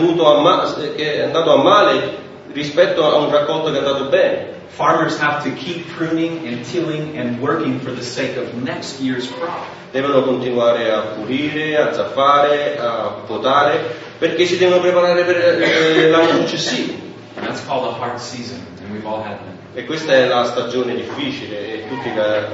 ma- 0.43 0.71
che 0.95 1.15
è 1.15 1.23
andato 1.23 1.51
a 1.51 1.63
male 1.63 2.22
rispetto 2.53 3.05
a 3.05 3.17
un 3.17 3.31
raccolto 3.31 3.71
che 3.71 3.77
è 3.77 3.79
andato 3.79 4.05
bene. 4.05 4.61
Farmers 4.69 5.19
have 5.21 5.43
to 5.43 5.55
keep 5.55 5.87
pruning 5.97 6.47
and 6.47 6.65
tilling 6.65 7.19
and 7.19 7.41
working 7.41 7.79
for 7.81 7.93
the 7.93 8.03
sake 8.03 8.39
of 8.39 8.55
next 8.55 9.01
year's 9.01 9.29
crop. 9.29 9.67
Devono 9.93 10.23
continuare 10.23 10.91
a 10.91 11.01
pulire, 11.15 11.77
a 11.77 11.93
zappare, 11.93 12.79
a 12.79 13.13
potare, 13.27 13.95
perché 14.19 14.47
si 14.47 14.57
devono 14.57 14.81
preparare 14.81 15.25
per 15.25 15.37
eh, 15.63 16.09
l'anno 16.09 16.41
successivo. 16.47 16.95
And 17.37 17.47
that's 17.47 17.63
called 17.67 17.85
a 17.85 17.93
hard 17.99 18.19
season, 18.19 18.65
and 18.83 18.93
we've 18.93 19.07
all 19.07 19.23
had 19.23 19.39
them. 19.39 19.59
E 19.75 19.85
questa 19.85 20.13
è 20.13 20.27
la 20.27 20.45
stagione 20.45 20.95
difficile 20.95 21.75
e 21.75 21.89
tutti 21.89 22.15
la- 22.15 22.39
eh, 22.39 22.51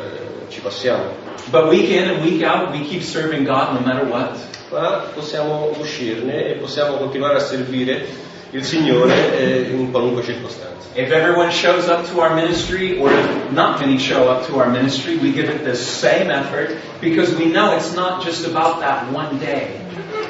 ci 0.49 0.61
passiamo. 0.61 1.27
But 1.51 1.69
week 1.69 1.89
in 1.89 2.09
and 2.09 2.23
week 2.23 2.43
out, 2.43 2.71
we 2.73 2.81
keep 2.81 3.03
serving 3.03 3.45
God 3.45 3.73
no 3.75 3.81
matter 3.81 4.05
what. 4.05 4.37
Ma 4.71 5.05
possiamo 5.15 5.73
uscirne 5.79 6.47
e 6.47 6.53
possiamo 6.55 6.97
continuare 6.97 7.37
a 7.37 7.41
servire 7.41 8.07
il 8.51 8.65
Signore 8.65 9.67
in 9.71 9.91
qualunque 9.91 10.23
circostanza. 10.23 10.89
If 10.95 11.13
everyone 11.13 11.51
shows 11.51 11.87
up 11.89 12.07
to 12.11 12.21
our 12.21 12.35
ministry, 12.35 12.99
or 12.99 13.13
if 13.13 13.53
not 13.53 13.79
many 13.79 13.99
show 13.99 14.29
up 14.29 14.47
to 14.47 14.59
our 14.59 14.69
ministry, 14.69 15.17
we 15.17 15.33
give 15.33 15.49
it 15.49 15.63
the 15.63 15.77
same 15.77 16.31
effort 16.31 16.77
because 17.01 17.35
we 17.37 17.45
know 17.45 17.77
it's 17.77 17.95
not 17.95 18.25
just 18.25 18.47
about 18.47 18.81
that 18.81 19.13
one 19.13 19.39
day. 19.39 19.79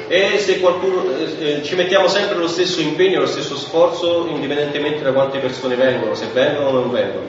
E 0.09 0.37
se 0.39 0.59
qualcuno 0.59 1.03
eh, 1.17 1.59
eh, 1.59 1.63
ci 1.63 1.75
mettiamo 1.75 2.07
sempre 2.07 2.37
lo 2.37 2.47
stesso 2.47 2.81
impegno, 2.81 3.19
lo 3.19 3.27
stesso 3.27 3.55
sforzo, 3.55 4.27
indipendentemente 4.27 5.01
da 5.01 5.11
quante 5.11 5.39
persone 5.39 5.75
vengono, 5.75 6.13
se 6.13 6.27
vengono 6.33 6.67
o 6.67 6.71
non 6.71 6.91
vengono, 6.91 7.25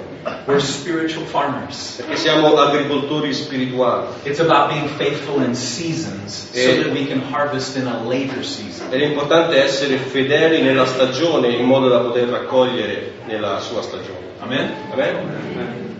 We're 0.46 0.60
spiritual 0.60 1.24
farmers. 1.26 1.94
perché 1.96 2.16
siamo 2.16 2.54
agricoltori 2.56 3.32
spirituali. 3.32 4.06
It's 4.24 4.40
about 4.40 4.68
being 4.68 4.86
faithful 4.88 5.42
in 5.42 5.54
seasons 5.54 6.50
so 6.52 6.58
Eh. 6.58 6.82
that 6.82 6.92
we 6.92 7.06
can 7.06 7.22
harvest 7.32 7.76
in 7.76 7.86
a 7.86 8.02
later 8.06 8.44
season. 8.44 8.88
Ed 8.90 9.00
è 9.00 9.04
importante 9.06 9.62
essere 9.62 9.96
fedeli 9.96 10.60
nella 10.62 10.84
stagione 10.86 11.48
in 11.48 11.64
modo 11.64 11.88
da 11.88 11.98
poter 12.00 12.28
raccogliere 12.28 13.12
nella 13.26 13.60
sua 13.60 13.80
stagione. 13.82 14.28
Amen? 14.40 14.72
Amen? 14.92 15.98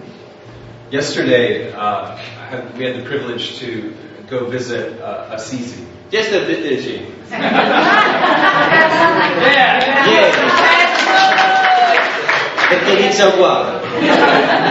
Yesterday, 0.90 1.70
uh, 1.72 2.16
had- 2.50 2.72
we 2.76 2.84
had 2.84 2.94
the 2.96 3.02
privilege 3.02 3.58
to 3.60 3.92
go 4.28 4.46
visit 4.48 4.98
uh, 5.00 5.32
Assisi. 5.32 5.86
Yesterday, 6.10 6.62
eh, 6.64 6.80
sì. 6.80 7.00
Perché 12.70 12.92
inizia 12.92 13.26
uguale. 13.28 13.80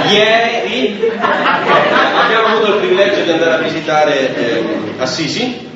Ieri 0.10 1.12
abbiamo 1.20 2.48
avuto 2.48 2.74
il 2.74 2.80
privilegio 2.80 3.24
di 3.24 3.32
andare 3.32 3.54
a 3.54 3.68
visitare 3.68 4.36
ehm, 4.36 4.94
Assisi 4.98 5.68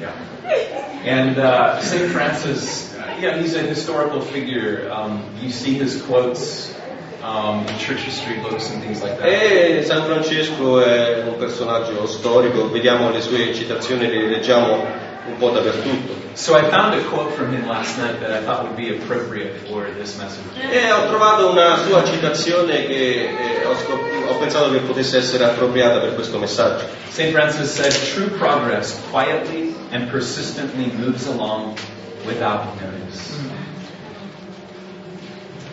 And 1.06 1.38
uh, 1.38 1.82
St. 1.82 2.12
Francis, 2.12 2.96
yeah, 3.20 3.36
he's 3.38 3.56
a 3.56 3.62
historical 3.62 4.22
figure. 4.22 4.90
Um, 4.90 5.22
you 5.42 5.50
see 5.52 5.74
his 5.74 6.02
quotes 6.02 6.74
um, 7.22 7.68
in 7.68 7.78
church 7.78 8.00
history 8.00 8.40
books 8.40 8.72
and 8.72 8.82
things 8.82 9.02
like 9.04 9.20
that. 9.20 9.28
e 9.28 9.84
San 9.84 10.06
Francesco 10.06 10.82
è 10.82 11.24
un 11.24 11.36
personaggio 11.38 12.08
storico, 12.08 12.70
vediamo 12.70 13.12
le 13.12 13.20
sue 13.20 13.54
citazioni, 13.54 14.08
le 14.08 14.30
leggiamo 14.30 14.86
un 15.26 15.38
po' 15.38 15.52
dappertutto. 15.52 16.14
So 16.34 16.56
I 16.56 16.70
found 16.70 16.94
a 16.96 17.04
quote 17.04 17.34
from 17.34 17.54
him 17.54 17.68
last 17.68 17.98
night 17.98 18.20
that 18.20 18.32
I 18.32 18.44
thought 18.44 18.64
would 18.64 18.76
be 18.76 18.90
appropriate 18.98 19.68
for 19.68 19.86
this 19.98 20.18
message. 20.18 20.44
E 20.58 20.92
ho 20.92 21.08
trovato 21.08 21.50
una 21.50 21.78
sua 21.78 22.04
citazione 22.04 22.86
che 22.86 23.30
eh, 23.30 23.66
ho, 23.66 23.76
scop- 23.76 24.30
ho 24.30 24.38
pensato 24.38 24.72
che 24.72 24.80
potesse 24.80 25.18
essere 25.18 25.46
appropriata 25.46 26.00
per 26.00 26.16
questo 26.16 26.40
messaggio. 26.40 26.86
St. 27.10 27.32
Francis 27.32 27.72
said, 27.72 27.94
True 28.14 28.30
progress 28.38 29.00
quietly 29.12 29.74
and 29.92 30.10
persistently 30.10 30.92
moves 30.92 31.28
along 31.28 31.78
without 32.26 32.66
notice. 32.82 33.32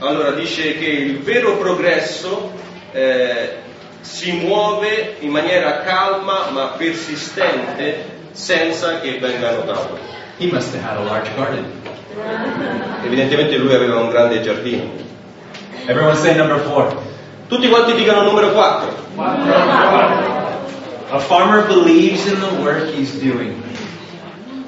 Allora 0.01 0.31
dice 0.33 0.79
che 0.79 0.87
il 0.87 1.21
vero 1.21 1.57
progresso 1.59 2.53
eh, 2.93 3.59
si 4.01 4.33
muove 4.33 5.17
in 5.21 5.31
maniera 5.31 5.81
calma 5.81 6.51
ma 6.51 6.69
persistente 6.77 8.19
senza 8.41 9.01
che 9.01 9.19
venga 9.19 9.53
notato. 9.53 9.99
He 10.39 10.51
must 10.51 10.75
have 10.75 10.83
had 10.83 10.97
a 10.97 11.05
large 11.05 11.31
garden. 11.37 11.65
Evidentemente 13.05 13.57
lui 13.59 13.75
aveva 13.75 14.01
un 14.01 14.09
grande 14.09 14.41
giardino. 14.41 14.91
Everyone 15.87 16.17
say 16.17 16.35
number 16.35 16.59
four. 16.59 16.97
Tutti 17.49 17.69
quanti 17.69 17.95
dicano 17.95 18.23
numero 18.23 18.53
4. 18.53 19.23
A 21.11 21.19
farmer 21.19 21.67
believes 21.67 22.27
in 22.27 22.41
the 22.41 22.63
work 22.63 22.95
he's 22.95 23.13
doing. 23.19 23.61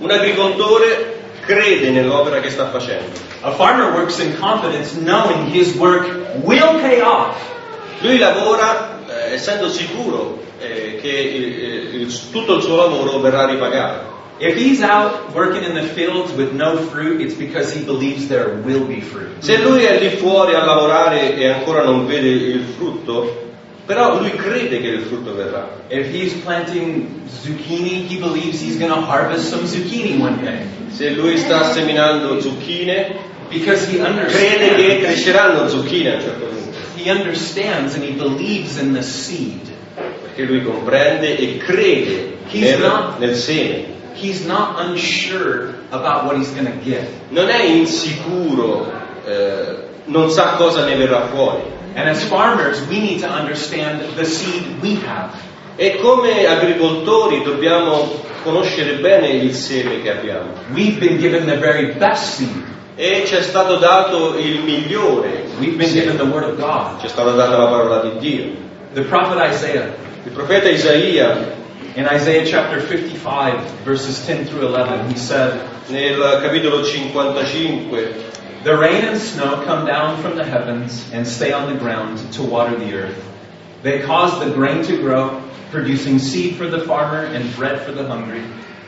Un 0.00 0.10
agricoltore 0.10 1.20
crede 1.40 1.90
nell'opera 1.90 2.40
che 2.40 2.50
sta 2.50 2.68
facendo. 2.70 3.18
A 3.42 3.52
farmer 3.52 3.92
works 3.92 4.18
in 4.18 4.36
confidence 4.38 4.94
knowing 4.98 5.46
his 5.46 5.74
work 5.76 6.06
will 6.42 6.80
pay 6.80 7.00
off. 7.00 7.36
Lui 8.00 8.18
lavora 8.18 8.91
eh, 9.28 9.34
essendo 9.34 9.68
sicuro 9.68 10.40
eh, 10.60 10.98
che 11.00 11.08
il- 11.08 12.00
il- 12.02 12.30
tutto 12.30 12.56
il 12.56 12.62
suo 12.62 12.76
lavoro 12.76 13.18
verrà 13.20 13.46
ripagato. 13.46 14.10
If 14.38 14.56
he's 14.56 14.80
out 14.82 15.34
working 15.34 15.64
in 15.64 15.74
the 15.74 15.82
fields 15.82 16.32
with 16.32 16.50
no 16.52 16.76
fruit, 16.90 17.20
it's 17.20 17.34
because 17.34 17.72
he 17.76 17.84
believes 17.84 18.26
there 18.26 18.60
will 18.64 18.84
be 18.86 19.00
fruit. 19.00 19.28
Se 19.38 19.58
lui 19.58 19.84
è 19.84 19.98
lì 20.00 20.08
fuori 20.16 20.54
a 20.54 20.64
lavorare 20.64 21.36
e 21.36 21.46
ancora 21.48 21.84
non 21.84 22.06
vede 22.06 22.28
il 22.28 22.64
frutto, 22.76 23.50
però 23.86 24.18
lui 24.18 24.30
crede 24.34 24.80
che 24.80 24.88
il 24.88 25.02
frutto 25.02 25.34
verrà. 25.34 25.68
If 25.88 26.12
he's 26.12 26.32
planting 26.32 27.06
zucchini, 27.42 28.06
he 28.08 28.16
believes 28.18 28.60
he's 28.62 28.78
going 28.78 28.92
to 28.92 29.00
harvest 29.08 29.48
some 29.48 29.66
zucchini 29.66 30.18
one 30.20 30.38
day. 30.42 30.60
Se 30.90 31.10
lui 31.10 31.36
sta 31.38 31.70
seminando 31.70 32.40
zucchine, 32.40 33.30
Because 33.48 33.84
he 33.86 33.98
crede 33.98 34.08
understands. 34.08 34.76
che 34.76 34.98
cresceranno 35.02 35.68
zucchine 35.68 36.12
a 36.12 36.14
un 36.14 36.20
certo 36.20 36.44
punto, 36.46 36.71
He 37.02 37.10
understands 37.10 37.94
and 37.94 38.04
he 38.04 38.12
believes 38.12 38.78
in 38.78 38.92
the 38.92 39.02
seed. 39.02 39.60
perché 40.22 40.44
lui 40.44 40.62
comprende 40.62 41.36
e 41.36 41.58
crede 41.58 42.36
He's 42.48 42.78
nel, 42.78 42.80
not- 42.80 43.18
nel 43.18 43.34
seme. 43.34 43.84
He's 44.14 44.44
not 44.46 44.78
unsure 44.78 45.74
about 45.90 46.24
what 46.24 46.36
he's 46.36 46.50
going 46.52 46.66
to 46.66 46.78
get. 46.84 47.08
Non 47.30 47.48
è 47.48 47.62
insicuro 47.64 48.90
eh, 49.26 49.76
non 50.06 50.30
sa 50.30 50.54
cosa 50.56 50.84
ne 50.84 50.96
verrà 50.96 51.26
fuori. 51.28 51.62
And 51.94 52.08
as 52.08 52.22
farmers, 52.24 52.80
we 52.88 52.98
need 53.00 53.20
to 53.20 53.28
understand 53.28 54.00
the 54.16 54.24
seed 54.24 54.80
we 54.80 54.98
have. 55.06 55.30
E 55.76 55.98
come 56.00 56.46
agricoltori 56.46 57.42
dobbiamo 57.42 58.20
conoscere 58.42 58.94
bene 58.96 59.28
il 59.28 59.54
seme 59.54 60.00
che 60.02 60.10
abbiamo. 60.10 60.52
We've 60.72 60.98
been 60.98 61.18
given 61.18 61.46
the 61.46 61.56
very 61.56 61.92
best 61.94 62.36
seed. 62.36 62.64
E 63.02 63.26
ci 63.26 63.34
è 63.34 63.42
stato 63.42 63.78
dato 63.78 64.38
il 64.38 64.62
migliore. 64.62 65.42
We've 65.58 65.76
been 65.76 65.92
given 65.92 66.16
the 66.18 66.24
Word 66.24 66.44
of 66.44 66.56
God. 66.56 67.00
Ci 67.00 67.06
è 67.06 67.08
stata 67.08 67.32
data 67.32 67.58
la 67.58 67.66
parola 67.66 68.00
di 68.02 68.18
Dio. 68.20 68.52
The 68.94 69.02
prophet 69.02 69.42
Isaiah, 69.52 69.92
Il 70.24 70.30
profeta 70.30 70.68
Isaia, 70.68 71.52
in 71.96 72.06
Isaiah 72.08 72.46
chapter 72.46 72.80
55, 72.80 73.58
verses 73.84 74.24
10 74.24 74.44
through 74.44 74.68
11, 74.68 75.10
he 75.10 75.16
said, 75.16 75.60
nel 75.88 76.42
capitolo 76.42 76.84
55, 76.84 78.14
The 78.62 78.76
rain 78.76 79.04
and 79.04 79.18
snow 79.18 79.64
come 79.64 79.84
down 79.84 80.22
from 80.22 80.36
the 80.36 80.44
heavens 80.44 81.10
and 81.12 81.26
stay 81.26 81.50
on 81.50 81.72
the 81.72 81.78
ground 81.80 82.18
to 82.34 82.44
water 82.44 82.76
the 82.78 82.94
earth. 82.94 83.20
They 83.82 84.02
cause 84.02 84.38
the 84.38 84.54
grain 84.54 84.84
to 84.84 84.96
grow, 84.98 85.42
producing 85.72 86.20
seed 86.20 86.54
for 86.54 86.68
the 86.68 86.78
farmer 86.82 87.24
and 87.24 87.52
bread 87.56 87.80
for 87.82 87.90
the 87.90 88.06
hungry. 88.06 88.44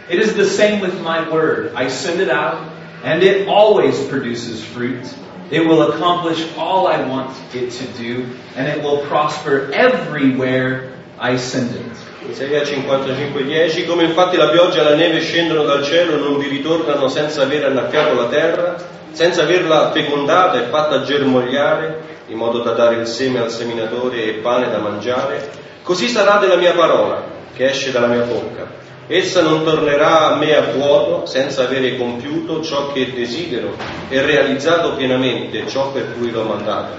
It 0.08 0.20
is 0.20 0.36
the 0.36 0.44
same 0.44 0.80
with 0.80 1.00
my 1.02 1.28
word. 1.28 1.74
I 1.74 1.88
send 1.88 2.20
it 2.20 2.30
out, 2.30 2.73
and 3.04 3.22
it 3.22 3.46
always 3.46 4.02
produces 4.08 4.64
fruit. 4.64 5.04
It 5.50 5.60
will 5.60 5.92
accomplish 5.92 6.42
all 6.56 6.88
I 6.88 7.06
want 7.06 7.36
it 7.54 7.70
to 7.70 7.86
do, 7.98 8.26
and 8.56 8.66
it 8.66 8.82
will 8.82 9.04
prosper 9.06 9.70
everywhere 9.72 10.94
I 11.18 11.36
send 11.36 11.74
it. 11.76 11.92
Isaia 12.30 12.64
55:10 12.64 13.86
Come 13.86 14.04
infatti 14.04 14.38
la 14.38 14.48
pioggia 14.48 14.80
e 14.80 14.84
la 14.84 14.94
neve 14.94 15.20
scendono 15.20 15.64
dal 15.64 15.84
cielo 15.84 16.14
e 16.14 16.18
non 16.18 16.38
vi 16.38 16.48
ritornano 16.48 17.08
senza 17.08 17.42
aver 17.42 17.66
annaffiato 17.66 18.14
la 18.14 18.28
terra, 18.28 18.76
senza 19.12 19.42
averla 19.42 19.92
fecondata 19.92 20.58
e 20.58 20.68
fatta 20.68 21.02
germogliare, 21.02 22.00
in 22.28 22.38
modo 22.38 22.60
da 22.60 22.72
dare 22.72 22.96
il 22.96 23.06
seme 23.06 23.40
al 23.40 23.50
seminatore 23.50 24.24
e 24.24 24.32
pane 24.40 24.70
da 24.70 24.78
mangiare, 24.78 25.50
così 25.82 26.08
sarà 26.08 26.38
della 26.38 26.56
mia 26.56 26.72
parola 26.72 27.22
che 27.54 27.66
esce 27.66 27.92
dalla 27.92 28.06
mia 28.06 28.22
bocca. 28.22 28.83
Essa 29.06 29.42
non 29.42 29.64
tornerà 29.64 30.30
a 30.32 30.36
me 30.36 30.54
a 30.56 30.72
vuoto 30.72 31.26
senza 31.26 31.64
avere 31.64 31.96
compiuto 31.98 32.62
ciò 32.62 32.90
che 32.92 33.12
desidero 33.12 33.74
e 34.08 34.22
realizzato 34.22 34.94
pienamente 34.94 35.66
ciò 35.68 35.90
per 35.90 36.14
cui 36.16 36.30
l'ho 36.30 36.44
mandata. 36.44 36.96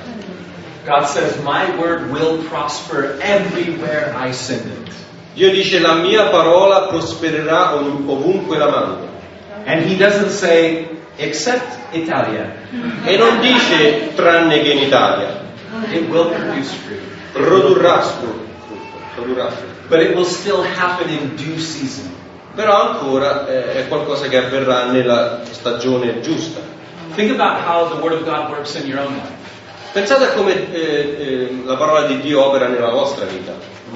God 0.86 1.06
says, 1.06 1.38
My 1.44 1.66
word 1.80 2.12
will 2.12 2.44
prosper 2.48 3.18
everywhere 3.20 4.14
I 4.16 4.32
send 4.34 4.66
it. 4.68 4.94
Dio 5.34 5.50
dice 5.50 5.80
la 5.80 5.96
mia 5.96 6.26
parola 6.30 6.82
prospererà 6.88 7.74
ov- 7.76 8.08
ovunque 8.08 8.58
la 8.58 8.70
mando. 8.70 9.08
And 9.66 9.84
he 9.84 9.96
doesn't 9.98 10.30
say, 10.30 10.88
except 11.18 11.66
Italia. 11.92 12.54
E 13.04 13.18
non 13.18 13.40
dice 13.40 14.12
tranne 14.16 14.62
che 14.62 14.70
in 14.74 14.84
Italia, 14.84 15.42
It 15.92 16.08
will 16.08 16.30
produce 16.30 16.70
fruit. 16.86 17.02
produrrà 17.32 18.00
frutto, 18.02 18.78
produrrà 19.16 19.50
frutto. 19.50 19.75
But 19.88 20.00
it 20.00 20.16
will 20.16 20.26
still 20.26 20.64
happen 20.64 21.10
in 21.10 21.36
due 21.36 21.60
season. 21.60 22.14
Però 22.56 22.92
ancora 22.92 23.48
eh, 23.48 23.74
è 23.74 23.88
qualcosa 23.88 24.28
che 24.28 24.38
avverrà 24.38 24.86
nella 24.86 25.42
stagione 25.50 26.22
giusta. 26.22 26.62
Think 27.16 27.32
about 27.32 27.62
how 27.62 27.90
the 27.90 28.02
Word 28.02 28.14
of 28.14 28.24
God 28.26 28.50
works 28.50 28.76
in 28.76 28.88
your 28.88 29.00
own 29.00 29.14
life. 29.14 29.44
Pensate 29.92 30.26
a 30.26 30.30
come 30.34 30.74
eh, 30.74 30.80
eh, 30.80 31.62
la 31.64 31.76
parola 31.76 32.06
di 32.06 32.20
Dio 32.20 32.44
opera 32.44 32.68
nella 32.68 32.90
vostra 32.90 33.26
vita. 33.26 33.54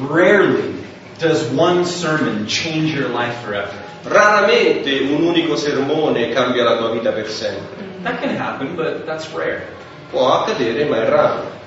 Rarely 0.10 0.76
does 1.18 1.50
one 1.56 1.86
sermon 1.86 2.46
change 2.46 2.94
your 2.94 3.10
life 3.10 3.36
forever. 3.44 3.74
Raramente 4.04 5.00
un 5.02 5.24
unico 5.24 5.58
sermone 5.58 6.30
cambia 6.30 6.64
la 6.64 6.78
tua 6.78 6.92
vita 6.92 7.12
per 7.12 7.30
sempre. 7.30 7.88
That 8.04 8.22
can 8.22 8.38
happen, 8.38 8.76
but 8.76 9.06
that's 9.06 9.30
rare. 9.34 9.68
Può 10.10 10.32
accadere, 10.34 10.86
ma 10.86 11.04
è 11.04 11.10
raro. 11.10 11.59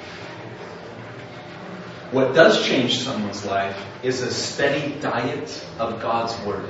What 2.13 2.35
does 2.35 2.63
change 2.67 2.99
someone's 2.99 3.45
life 3.47 3.77
is 4.03 4.21
a 4.23 4.31
steady 4.31 4.95
diet 5.01 5.49
of 5.79 5.99
God's 6.03 6.35
Word. 6.45 6.69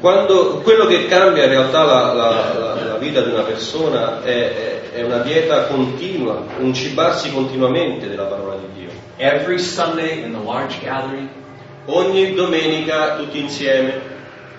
Quando, 0.00 0.60
quello 0.62 0.86
che 0.86 1.06
cambia 1.06 1.44
in 1.44 1.50
realtà 1.50 1.82
la, 1.84 2.12
la- 2.12 2.52
la- 2.58 2.84
la 2.84 2.96
vita 2.98 3.22
di 3.22 3.30
una 3.32 3.42
persona 3.42 4.22
è, 4.22 4.30
è- 4.30 4.92
è 4.96 5.02
una 5.02 5.18
dieta 5.18 5.64
continua, 5.68 6.44
un 6.58 6.74
cibarsi 6.74 7.32
continuamente 7.32 8.06
della 8.08 8.24
parola 8.24 8.56
di 8.56 8.80
Dio. 8.80 8.90
Every 9.16 9.58
Sunday 9.58 10.22
in 10.22 10.32
the 10.32 10.42
large 10.44 10.78
gathering, 10.82 11.28
Ogni 11.88 12.34
domenica 12.34 13.14
tutti 13.14 13.38
insieme, 13.38 14.00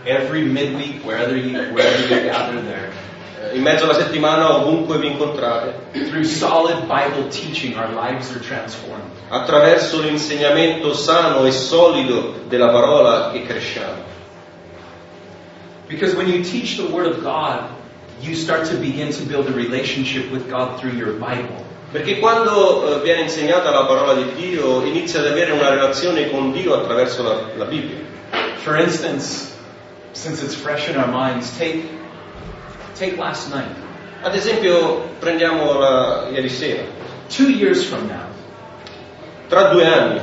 every 0.06 0.44
midweek, 0.44 1.04
wherever 1.04 1.36
you, 1.36 1.52
wherever 1.74 2.00
you 2.10 2.24
gather 2.24 2.62
there, 2.64 2.90
eh, 3.52 3.56
in 3.58 3.62
mezzo 3.64 3.84
alla 3.84 3.96
settimana, 3.96 4.56
ovunque 4.56 4.98
vi 4.98 5.08
incontrate, 5.08 5.74
through 6.10 6.24
solid 6.24 6.86
Bible 6.88 7.28
teaching, 7.30 7.76
our 7.76 7.90
lives 7.94 8.32
are 8.32 8.40
transformed. 8.40 9.12
Attraverso 9.30 10.02
l'insegnamento 10.02 10.94
sano 10.94 11.46
e 11.46 11.52
solido 11.52 12.42
della 12.48 12.70
parola 12.70 13.32
che 13.32 13.44
cresciamo. 13.44 14.06
Because 15.88 16.16
when 16.16 16.28
you 16.28 16.44
teach 16.44 16.76
the 16.76 16.88
Word 16.92 17.08
of 17.08 17.22
God, 17.22 17.70
you 18.22 18.36
start 18.36 18.66
to 18.70 18.78
begin 18.78 19.12
to 19.12 19.24
build 19.24 19.48
a 19.48 19.54
relationship 19.54 20.32
with 20.32 20.50
God 20.50 20.80
through 20.80 20.96
your 20.96 21.14
Bible. 21.14 21.66
Perché 21.92 22.20
quando 22.20 22.98
eh, 22.98 23.00
viene 23.02 23.22
insegnata 23.22 23.72
la 23.72 23.86
parola 23.86 24.14
di 24.14 24.34
Dio 24.36 24.84
inizia 24.84 25.20
ad 25.22 25.28
avere 25.28 25.52
una 25.52 25.70
relazione 25.70 26.30
con 26.30 26.52
Dio 26.52 26.74
attraverso 26.74 27.24
la, 27.24 27.40
la 27.56 27.66
Bibbia. 27.66 28.04
For 28.58 28.78
instance, 28.78 29.54
since 30.12 30.44
it's 30.44 30.54
fresh 30.54 30.90
in 30.90 30.98
our 30.98 31.08
minds, 31.08 31.58
take, 31.58 31.84
take 32.96 33.16
last 33.18 33.54
night. 33.54 33.74
Ad 34.22 34.36
esempio, 34.36 35.10
prendiamo 35.20 35.80
la, 35.80 36.28
ieri 36.30 36.50
sera, 36.50 36.84
Two 37.30 37.52
years 37.52 37.86
from 37.86 38.08
now, 38.08 38.28
tra 39.48 39.70
due 39.70 39.86
anni, 39.86 40.20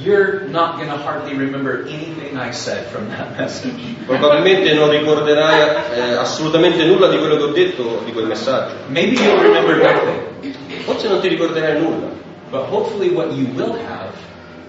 you're 0.00 0.46
not 0.48 0.76
going 0.76 0.88
to 0.88 0.96
hardly 0.96 1.34
remember 1.36 1.84
anything 1.88 2.36
I 2.36 2.52
said 2.52 2.86
from 2.90 3.08
that 3.08 3.34
message. 3.38 3.74
probabilmente 4.06 4.72
non 4.74 4.90
ricorderai 4.90 5.60
eh, 5.94 6.00
assolutamente 6.16 6.84
nulla 6.84 7.08
di 7.08 7.18
quello 7.18 7.36
che 7.36 7.42
ho 7.42 7.52
detto 7.52 8.02
di 8.04 8.12
quel 8.12 8.26
messaggio. 8.26 8.74
Maybe 8.88 9.16
you'll 9.20 9.40
remember 9.42 9.76
nothing, 9.76 10.54
Forse 10.84 11.08
non 11.08 11.20
ti 11.20 11.28
ricorderai 11.28 11.80
nulla, 11.80 12.08
but 12.50 12.62
hopefully 12.70 13.08
what 13.10 13.32
you 13.32 13.46
will 13.54 13.76
have 13.88 14.12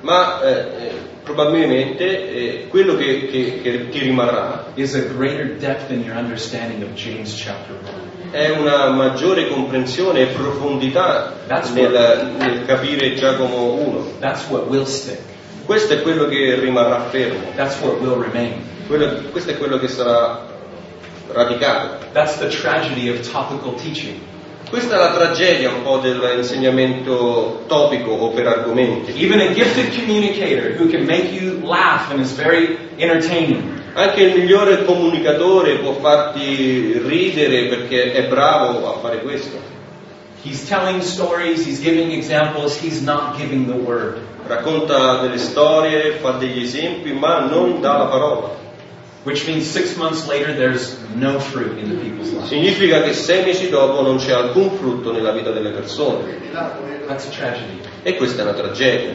ma 0.01 0.41
eh, 0.41 0.51
eh, 0.51 0.91
probabilmente 1.23 2.31
eh, 2.31 2.67
quello 2.69 2.95
che, 2.95 3.27
che- 3.27 3.59
che 3.61 3.89
ti 3.89 3.99
rimarrà 3.99 4.65
is 4.75 4.95
a 4.95 5.01
greater 5.13 5.57
depth 5.57 5.91
in 5.91 6.03
your 6.03 6.15
understanding 6.15 6.81
of 6.83 6.93
James 6.95 7.35
chapter 7.35 7.75
1. 7.83 8.08
È 8.31 8.49
una 8.49 8.89
maggiore 8.89 9.47
comprensione 9.47 10.21
e 10.21 10.25
profondità 10.27 11.33
nel, 11.73 12.35
nel 12.37 12.65
capire 12.65 13.15
Giacomo 13.15 13.73
1. 13.73 14.11
That's 14.19 14.47
what 14.49 14.67
will 14.67 14.85
stick. 14.85 15.19
Questo 15.65 15.93
è 15.93 16.01
quello 16.01 16.25
che 16.27 16.55
rimarrà 16.59 17.05
fermo. 17.09 17.51
Quello- 18.87 19.21
questo 19.31 19.51
è 19.51 19.57
quello 19.57 19.77
che 19.77 19.87
sarà 19.87 20.45
radicato. 21.31 22.05
Questa 24.69 24.95
è 24.95 24.97
la 24.97 25.13
tragedia 25.13 25.69
un 25.69 25.81
po' 25.81 25.97
dell'insegnamento 25.97 27.63
topico 27.67 28.11
o 28.11 28.29
per 28.29 28.47
argomenti. 28.47 29.23
Even 29.23 29.39
a 29.39 29.53
gifted 29.53 29.95
communicator 29.95 30.75
who 30.79 30.87
can 30.87 31.05
make 31.05 31.31
you 31.31 31.59
laugh 31.63 32.11
and 32.11 32.19
is 32.19 32.33
very 32.33 32.77
entertaining 32.97 33.78
Anche 33.99 34.21
il 34.21 34.39
migliore 34.39 34.85
comunicatore 34.85 35.79
può 35.79 35.91
farti 35.91 37.01
ridere 37.05 37.65
perché 37.65 38.13
è 38.13 38.29
bravo 38.29 38.87
a 38.87 38.99
fare 38.99 39.19
questo. 39.19 39.57
He's 40.41 40.65
telling 40.69 41.01
stories, 41.01 41.65
he's 41.65 41.81
giving 41.81 42.13
examples, 42.13 42.79
he's 42.81 43.01
not 43.01 43.35
giving 43.35 43.65
the 43.65 43.73
word. 43.73 44.19
Racconta 44.47 45.17
delle 45.19 45.37
storie, 45.37 46.13
fa 46.21 46.31
degli 46.31 46.63
esempi, 46.63 47.11
ma 47.11 47.39
non 47.39 47.81
dà 47.81 47.97
la 47.97 48.05
parola. 48.05 48.55
Which 49.23 49.45
means 49.45 49.69
six 49.69 49.97
months 49.97 50.25
later, 50.29 50.55
there's 50.55 50.95
no 51.15 51.37
fruit 51.37 51.77
in 51.77 51.89
the 51.89 51.97
people's 51.97 52.31
lives. 52.31 52.47
Significa 52.47 53.01
che 53.01 53.11
sei 53.11 53.43
mesi 53.43 53.67
dopo 53.67 54.01
non 54.01 54.15
c'è 54.15 54.31
alcun 54.31 54.71
frutto 54.77 55.11
nella 55.11 55.33
vita 55.33 55.51
delle 55.51 55.71
persone. 55.71 56.37
That's 56.53 57.25
a 57.25 57.31
tragedy. 57.31 57.81
E 58.03 58.15
questa 58.15 58.43
è 58.43 58.45
una 58.45 58.53
tragedia. 58.53 59.11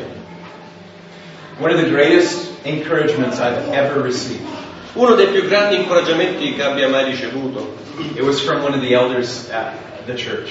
One 1.59 1.72
of 1.72 1.80
the 1.80 1.89
greatest 1.89 2.51
encouragements 2.64 3.39
I've 3.39 3.72
ever 3.72 4.03
received. 4.03 4.64
Uno 4.95 5.14
dei 5.14 5.26
più 5.28 5.47
grandi 5.49 5.76
incoraggiamenti 5.76 6.55
che 6.55 6.62
abbia 6.62 6.88
mai 6.88 7.05
ricevuto 7.05 7.74
It 8.14 8.22
was 8.22 8.40
from 8.40 8.62
one 8.62 8.74
of 8.74 8.80
the 8.80 8.95
elders 8.95 9.49
at 9.51 9.74
the 10.07 10.14
church. 10.14 10.51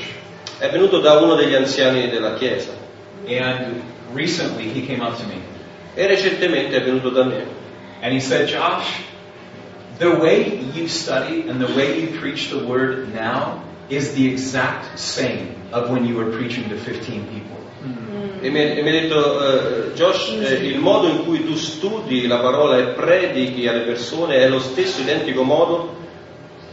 è 0.60 0.70
venuto 0.70 1.00
da 1.00 1.14
uno 1.20 1.36
degli 1.36 1.54
anziani 1.54 2.10
della 2.10 2.36
Chiesa 2.36 2.72
And 3.26 3.82
recently 4.14 4.70
he 4.70 4.86
came 4.86 5.02
up 5.02 5.18
to 5.18 5.26
me 5.26 5.40
e 5.96 6.08
recentemente 6.08 6.76
è 6.76 6.84
venuto 6.84 7.10
da 7.10 7.24
me 7.24 7.46
and 8.02 8.12
he 8.14 8.20
said, 8.20 8.48
Josh, 8.50 9.02
the 9.98 10.10
way 10.10 10.60
you 10.74 10.88
study 10.90 11.48
and 11.48 11.62
the 11.62 11.74
way 11.74 12.02
you 12.02 12.20
preach 12.20 12.50
the 12.50 12.66
word 12.66 13.14
now 13.14 13.62
is 13.90 14.14
the 14.14 14.28
exact 14.28 15.00
same 15.00 15.56
of 15.72 15.90
when 15.90 16.06
you 16.06 16.16
were 16.18 16.32
preaching 16.32 16.68
to 16.68 16.76
15 16.78 17.28
people. 17.28 17.58
E 18.40 18.50
mi, 18.50 18.78
e 18.78 18.82
mi 18.82 18.90
ha 18.90 18.92
detto 18.92 19.90
eh, 19.90 19.94
Josh 19.94 20.30
eh, 20.40 20.54
il 20.56 20.80
modo 20.80 21.08
in 21.08 21.26
cui 21.26 21.46
tu 21.46 21.56
studi 21.56 22.28
la 22.28 22.40
parola 22.40 22.78
e 22.78 22.84
predichi 22.88 23.68
alle 23.68 23.82
persone 23.82 24.38
è 24.38 24.48
lo 24.48 24.60
stesso 24.60 25.02
identico 25.02 25.44
modo 25.44 26.02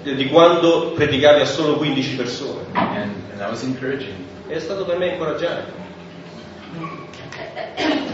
di 0.02 0.26
quando 0.28 0.92
predicavi 0.92 1.40
a 1.40 1.44
solo 1.44 1.76
15 1.76 2.16
persone. 2.16 2.60
And, 2.72 3.12
and 3.30 3.38
that 3.38 3.50
was 3.50 3.62
encouraging. 3.62 4.14
È 4.46 4.58
stato 4.58 4.84
per 4.84 4.98
me 4.98 5.08
incoraggiante. 5.12 5.72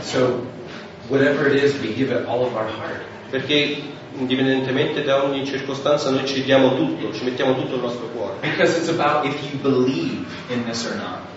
So, 0.02 0.46
whatever 1.08 1.46
it 1.46 1.62
is, 1.62 1.78
we 1.80 1.94
give 1.94 2.10
it 2.12 2.26
all 2.26 2.44
of 2.44 2.54
our 2.54 2.66
heart. 2.66 3.02
Perché 3.30 3.82
indipendentemente 4.18 5.02
da 5.02 5.22
ogni 5.22 5.44
circostanza 5.44 6.10
noi 6.10 6.26
ci 6.26 6.42
diamo 6.42 6.74
tutto, 6.74 7.12
ci 7.12 7.24
mettiamo 7.24 7.54
tutto 7.54 7.74
il 7.76 7.82
nostro 7.82 8.06
cuore. 8.08 8.34
Because 8.40 8.76
it's 8.78 8.88
about 8.88 9.26
if 9.26 9.34
you 9.52 9.60
believe 9.60 10.24
in 10.48 10.64
this 10.64 10.86
or 10.86 10.96
not. 10.96 11.35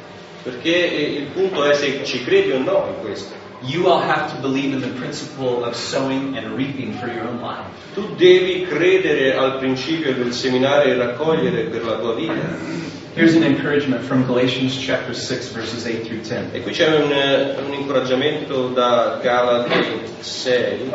Perché 0.50 0.92
eh, 0.92 1.02
il 1.20 1.28
punto 1.28 1.64
è 1.64 1.74
se 1.74 2.04
ci 2.04 2.24
credi 2.24 2.52
o 2.52 2.60
no 2.60 2.88
in 2.88 3.02
questo. 3.02 3.34
You 3.62 3.88
all 3.88 4.02
have 4.02 4.34
to 4.34 4.42
believe 4.42 4.74
in 4.74 4.82
the 4.82 4.98
principle 4.98 5.66
of 5.66 5.76
sowing 5.76 6.38
and 6.38 6.56
reaping 6.56 6.94
for 6.94 7.08
your 7.08 7.28
own 7.28 7.42
life. 7.42 7.68
Tu 7.94 8.16
devi 8.16 8.66
credere 8.66 9.36
al 9.36 9.58
principio 9.58 10.14
del 10.14 10.34
seminare 10.34 10.92
e 10.92 10.96
raccogliere 10.96 11.64
per 11.64 11.84
la 11.84 11.98
tua 11.98 12.16
vita. 12.16 12.88
Here's 13.16 13.36
an 13.36 13.44
encouragement 13.44 14.04
from 14.04 14.26
Galatians 14.26 14.78
chapter 14.78 15.14
6 15.14 15.52
verses 15.52 15.86
8 15.86 16.06
through 16.06 16.22
10. 16.22 16.56
E 16.56 16.62
qui 16.62 16.72
c'è 16.72 16.88
un, 16.96 17.12
eh, 17.12 17.56
un 17.66 17.74
incoraggiamento 17.74 18.70
da 18.70 19.20
Galati 19.22 20.00
6. 20.22 20.92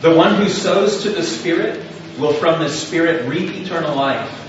The 0.00 0.10
one 0.10 0.34
who 0.34 0.48
sows 0.48 1.02
to 1.02 1.10
the 1.10 1.22
Spirit 1.22 1.80
will 2.18 2.34
from 2.34 2.60
the 2.60 2.68
Spirit 2.68 3.26
reap 3.26 3.50
eternal 3.56 3.94
life. 3.96 4.47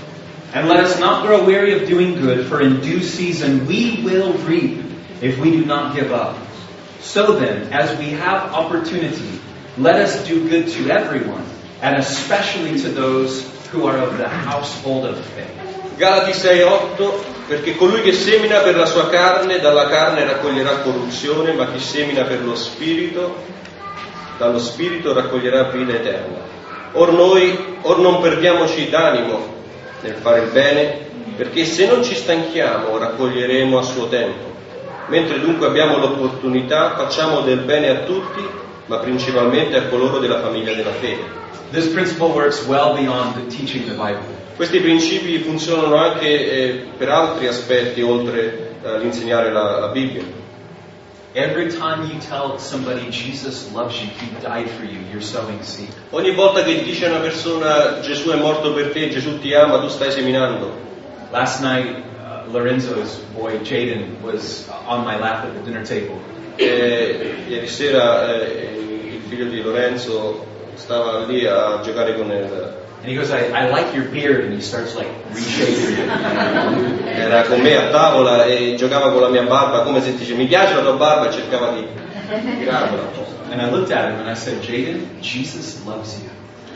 And 0.52 0.68
let 0.68 0.80
us 0.82 0.98
not 0.98 1.24
grow 1.24 1.44
weary 1.44 1.80
of 1.80 1.86
doing 1.86 2.20
good, 2.20 2.48
for 2.48 2.60
in 2.60 2.80
due 2.80 3.02
season 3.02 3.66
we 3.66 4.02
will 4.02 4.32
reap 4.50 4.82
if 5.22 5.38
we 5.38 5.52
do 5.52 5.64
not 5.64 5.94
give 5.94 6.10
up. 6.12 6.36
So 7.00 7.38
then, 7.38 7.72
as 7.72 7.96
we 7.98 8.10
have 8.18 8.52
opportunity, 8.52 9.40
let 9.78 9.96
us 9.96 10.26
do 10.26 10.48
good 10.48 10.68
to 10.68 10.90
everyone, 10.90 11.46
and 11.80 11.96
especially 11.96 12.80
to 12.82 12.88
those 12.88 13.46
who 13.70 13.86
are 13.86 13.96
of 13.96 14.18
the 14.18 14.28
household 14.28 15.06
of 15.06 15.16
faith. 15.34 15.54
Galati 15.98 16.32
6:8 16.32 17.46
perché 17.46 17.76
colui 17.76 18.02
che 18.02 18.12
semina 18.12 18.60
per 18.60 18.76
la 18.76 18.86
sua 18.86 19.08
carne 19.08 19.60
dalla 19.60 19.88
carne 19.88 20.24
raccoglierà 20.24 20.82
corruzione, 20.82 21.52
ma 21.52 21.70
chi 21.70 21.78
semina 21.78 22.24
per 22.24 22.42
lo 22.44 22.56
spirito 22.56 23.36
dallo 24.36 24.58
spirito 24.58 25.12
raccoglierà 25.12 25.70
vita 25.70 25.92
eterna. 25.92 26.38
Or 26.92 27.12
noi 27.12 27.76
or 27.82 28.00
non 28.00 28.20
perdiamoci 28.20 28.88
d'animo 28.88 29.59
nel 30.02 30.14
fare 30.14 30.40
il 30.40 30.50
bene, 30.50 31.08
perché 31.36 31.64
se 31.64 31.86
non 31.86 32.02
ci 32.02 32.14
stanchiamo 32.14 32.98
raccoglieremo 32.98 33.78
a 33.78 33.82
suo 33.82 34.08
tempo. 34.08 34.48
Mentre 35.06 35.40
dunque 35.40 35.66
abbiamo 35.66 35.98
l'opportunità, 35.98 36.94
facciamo 36.96 37.40
del 37.40 37.60
bene 37.60 37.88
a 37.88 38.00
tutti, 38.04 38.46
ma 38.86 38.98
principalmente 38.98 39.76
a 39.76 39.84
coloro 39.84 40.18
della 40.18 40.40
famiglia 40.40 40.72
della 40.72 40.92
fede. 40.92 41.38
Well 42.66 42.94
beyond 42.94 43.34
the 43.34 43.46
teaching 43.54 43.84
the 43.84 43.92
Bible. 43.92 44.38
Questi 44.56 44.80
principi 44.80 45.38
funzionano 45.38 45.96
anche 45.96 46.26
eh, 46.28 46.84
per 46.96 47.08
altri 47.08 47.46
aspetti 47.46 48.02
oltre 48.02 48.72
eh, 48.82 48.98
l'insegnare 48.98 49.50
la, 49.50 49.78
la 49.78 49.88
Bibbia. 49.88 50.39
Every 51.34 51.70
time 51.70 52.10
you 52.10 52.18
tell 52.18 52.58
somebody 52.58 53.08
Jesus 53.10 53.72
loves 53.72 54.00
you, 54.02 54.08
He 54.08 54.26
died 54.42 54.68
for 54.68 54.84
you, 54.84 54.98
you're 55.12 55.22
sowing 55.22 55.62
seed. 55.62 55.94
Ogni 56.10 56.34
volta 56.34 56.64
che 56.64 56.82
dice 56.82 57.06
a 57.06 57.10
una 57.10 57.20
persona 57.20 58.00
Gesù 58.00 58.30
è 58.30 58.36
morto 58.36 58.72
per 58.74 58.90
te, 58.90 59.10
Gesù 59.10 59.38
ti 59.38 59.54
ama, 59.54 59.78
tu 59.78 59.86
stai 59.86 60.10
seminando. 60.10 60.72
Last 61.30 61.62
night, 61.62 62.02
uh, 62.18 62.50
Lorenzo's 62.50 63.18
boy 63.32 63.58
Jaden 63.60 64.20
was 64.22 64.68
on 64.86 65.04
my 65.04 65.16
lap 65.20 65.44
at 65.44 65.54
the 65.54 65.62
dinner 65.62 65.86
table. 65.86 66.18
E 66.56 67.44
ieri 67.46 67.68
sera 67.68 68.34
eh, 68.34 69.12
il 69.14 69.22
figlio 69.28 69.44
di 69.44 69.62
Lorenzo 69.62 70.44
stava 70.74 71.26
lì 71.26 71.46
a 71.46 71.80
giocare 71.80 72.16
con 72.16 72.32
il... 72.32 72.78
And 73.00 73.08
he 73.08 73.14
goes, 73.14 73.30
I, 73.30 73.48
I 73.48 73.70
like 73.70 73.94
your 73.94 74.04
beard, 74.04 74.44
and 74.44 74.52
he 74.52 74.60
starts 74.60 74.94
like 74.94 75.08
reshaping 75.32 75.94
it. 75.94 76.08
Era 77.08 77.44
con 77.44 77.62
me 77.62 77.74
a 77.74 77.90
tavola 77.90 78.44
e 78.44 78.74
giocava 78.76 79.10
con 79.10 79.22
la 79.22 79.28
mia 79.30 79.44
barba 79.44 79.84
come 79.84 80.02
se 80.02 80.16
dice 80.16 80.34
mi 80.34 80.46
piace 80.46 80.74
la 80.74 80.82
tua 80.82 80.96
barba 80.96 81.30
e 81.30 81.32
cercava 81.32 81.70
di 81.72 81.86
tirarla. 82.58 83.08
And 83.50 83.62
I 83.62 83.70
looked 83.70 83.90
at 83.90 84.12
him 84.12 84.20
and 84.20 84.28
I 84.28 84.34
said, 84.34 84.62
Jaden, 84.62 85.20
Jesus 85.22 85.82
loves 85.86 86.20
you. 86.22 86.28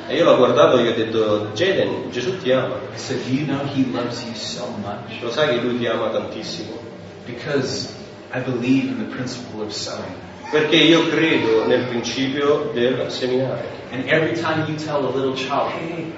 E 0.09 0.17
io 0.17 0.25
l'ho 0.25 0.37
guardato 0.37 0.79
e 0.79 0.83
gli 0.83 0.89
ho 0.89 0.95
detto 0.95 1.51
Jaden, 1.55 2.11
Gesù 2.11 2.39
ti 2.41 2.53
ama. 2.53 2.77
I 2.95 2.99
said, 2.99 3.23
Do 3.27 3.31
you 3.31 3.47
know 3.47 3.63
He 3.67 3.85
loves 3.93 4.25
you 4.25 4.35
so 4.35 4.67
much? 4.83 5.21
Lo 5.21 5.31
sai 5.31 5.49
che 5.49 5.61
lui 5.61 5.79
ti 5.79 5.87
ama 5.87 6.09
tantissimo? 6.09 6.79
Because 7.27 7.93
I 8.33 8.41
believe 8.41 8.89
in 8.89 8.99
the 8.99 9.15
principle 9.15 9.63
of 9.63 9.73
sowing. 9.73 10.17
Perché 10.55 10.77
io 10.77 11.09
credo 11.09 11.67
nel 11.67 11.83
principio 11.87 12.71
del 12.73 13.11
seminare. 13.11 13.67
And 13.91 14.09
every 14.09 14.41
time 14.41 14.67
you 14.69 14.77
tell 14.77 15.05
a 15.05 15.11
little 15.11 15.35
child, 15.35 15.73
hey, 15.73 16.13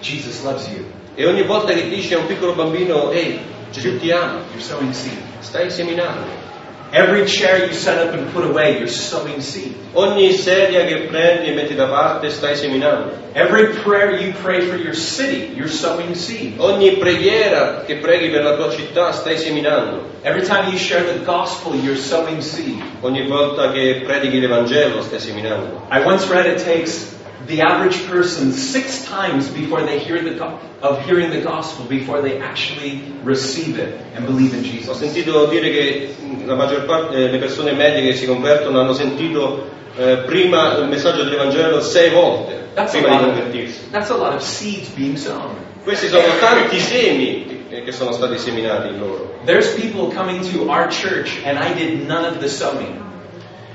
Jesus 0.00 0.44
loves 0.44 0.68
you, 0.68 0.84
E 1.16 1.26
ogni 1.26 1.42
volta 1.42 1.72
che 1.72 1.88
dici 1.88 2.14
a 2.14 2.18
un 2.18 2.26
piccolo 2.26 2.52
bambino, 2.52 3.10
ehi, 3.10 3.40
Gesù 3.72 3.98
ti 3.98 4.12
ama, 4.12 4.38
you're 4.52 4.60
sowing 4.60 4.92
seed. 4.92 5.18
stai 5.40 5.68
seminando. 5.68 6.45
Every 6.92 7.26
chair 7.26 7.66
you 7.66 7.72
set 7.72 7.98
up 7.98 8.14
and 8.14 8.32
put 8.32 8.44
away, 8.44 8.78
you're 8.78 8.88
sowing 8.88 9.40
seed. 9.40 9.74
Ogni 9.94 10.32
sedia 10.32 10.84
che 10.84 11.06
prendi 11.08 11.48
e 11.48 11.54
metti 11.54 11.74
da 11.74 11.86
parte, 11.86 12.30
stai 12.30 12.54
seminando. 12.54 13.24
Every 13.34 13.74
prayer 13.82 14.20
you 14.20 14.32
pray 14.42 14.60
for 14.60 14.76
your 14.76 14.94
city, 14.94 15.52
you're 15.54 15.68
sowing 15.68 16.14
seed. 16.14 16.54
Ogni 16.58 16.92
preghiera 16.96 17.82
che 17.84 17.96
preghi 17.96 18.30
per 18.30 18.44
la 18.44 18.54
tua 18.54 18.70
città, 18.70 19.12
stai 19.12 19.36
seminando. 19.36 20.14
Every 20.22 20.46
time 20.46 20.70
you 20.70 20.78
share 20.78 21.04
the 21.04 21.24
gospel, 21.24 21.74
you're 21.74 21.98
sowing 21.98 22.40
seed. 22.40 22.80
Ogni 23.00 23.26
volta 23.26 23.72
che 23.72 24.02
predichi 24.04 24.38
l'Evangelo, 24.38 25.02
stai 25.02 25.18
seminando. 25.18 25.86
I 25.90 26.02
once 26.04 26.26
read 26.28 26.46
it 26.46 26.62
takes 26.64 27.15
the 27.46 27.60
average 27.62 28.06
person 28.08 28.52
six 28.52 29.04
times 29.08 29.48
before 29.48 29.82
they 29.84 29.98
hear 29.98 30.22
the 30.22 30.36
of 30.80 31.00
hearing 31.06 31.30
the 31.30 31.40
gospel 31.40 31.84
before 31.86 32.20
they 32.20 32.38
actually 32.40 33.00
receive 33.24 33.78
it 33.78 33.94
and 34.14 34.26
believe 34.26 34.52
in 34.52 34.60
Ho 34.60 34.62
Jesus. 34.62 34.98
sentito 34.98 35.46
dire 35.46 35.70
che 35.70 36.14
la 36.44 36.54
maggior 36.54 36.84
parte 36.84 37.16
delle 37.16 37.38
persone 37.38 37.72
medie 37.72 38.02
che 38.02 38.14
si 38.16 38.26
convertono 38.26 38.80
hanno 38.80 38.92
sentito 38.94 39.68
eh, 39.96 40.18
prima 40.26 40.76
il 40.76 40.88
messaggio 40.88 41.24
dell'Evangelo 41.24 41.80
sei 41.80 42.10
volte 42.10 42.64
That's 42.74 42.94
a, 42.94 42.98
prima 43.00 43.16
di 43.16 43.24
lot 43.24 43.38
of, 43.38 43.90
that's 43.90 44.10
a 44.10 44.14
lot 44.16 44.34
of 44.34 44.42
seeds 44.42 44.88
being 44.90 45.16
sown. 45.16 45.54
Questi 45.82 46.08
sono 46.08 46.24
tanti 46.40 46.78
semi 46.78 47.64
che- 47.70 47.82
che 47.84 47.92
sono 47.92 48.12
stati 48.12 48.36
seminati 48.38 48.88
in 48.88 48.98
loro. 48.98 49.38
There's 49.44 49.72
people 49.74 50.12
coming 50.14 50.42
to 50.52 50.68
our 50.68 50.88
church 50.88 51.40
and 51.44 51.58
I 51.58 51.72
did 51.72 52.06
none 52.06 52.26
of 52.26 52.38
the 52.38 52.48
sowing. 52.48 53.00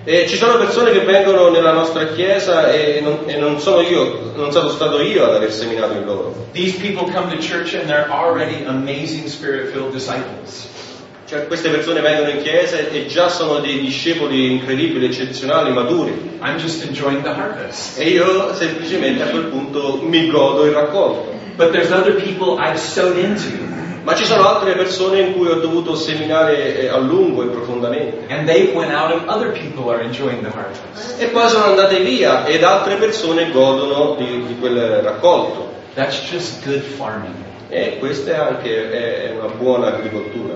E 0.03 0.27
ci 0.27 0.35
sono 0.35 0.57
persone 0.57 0.91
che 0.91 1.01
vengono 1.01 1.51
nella 1.51 1.73
nostra 1.73 2.07
chiesa 2.07 2.71
e 2.71 3.01
non, 3.01 3.19
e 3.27 3.37
non 3.37 3.59
sono 3.59 3.81
io, 3.81 4.31
non 4.35 4.51
sono 4.51 4.69
stato 4.69 4.99
io 4.99 5.25
ad 5.25 5.35
aver 5.35 5.53
seminato 5.53 5.93
in 5.93 6.05
loro. 6.05 6.47
These 6.53 6.79
people 6.79 7.03
come 7.13 7.29
to 7.29 7.37
church 7.37 7.75
and 7.75 7.85
they're 7.85 8.09
already 8.09 8.63
amazing 8.65 9.27
spirit-filled 9.27 9.91
disciples. 9.91 10.67
Cioè 11.27 11.45
queste 11.45 11.69
persone 11.69 12.01
vengono 12.01 12.29
in 12.31 12.41
chiesa 12.41 12.77
e 12.77 13.05
già 13.05 13.29
sono 13.29 13.59
dei 13.59 13.79
discepoli 13.79 14.51
incredibili, 14.51 15.05
eccezionali, 15.05 15.71
maturi. 15.71 16.39
I'm 16.41 16.57
just 16.57 16.83
enjoying 16.83 17.21
the 17.21 17.29
harvest. 17.29 17.99
E 17.99 18.09
io 18.09 18.55
semplicemente 18.55 19.21
a 19.21 19.27
quel 19.27 19.45
punto 19.45 20.01
mi 20.01 20.31
godo 20.31 20.65
il 20.65 20.71
raccolto. 20.71 21.31
But 21.57 21.73
there's 21.73 21.91
other 21.91 22.15
people 22.15 22.57
I've 22.59 22.79
sowed 22.79 23.17
into 23.17 23.80
Ma 24.03 24.15
ci 24.15 24.25
sono 24.25 24.47
altre 24.47 24.73
persone 24.73 25.19
in 25.19 25.33
cui 25.33 25.47
ho 25.47 25.59
dovuto 25.59 25.95
seminare 25.95 26.79
eh, 26.79 26.87
a 26.87 26.97
lungo 26.97 27.43
e 27.43 27.47
profondamente. 27.47 28.25
and 28.33 28.47
they 28.47 28.71
went 28.73 28.91
out 28.91 29.11
and 29.11 29.27
other 29.29 29.51
people 29.51 29.91
are 29.93 30.01
enjoying 30.03 30.41
the 30.41 30.49
harvest. 30.49 31.19
E 31.21 31.25
poi 31.27 31.47
sono 31.49 31.65
andate 31.65 31.99
via 31.99 32.45
ed 32.45 32.63
altre 32.63 32.95
persone 32.95 33.51
godono 33.51 34.15
di, 34.15 34.45
di 34.47 34.57
quel 34.59 35.01
raccolto. 35.03 35.69
That's 35.93 36.19
just 36.31 36.63
good 36.65 36.81
farming. 36.81 37.33
E 37.69 37.97
questa 37.99 38.31
è 38.31 38.35
anche 38.37 38.89
è- 38.91 39.29
è 39.29 39.31
una 39.37 39.53
buona 39.53 39.87
agricoltura. 39.87 40.55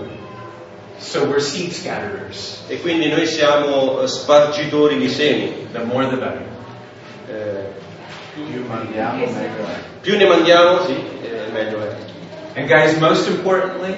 So 0.97 1.23
we're 1.25 1.39
seed 1.41 1.71
scatterers. 1.71 2.63
E 2.67 2.79
quindi 2.81 3.09
noi 3.09 3.27
siamo 3.27 4.01
eh, 4.01 4.07
spargitori 4.07 4.97
di 4.97 5.09
semi. 5.09 5.67
The 5.71 5.79
more 5.83 6.07
the 6.09 6.15
better. 6.15 6.45
Eh, 7.29 7.83
Più 8.33 8.65
mandiamo 8.67 9.17
meglio 9.25 9.63
è. 9.65 9.79
più 10.01 10.17
ne 10.17 10.25
mandiamo, 10.25 10.83
sì, 10.85 10.93
eh, 11.23 11.51
meglio 11.53 11.79
è. 11.79 11.95
And 12.55 12.69
guys, 12.69 12.99
most 12.99 13.27
importantly, 13.27 13.95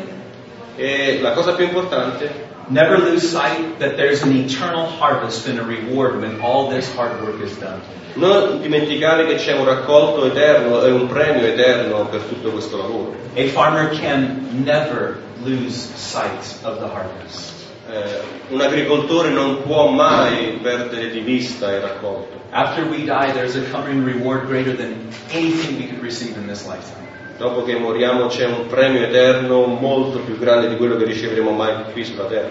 E 0.77 1.17
la 1.21 1.31
cosa 1.31 1.53
più 1.53 1.65
importante 1.65 2.29
never 2.67 2.99
lose 2.99 3.27
sight 3.27 3.79
that 3.79 3.95
there's 3.95 4.21
an 4.21 4.31
eternal 4.31 4.85
harvest 4.85 5.47
and 5.47 5.57
a 5.57 5.63
reward 5.63 6.21
when 6.21 6.39
all 6.39 6.69
this 6.69 6.93
hard 6.95 7.19
work 7.19 7.41
is 7.41 7.57
done. 7.57 7.81
Non 8.13 8.61
dimenticare 8.61 9.25
che 9.25 9.35
c'è 9.35 9.57
un 9.57 9.65
raccolto 9.65 10.25
eterno 10.25 10.83
e 10.83 10.91
un 10.91 11.07
premio 11.07 11.47
eterno 11.47 12.05
per 12.05 12.21
tutto 12.21 12.51
questo 12.51 12.77
lavoro. 12.77 13.15
A 13.35 13.47
farmer 13.47 13.89
can 13.99 14.63
never 14.63 15.17
lose 15.43 15.75
sight 15.95 16.59
of 16.63 16.77
the 16.77 16.85
harvest. 16.85 17.53
Eh, 17.89 18.21
un 18.49 18.61
agricoltore 18.61 19.29
non 19.29 19.63
può 19.63 19.87
mai 19.87 20.59
perdere 20.61 21.09
di 21.09 21.21
vista 21.21 21.71
il 21.73 21.81
raccolto. 21.81 22.35
After 22.51 22.85
we 22.85 23.05
die, 23.05 23.31
there's 23.33 23.55
a 23.55 23.63
coming 23.71 24.03
reward 24.03 24.45
greater 24.45 24.75
than 24.75 25.09
anything 25.31 25.77
we 25.77 25.87
could 25.87 26.03
receive 26.03 26.37
in 26.37 26.45
this 26.45 26.67
lifetime. 26.67 27.06
Dopo 27.37 27.63
che 27.63 27.75
moriamo 27.75 28.27
c'è 28.27 28.45
un 28.45 28.65
premio 28.67 29.03
eterno 29.03 29.65
molto 29.65 30.19
più 30.19 30.37
grande 30.39 30.69
di 30.69 30.75
quello 30.75 30.95
che 30.95 31.05
riceveremo 31.05 31.51
mai 31.51 31.75
qui 31.91 32.03
sulla 32.03 32.25
terra. 32.25 32.49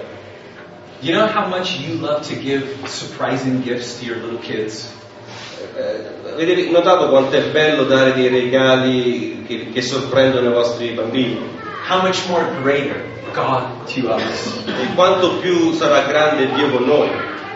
You 1.00 1.14
know 1.14 1.26
how 1.26 1.48
much 1.48 1.78
you 1.80 2.00
love 2.00 2.26
to 2.26 2.40
give 2.40 2.64
surprising 2.84 3.62
gifts 3.62 3.98
to 3.98 4.04
your 4.04 4.16
little 4.18 4.38
kids? 4.38 4.90
Eh, 5.76 6.30
avete 6.32 6.70
notato 6.70 7.08
quanto 7.08 7.36
è 7.36 7.42
bello 7.50 7.84
dare 7.84 8.14
dei 8.14 8.28
regali 8.28 9.44
che, 9.46 9.70
che 9.72 9.82
sorprendono 9.82 10.48
i 10.48 10.52
vostri 10.52 10.90
bambini? 10.90 11.38
How 11.88 12.00
much 12.00 12.26
more 12.28 12.46
greater 12.62 13.14
God 13.36 13.86
to 13.92 14.14
us. 14.14 14.64
E 14.66 14.94
quanto 14.94 15.36
più 15.36 15.72
sarà 15.72 16.00
grande 16.08 16.50
Dio 16.54 16.70
con 16.70 16.84
noi? 16.84 17.10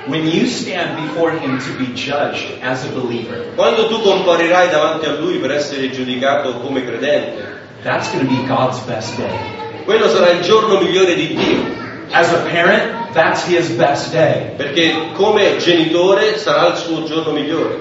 When 0.07 0.27
you 0.27 0.47
stand 0.47 0.97
before 0.97 1.33
Him 1.33 1.59
to 1.59 1.77
be 1.77 1.93
judged 1.95 2.59
as 2.63 2.85
a 2.85 2.89
believer, 2.89 3.53
Quando 3.55 3.87
tu 3.89 4.01
comparirai 4.01 4.71
davanti 4.71 5.07
a 5.07 5.13
Lui 5.19 5.39
per 5.39 5.51
essere 5.53 5.91
giudicato 5.91 6.55
come 6.61 6.83
credente, 6.85 7.59
that's 7.83 8.11
going 8.11 8.27
to 8.27 8.31
be 8.35 8.47
God's 8.47 8.79
best 8.87 9.17
day. 9.17 9.39
quello 9.85 10.09
sarà 10.09 10.31
il 10.31 10.41
giorno 10.43 10.81
migliore 10.81 11.15
di 11.15 11.35
Dio, 11.35 11.79
As 12.13 12.33
a 12.33 12.39
parent, 12.39 13.13
that's 13.13 13.45
His 13.47 13.69
best 13.77 14.11
day. 14.13 14.53
perché 14.57 15.13
come 15.13 15.59
genitore 15.59 16.37
sarà 16.39 16.69
il 16.69 16.77
suo 16.77 17.05
giorno 17.05 17.33
migliore 17.33 17.79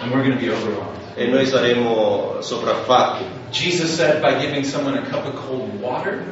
And 0.00 0.10
we're 0.12 0.22
going 0.24 0.36
to 0.36 0.44
be 0.44 0.50
overwhelmed. 0.50 0.98
e 1.14 1.26
noi 1.26 1.46
saremo 1.46 2.36
sopraffatti. 2.40 3.24
Jesus 3.52 3.94
said 3.94 4.22
by 4.22 4.40
giving 4.40 4.64
someone 4.64 4.96
a 4.96 5.02
cup 5.02 5.26
of 5.26 5.36
cold 5.36 5.80
water, 5.80 6.24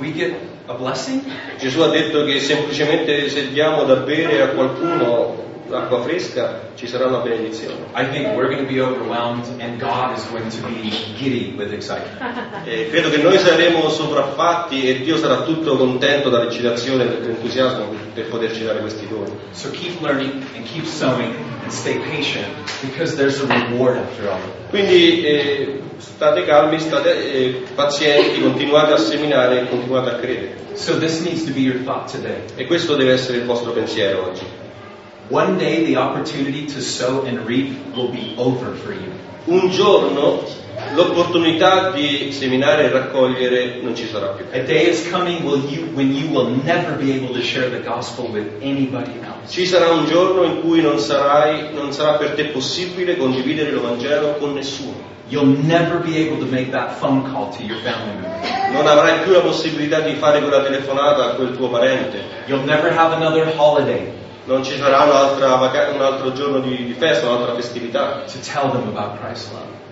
we 0.00 0.12
get 0.12 0.34
a 0.66 0.74
blessing. 0.74 1.22
Gesù 1.58 1.80
ha 1.80 1.88
detto 1.88 2.24
che 2.24 2.40
semplicemente 2.40 3.28
se 3.28 3.52
diamo 3.52 3.84
da 3.84 3.96
bere 3.96 4.42
a 4.42 4.48
qualcuno 4.48 5.47
l'acqua 5.68 6.02
fresca 6.02 6.70
ci 6.74 6.86
sarà 6.86 7.06
una 7.06 7.18
benedizione. 7.18 7.76
I 7.94 8.04
think 8.10 8.34
we're 8.34 8.48
going 8.48 8.66
to 8.66 8.72
be 8.72 8.80
overwhelmed 8.80 9.46
and 9.60 9.78
God 9.78 10.16
is 10.16 10.24
going 10.30 10.48
to 10.50 10.66
be 10.66 10.90
giddy 11.16 11.54
with 11.56 11.72
excitement. 11.72 12.18
E 12.64 12.88
credo 12.90 13.10
che 13.10 13.18
noi 13.18 13.38
saremo 13.38 13.88
sopraffatti 13.88 14.88
e 14.88 15.00
Dio 15.00 15.16
sarà 15.16 15.42
tutto 15.42 15.76
contento 15.76 16.28
dall'eccitazione 16.28 17.04
e 17.04 17.06
dall'entusiasmo 17.06 17.94
per 18.14 18.28
poterci 18.28 18.64
dare 18.64 18.80
questi 18.80 19.06
doni. 19.08 19.32
So 19.50 19.70
keep 19.70 20.00
learning 20.00 20.44
and 20.56 20.64
keep 20.64 20.84
sowing 20.84 21.34
and 21.62 21.70
stay 21.70 21.98
patient 21.98 22.46
because 22.82 23.16
there's 23.16 23.40
a 23.40 23.46
reward 23.46 23.96
after 23.96 24.28
all. 24.28 24.40
Quindi 24.70 25.24
eh, 25.24 25.80
state 25.98 26.44
calmi, 26.44 26.78
state 26.78 27.32
eh, 27.32 27.62
pazienti, 27.74 28.40
continuate 28.40 28.92
a 28.92 28.98
seminare 28.98 29.62
e 29.62 29.68
continuate 29.68 30.10
a 30.10 30.14
credere. 30.14 30.56
So 30.74 30.98
this 30.98 31.20
needs 31.20 31.44
to 31.44 31.52
be 31.52 31.60
your 31.60 31.82
thought 31.84 32.10
today. 32.10 32.42
E 32.56 32.66
questo 32.66 32.94
deve 32.94 33.12
essere 33.12 33.38
il 33.38 33.44
vostro 33.44 33.72
pensiero 33.72 34.28
oggi. 34.28 34.66
One 35.30 35.58
day 35.58 35.84
the 35.84 35.96
opportunity 35.96 36.64
to 36.68 36.80
sow 36.80 37.26
and 37.26 37.46
reap 37.46 37.76
will 37.94 38.08
be 38.08 38.34
over 38.38 38.74
for 38.74 38.94
you. 38.94 39.12
Un 39.44 39.68
giorno 39.68 40.42
l'opportunità 40.94 41.90
di 41.90 42.32
seminare 42.32 42.84
e 42.84 42.88
raccogliere 42.88 43.80
non 43.82 43.94
ci 43.94 44.06
sarà 44.06 44.28
più. 44.28 44.46
A 44.52 44.60
day 44.60 44.88
is 44.88 45.06
coming 45.10 45.42
you, 45.42 45.90
when 45.92 46.14
you 46.14 46.30
will 46.30 46.48
never 46.64 46.96
be 46.96 47.12
able 47.12 47.34
to 47.34 47.42
share 47.42 47.68
the 47.68 47.82
gospel 47.86 48.30
with 48.30 48.46
anybody 48.62 49.12
else. 49.20 49.52
Ci 49.52 49.66
sarà 49.66 49.90
un 49.90 50.06
giorno 50.06 50.44
in 50.44 50.62
cui 50.62 50.80
non, 50.80 50.98
sarai, 50.98 51.74
non 51.74 51.92
sarà 51.92 52.12
per 52.12 52.30
te 52.30 52.44
possibile 52.46 53.18
condividere 53.18 53.68
il 53.68 53.80
Vangelo 53.80 54.36
con 54.38 54.54
nessuno. 54.54 55.16
You'll 55.28 55.58
never 55.62 55.98
be 55.98 56.26
able 56.26 56.38
to 56.38 56.46
make 56.46 56.70
that 56.70 56.96
phone 57.00 57.30
call 57.30 57.54
to 57.54 57.62
your 57.62 57.78
family 57.82 58.14
member. 58.18 58.72
Non 58.72 58.86
avrai 58.86 59.20
più 59.24 59.32
la 59.32 59.40
possibilità 59.40 60.00
di 60.00 60.14
fare 60.14 60.40
quella 60.40 60.62
telefonata 60.62 61.26
a 61.26 61.34
quel 61.34 61.54
tuo 61.54 61.68
parente. 61.68 62.18
You'll 62.46 62.64
never 62.64 62.90
have 62.96 63.14
another 63.14 63.52
holiday 63.58 64.26
Non 64.48 64.64
ci 64.64 64.78
sarà 64.78 65.04
vaca- 65.04 65.90
un 65.90 66.00
altro 66.00 66.32
giorno 66.32 66.60
di, 66.60 66.86
di 66.86 66.94
festa, 66.94 67.28
un'altra 67.28 67.54
festività 67.54 68.24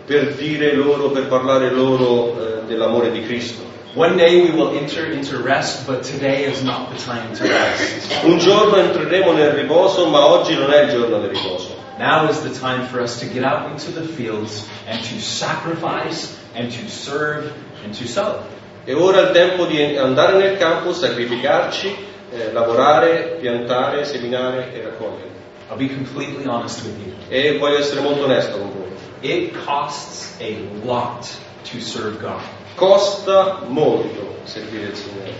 per 0.06 0.34
dire 0.34 0.74
loro, 0.74 1.10
per 1.10 1.26
parlare 1.26 1.70
loro 1.70 2.32
eh, 2.40 2.64
dell'amore 2.66 3.10
di 3.10 3.22
Cristo. 3.22 3.62
One 3.94 4.16
day 4.16 4.40
we 4.40 4.50
will 4.50 4.74
enter 4.78 5.10
into 5.10 5.42
rest, 5.42 5.86
but 5.86 6.02
today 6.02 6.50
is 6.50 6.62
not 6.62 6.90
the 6.90 6.96
time 6.96 7.34
to 7.34 7.44
rest. 7.44 8.24
Un 8.24 8.38
giorno 8.38 8.76
entreremo 8.76 9.32
nel 9.32 9.50
riposo, 9.50 10.08
ma 10.08 10.24
oggi 10.24 10.54
non 10.54 10.72
è 10.72 10.84
il 10.84 10.90
giorno 10.90 11.18
del 11.18 11.30
riposo. 11.30 11.76
Now 11.98 12.28
is 12.30 12.40
the 12.40 12.50
time 12.50 12.86
for 12.86 13.00
us 13.00 13.18
to 13.20 13.26
get 13.26 13.44
out 13.44 13.70
into 13.70 13.90
the 13.90 14.06
fields 14.06 14.66
and 14.86 14.98
to 15.02 15.20
sacrifice 15.20 16.34
and 16.54 16.70
to 16.70 16.88
serve 16.88 17.52
and 17.84 17.94
to 17.94 18.06
sow. 18.06 18.42
E 18.84 18.94
ora 18.94 19.18
è 19.18 19.22
il 19.24 19.30
tempo 19.32 19.66
di 19.66 19.96
andare 19.96 20.38
nel 20.38 20.56
campo, 20.56 20.94
sacrificarci, 20.94 21.96
eh, 22.36 22.52
lavorare, 22.52 23.36
piantare, 23.40 24.04
seminare 24.04 24.72
e 24.72 24.82
raccogliere. 24.82 25.34
I'll 25.68 25.76
be 25.76 25.88
completely 25.88 26.46
honest 26.46 26.84
with 26.84 26.96
you. 27.04 27.14
E 27.28 27.58
voglio 27.58 27.78
essere 27.78 28.00
molto 28.00 28.24
onesto 28.24 28.58
con 28.58 28.72
voi. 28.72 28.84
It 29.20 29.52
costs 29.64 30.36
a 30.40 30.56
lot 30.84 31.26
to 31.70 31.80
serve 31.80 32.18
God, 32.18 32.40
Costa 32.76 33.62
molto 33.66 34.36
servire 34.44 34.88
il 34.88 34.94
Signore, 34.94 35.32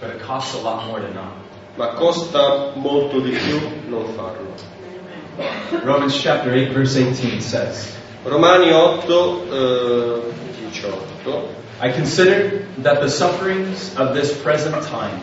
but 0.00 0.10
it 0.14 0.22
costs 0.24 0.54
a 0.54 0.62
lot 0.62 0.86
more 0.86 1.00
to 1.00 1.12
not. 1.12 1.42
ma 1.74 1.88
costa 1.88 2.72
molto 2.74 3.20
di 3.20 3.30
più 3.30 3.60
non 3.88 4.04
farlo. 4.14 4.54
Romans 5.82 6.20
chapter 6.20 6.52
8 6.52 6.72
verse 6.72 6.98
18 6.98 7.40
says, 7.40 7.96
Romani 8.24 8.70
8, 8.70 9.46
eh, 9.50 10.20
18. 10.70 11.61
I 11.82 11.90
consider 11.90 12.64
that 12.78 13.00
the 13.00 13.10
sufferings 13.10 13.96
of 13.96 14.14
this 14.14 14.30
present 14.40 14.80
time 14.86 15.20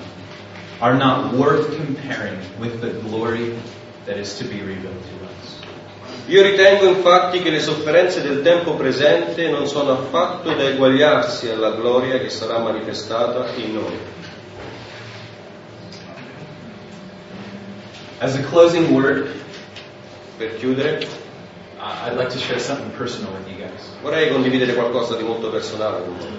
are 0.82 0.94
not 0.94 1.34
worth 1.34 1.74
comparing 1.78 2.38
with 2.60 2.82
the 2.82 2.92
glory 3.08 3.58
that 4.06 4.18
is 4.18 4.38
to 4.40 4.44
be 4.44 4.60
revealed 4.60 5.02
to 5.02 5.26
us. 5.26 5.62
Io 6.28 6.44
ritengo 6.44 6.90
infatti 6.90 7.42
che 7.42 7.50
le 7.50 7.62
sofferenze 7.62 8.22
del 8.22 8.42
tempo 8.44 8.76
presente 8.76 9.50
non 9.50 9.68
sono 9.68 9.94
affatto 9.94 10.54
da 10.54 10.64
eguagliarsi 10.64 11.50
alla 11.50 11.72
gloria 11.72 12.20
che 12.20 12.30
sarà 12.30 12.60
manifestata 12.60 13.56
in 13.56 13.74
noi. 13.74 13.98
As 18.20 18.36
a 18.36 18.44
closing 18.44 18.92
word, 18.92 19.32
Per 20.40 20.56
chiudere, 20.56 21.06
I'd 21.82 22.18
like 22.18 22.30
to 22.30 22.38
share 22.40 22.60
something 22.60 22.92
personal 22.98 23.32
with 23.32 23.48
you 23.48 23.56
guys. 23.58 23.82
vorrei 24.02 24.30
condividere 24.32 24.74
qualcosa 24.74 25.16
di 25.16 25.24
molto 25.24 25.50
personale 25.50 26.02
con 26.04 26.18
voi. 26.18 26.38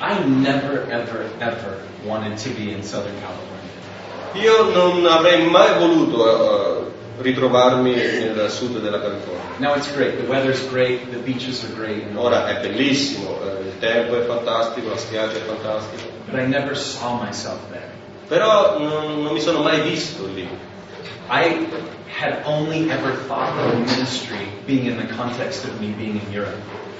I 0.00 0.24
never, 0.24 0.86
ever, 0.88 1.26
ever 1.40 1.78
wanted 2.04 2.36
to 2.38 2.50
be 2.50 2.70
in 2.70 2.82
Southern 2.84 3.16
California. 3.20 3.56
Io 4.34 4.70
non 4.72 5.04
avrei 5.06 5.48
mai 5.48 5.76
voluto 5.78 6.86
eh, 6.86 7.22
ritrovarmi 7.22 7.94
nel 7.94 8.48
sud 8.50 8.78
della 8.78 9.00
California. 9.00 9.42
Now 9.58 9.74
it's 9.74 9.92
great. 9.92 10.16
The 10.20 10.26
weather's 10.28 10.64
great. 10.68 11.10
The 11.10 11.18
beaches 11.18 11.64
are 11.64 11.74
great. 11.74 12.04
Ora 12.14 12.46
è 12.46 12.60
bellissimo, 12.60 13.40
eh, 13.42 13.66
il 13.66 13.78
tempo 13.80 14.16
è 14.16 14.24
fantastico, 14.26 14.90
la 14.90 14.96
spiaggia 14.96 15.38
è 15.38 15.40
fantastica, 15.40 16.04
But 16.30 16.40
I 16.40 16.46
never 16.46 16.76
saw 16.76 17.20
myself 17.20 17.58
there. 17.70 17.90
però 18.28 18.78
non, 18.78 19.22
non 19.22 19.32
mi 19.32 19.40
sono 19.40 19.62
mai 19.62 19.80
visto 19.80 20.24
lì. 20.32 20.46
I 21.30 21.66
had 22.08 22.42
only 22.44 22.90
ever 22.90 23.12
thought 23.28 23.52
of 23.58 23.78
ministry 23.80 24.48
being 24.66 24.86
in 24.86 24.96
the 24.96 25.06
context 25.14 25.64
of 25.64 25.78
me 25.80 25.88
being 25.92 26.20
in 26.20 26.32
Europe. 26.32 26.56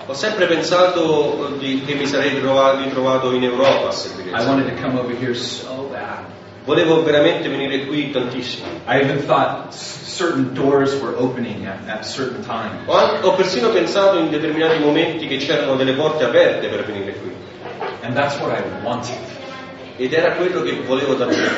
Ho 0.07 0.15
sempre 0.15 0.47
pensato 0.47 1.57
di- 1.59 1.83
che 1.85 1.95
mi 1.95 2.07
sarei 2.07 2.31
ritrovato, 2.35 2.79
ritrovato 2.83 3.33
in 3.33 3.43
Europa 3.45 3.91
a. 3.91 4.31
I 4.35 4.45
wanted 4.47 4.69
to 4.75 4.81
come 4.83 4.99
over 4.99 5.15
here 5.15 5.35
so 5.35 5.89
bad. 5.91 6.25
Volevo 6.65 7.03
veramente 7.03 7.49
venire 7.49 7.87
qui 7.87 8.11
tantissimo. 8.11 8.67
I 8.87 9.01
even 9.01 9.19
thought 9.25 9.73
certain 9.73 10.53
doors 10.55 10.95
were 11.01 11.15
opening 11.17 11.67
at, 11.67 11.79
at 11.89 12.05
certain 12.05 12.43
times. 12.45 12.87
Ho, 12.87 12.97
ho 13.23 13.35
persino 13.35 13.71
pensato 13.71 14.19
in 14.19 14.29
determinati 14.31 14.79
momenti 14.79 15.27
che 15.27 15.39
c'erano 15.39 15.77
delle 15.77 15.95
porte 15.95 16.25
aperte 16.25 16.69
per 16.69 16.85
venire 16.85 17.13
qui. 17.15 17.33
And 18.03 18.15
that's 18.15 18.39
what 18.41 18.51
I 18.51 18.63
wanted. 18.85 19.17
Ed 19.99 20.13
era 20.13 20.35
quello 20.37 20.63
che 20.63 20.81
volevo 20.87 21.15
davvero. 21.15 21.51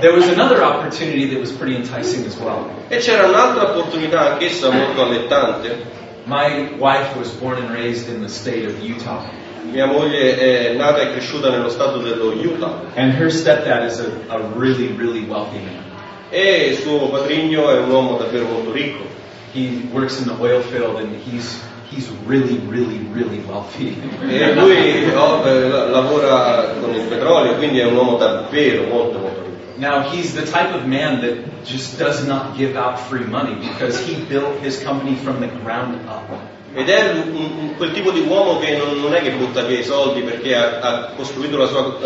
There 0.00 0.12
was 0.12 0.28
another 0.28 0.60
opportunity 0.62 1.28
that 1.30 1.38
was 1.38 1.52
pretty 1.52 1.76
enticing 1.76 2.26
as 2.26 2.36
well. 2.36 2.68
E 2.88 2.98
c'era 2.98 3.26
un'altra 3.26 3.70
opportunità, 3.70 4.32
anch'essa 4.32 4.70
molto 4.70 5.02
allettante. 5.02 5.98
My 6.24 6.74
wife 6.78 7.16
was 7.16 7.30
born 7.30 7.58
and 7.58 7.70
raised 7.70 8.08
in 8.08 8.20
the 8.22 8.28
state 8.28 8.66
of 8.66 8.74
Utah. 8.82 9.24
Mia 9.70 9.86
moglie 9.86 10.36
è 10.36 10.74
nata 10.74 11.00
e 11.00 11.12
cresciuta 11.12 11.50
nello 11.50 11.68
stato 11.68 11.98
dello 11.98 12.32
Utah 12.32 12.82
And 12.96 13.12
her 13.12 13.30
stepdad 13.30 13.84
is 13.84 14.00
a, 14.00 14.34
a 14.34 14.38
really, 14.56 14.92
really 14.96 15.24
wealthy 15.28 15.58
man. 15.58 15.84
e 16.30 16.78
suo 16.80 17.08
padrigno 17.08 17.70
è 17.70 17.78
un 17.78 17.90
uomo 17.90 18.16
davvero 18.16 18.46
molto 18.46 18.72
ricco. 18.72 19.04
He 19.52 19.88
works 19.92 20.18
in 20.18 20.26
the 20.26 20.34
oil 20.40 20.60
field 20.60 20.96
and 20.98 21.14
he's, 21.24 21.60
he's 21.90 22.08
really, 22.26 22.58
really, 22.68 22.98
really 23.12 23.42
wealthy. 23.46 23.96
E 24.28 24.54
lui 24.54 25.04
oh, 25.14 25.46
eh, 25.46 25.68
lavora 25.90 26.74
con 26.80 26.94
il 26.94 27.02
petrolio, 27.02 27.54
quindi 27.56 27.80
è 27.80 27.84
un 27.84 27.96
uomo 27.96 28.16
davvero 28.16 28.86
molto 28.86 29.18
molto 29.18 29.42
ricco. 29.42 29.48
Now, 29.78 30.02
he's 30.02 30.34
the 30.34 30.42
type 30.42 30.74
of 30.74 30.84
man 30.84 31.20
that 31.22 31.64
just 31.64 31.98
does 31.98 32.24
not 32.26 32.56
give 32.56 32.76
out 32.76 32.98
free 32.98 33.24
money 33.24 33.54
because 33.54 33.98
he 33.98 34.14
built 34.28 34.60
his 34.62 34.82
company 34.82 35.16
from 35.16 35.40
the 35.40 35.48
ground 35.62 35.98
up. 36.06 36.28
Ed 36.72 36.88
è 36.88 37.12
un- 37.12 37.74
quel 37.76 37.90
tipo 37.90 38.12
di 38.12 38.20
uomo 38.20 38.58
che 38.60 38.76
non, 38.76 39.00
non 39.00 39.14
è 39.14 39.22
che 39.22 39.32
butta 39.32 39.62
via 39.62 39.80
i 39.80 39.82
soldi 39.84 40.20
perché 40.20 40.54
ha, 40.54 40.78
ha 40.80 41.10
costruito 41.16 41.56
la 41.56 41.66
sua 41.66 41.96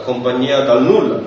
eh, 0.00 0.04
compagnia 0.04 0.60
dal 0.60 0.82
nulla. 0.82 1.20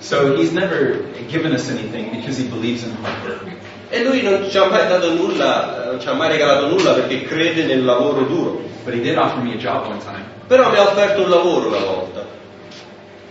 So 0.00 0.34
he's 0.34 0.50
never 0.50 1.04
given 1.28 1.52
us 1.52 1.68
anything 1.68 2.10
because 2.10 2.40
he 2.40 2.48
believes 2.48 2.82
in 2.82 2.96
hard 3.02 3.24
work. 3.24 3.42
E 3.90 4.04
lui 4.04 4.22
non 4.22 4.48
ci 4.50 4.58
ha 4.58 4.66
mai 4.66 4.86
dato 4.86 5.14
nulla, 5.14 5.84
eh, 5.84 5.86
non 5.86 6.00
ci 6.00 6.08
ha 6.08 6.12
mai 6.12 6.28
regalato 6.28 6.68
nulla 6.68 6.92
perché 6.92 7.22
crede 7.22 7.64
nel 7.64 7.84
lavoro 7.84 8.22
duro. 8.22 8.60
But 8.84 8.94
he 8.94 9.00
did 9.00 9.16
offer 9.16 9.42
me 9.42 9.54
a 9.54 9.56
job 9.56 9.86
one 9.86 9.98
time. 9.98 10.24
Però 10.46 10.70
mi 10.70 10.76
ha 10.76 10.82
offerto 10.82 11.22
un 11.22 11.30
lavoro 11.30 11.68
una 11.68 11.78
volta. 11.78 12.26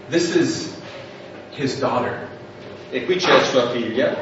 This 0.09 0.35
is 0.35 0.73
his 1.55 1.77
daughter. 1.79 2.27
E 2.89 3.05
qui 3.05 3.15
c'è 3.17 3.43
sua 3.43 3.69
figlia 3.69 4.15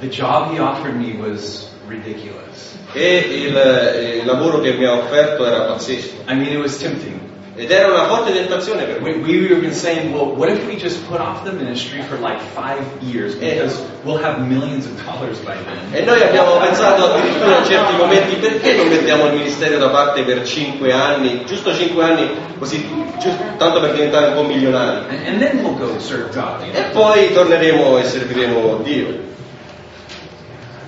The 0.00 0.08
job 0.08 0.52
he 0.52 0.58
offered 0.58 0.94
me 0.96 1.16
was 1.18 1.70
ridiculous. 1.88 2.76
e 2.92 3.16
il, 3.16 3.56
eh, 3.56 4.16
il 4.18 4.26
lavoro 4.26 4.60
che 4.60 4.72
mi 4.74 4.84
ha 4.84 4.92
offerto 4.92 5.46
era 5.46 5.62
pazzesco. 5.62 6.16
I 6.28 6.34
mean, 6.34 6.52
it 6.52 6.58
was 6.58 6.76
tempting. 6.76 7.18
Ed 7.58 7.70
era 7.70 7.88
una 7.88 8.04
forte 8.04 8.34
tentazione 8.34 8.84
per 8.84 9.00
We, 9.00 9.14
we 9.14 9.48
were 9.48 9.72
saying, 9.72 10.12
well, 10.12 10.26
what 10.26 10.50
if 10.50 10.66
we 10.66 10.76
just 10.76 11.02
put 11.08 11.20
off 11.20 11.42
the 11.42 11.52
ministry 11.52 12.02
for 12.02 12.18
like 12.18 12.38
five 12.54 12.84
years 13.00 13.34
because 13.34 13.80
we'll 14.04 14.18
have 14.18 14.46
millions 14.46 14.84
of 14.84 14.92
dollars 15.06 15.38
by 15.40 15.56
then. 15.64 15.94
E 15.94 16.04
noi 16.04 16.20
abbiamo 16.22 16.58
pensato 16.58 17.14
addirittura 17.14 17.56
in 17.56 17.64
certi 17.64 17.96
momenti 17.96 18.34
perché 18.36 18.76
non 18.76 18.88
mettiamo 18.88 19.26
il 19.28 19.36
ministero 19.38 19.78
da 19.78 19.88
parte 19.88 20.22
per 20.24 20.46
cinque 20.46 20.92
anni, 20.92 21.46
giusto 21.46 21.74
cinque 21.74 22.04
anni, 22.04 22.28
così, 22.58 22.86
giusto, 23.18 23.42
tanto 23.56 23.80
per 23.80 23.92
diventare 23.92 24.26
un 24.26 24.34
po' 24.34 24.44
milionari. 24.44 25.06
And, 25.08 25.26
and 25.26 25.40
then 25.40 25.64
we'll 25.64 25.78
go 25.78 25.98
serve 25.98 26.34
God. 26.34 26.62
you 26.62 26.72
know? 26.72 26.80
E 26.80 26.90
poi 26.92 27.32
torneremo 27.32 27.96
e 27.96 28.04
serviremo 28.04 28.80
Dio. 28.82 29.24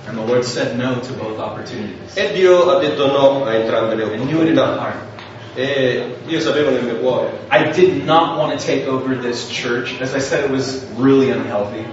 And 0.05 0.17
the 0.17 0.23
Lord 0.23 0.43
said 0.43 0.77
no 0.77 0.99
to 0.99 1.13
both 1.13 1.39
opportunities. 1.39 2.15
E 2.15 2.31
Dio 2.31 2.69
ha 2.69 2.77
detto 2.77 3.07
no 3.07 3.43
a 3.43 3.55
entrambe 3.55 3.95
le 3.95 4.03
opportunità. 4.03 5.17
E 5.55 6.15
io 6.27 6.39
sapevo 6.39 6.69
nel 6.69 6.83
mio 6.83 6.95
cuore. 6.97 7.31
I 7.49 7.71
did 7.71 8.05
not 8.05 8.37
want 8.37 8.57
to 8.57 8.63
take 8.63 8.87
over 8.87 9.15
this 9.15 9.49
church. 9.49 9.99
As 9.99 10.13
I 10.13 10.19
said, 10.19 10.45
it 10.45 10.51
was 10.51 10.85
really 10.97 11.31
unhealthy. 11.31 11.85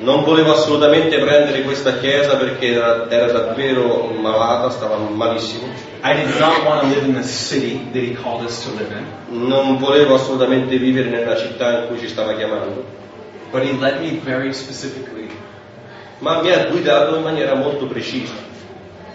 Non 0.00 0.24
volevo 0.24 0.52
assolutamente 0.52 1.16
prendere 1.18 1.62
questa 1.62 1.98
chiesa 1.98 2.36
perché 2.36 2.72
era, 2.72 3.08
era 3.08 3.30
davvero 3.30 4.10
malata, 4.20 4.68
stava 4.70 4.96
malissimo. 4.96 5.68
I 6.02 6.14
did 6.14 6.40
not 6.40 6.64
want 6.64 6.80
to 6.82 6.88
live 6.88 7.04
in 7.04 7.14
the 7.14 7.22
city 7.22 7.78
that 7.92 8.02
He 8.02 8.14
called 8.14 8.44
us 8.44 8.64
to 8.64 8.72
live 8.76 8.92
in. 8.92 9.46
Non 9.46 9.78
volevo 9.78 10.14
assolutamente 10.14 10.76
vivere 10.76 11.08
nella 11.08 11.36
città 11.36 11.82
in 11.82 11.86
cui 11.86 11.98
ci 12.00 12.08
stava 12.08 12.34
chiamando. 12.34 12.84
But 13.52 13.62
He 13.62 13.78
led 13.78 14.00
me 14.00 14.18
very 14.24 14.52
specifically. 14.52 15.30
Ma 16.18 16.42
mi 16.42 16.50
ha 16.50 16.66
guidato 16.66 17.16
in 17.16 17.22
maniera 17.22 17.54
molto 17.54 17.86
precisa. 17.86 18.34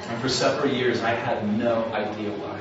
And 0.10 0.20
for 0.22 0.30
several 0.30 0.72
years, 0.72 1.02
I 1.02 1.12
had 1.12 1.44
no 1.44 1.86
idea 1.92 2.30
why. 2.30 2.57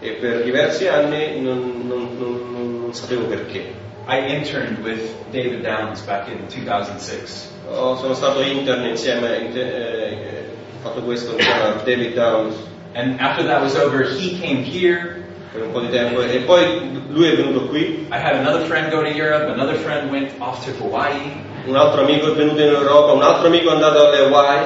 E 0.00 0.10
per 0.20 0.42
diversi 0.42 0.86
anni 0.88 1.40
non, 1.40 1.84
non- 1.86 2.16
non- 2.18 2.50
non- 2.52 2.94
sapevo 2.94 3.24
perché. 3.24 3.72
I 4.08 4.32
interned 4.34 4.78
with 4.84 5.00
David 5.30 5.62
Downs 5.62 6.00
back 6.02 6.28
in 6.28 6.46
2006. 6.48 7.54
Oh, 7.68 7.96
sono 7.96 8.14
stato 8.14 8.40
intern 8.40 8.84
insieme, 8.84 9.36
in- 9.38 9.56
eh, 9.56 10.44
ho 10.76 10.82
fatto 10.88 11.00
questo 11.00 11.32
insieme 11.36 11.60
a 11.60 11.72
David 11.84 12.14
Downs 12.14 12.54
And 12.94 13.20
after 13.20 13.44
that 13.46 13.60
was 13.60 13.74
over, 13.76 14.06
he 14.06 14.38
came 14.40 14.62
here. 14.62 15.24
per 15.52 15.62
un 15.64 15.72
po' 15.72 15.80
di 15.80 15.88
tempo 15.90 16.20
e 16.20 16.38
poi 16.40 17.02
lui 17.08 17.28
è 17.30 17.36
venuto 17.36 17.66
qui, 17.68 18.06
I 18.10 18.14
had 18.14 18.34
another 18.36 18.60
friend 18.66 18.90
go 18.90 19.00
to 19.00 19.08
Europe. 19.08 19.50
Another 19.50 19.74
friend 19.76 20.10
went 20.10 20.30
off 20.38 20.64
to 20.64 20.70
Hawaii. 20.82 21.44
un 21.66 21.76
altro 21.76 22.02
amico 22.02 22.30
è 22.32 22.34
venuto 22.36 22.60
in 22.60 22.68
Europa, 22.68 23.12
un 23.12 23.22
altro 23.22 23.46
amico 23.48 23.70
è 23.70 23.72
andato 23.72 24.06
alle 24.06 24.18
Hawaii 24.18 24.64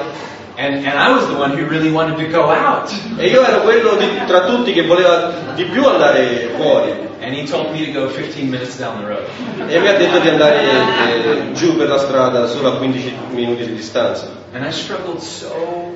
And, 0.61 0.75
and 0.85 0.95
I 0.95 1.09
was 1.11 1.25
the 1.25 1.33
one 1.33 1.57
who 1.57 1.65
really 1.65 1.89
wanted 1.89 2.17
to 2.19 2.27
go 2.29 2.51
out. 2.51 2.91
e 3.17 3.27
io 3.29 3.43
ero 3.43 3.61
quello 3.61 3.95
di- 3.95 4.25
tra 4.27 4.41
tutti 4.45 4.71
che 4.73 4.83
voleva 4.85 5.31
di 5.55 5.63
più 5.65 5.83
andare 5.87 6.51
fuori 6.55 6.91
And 7.19 7.33
he 7.33 7.45
told 7.47 7.71
me 7.71 7.85
to 7.85 7.91
go 7.91 8.07
15 8.07 8.47
minutes 8.49 8.77
down 8.77 9.01
the 9.01 9.07
road. 9.07 9.25
e 9.69 9.79
mi 9.79 9.87
ha 9.87 9.93
detto 9.93 10.19
di 10.19 10.27
andare 10.29 10.59
eh, 10.61 11.51
giù 11.53 11.75
per 11.77 11.87
la 11.87 11.97
strada 11.97 12.45
solo 12.45 12.73
a 12.73 12.77
15 12.77 13.13
minuti 13.31 13.65
di 13.65 13.73
distanza. 13.75 14.27
And 14.53 14.63
I 14.63 14.71
struggled 14.71 15.19
so 15.19 15.93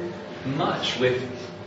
much 0.55 0.97
with 0.99 1.19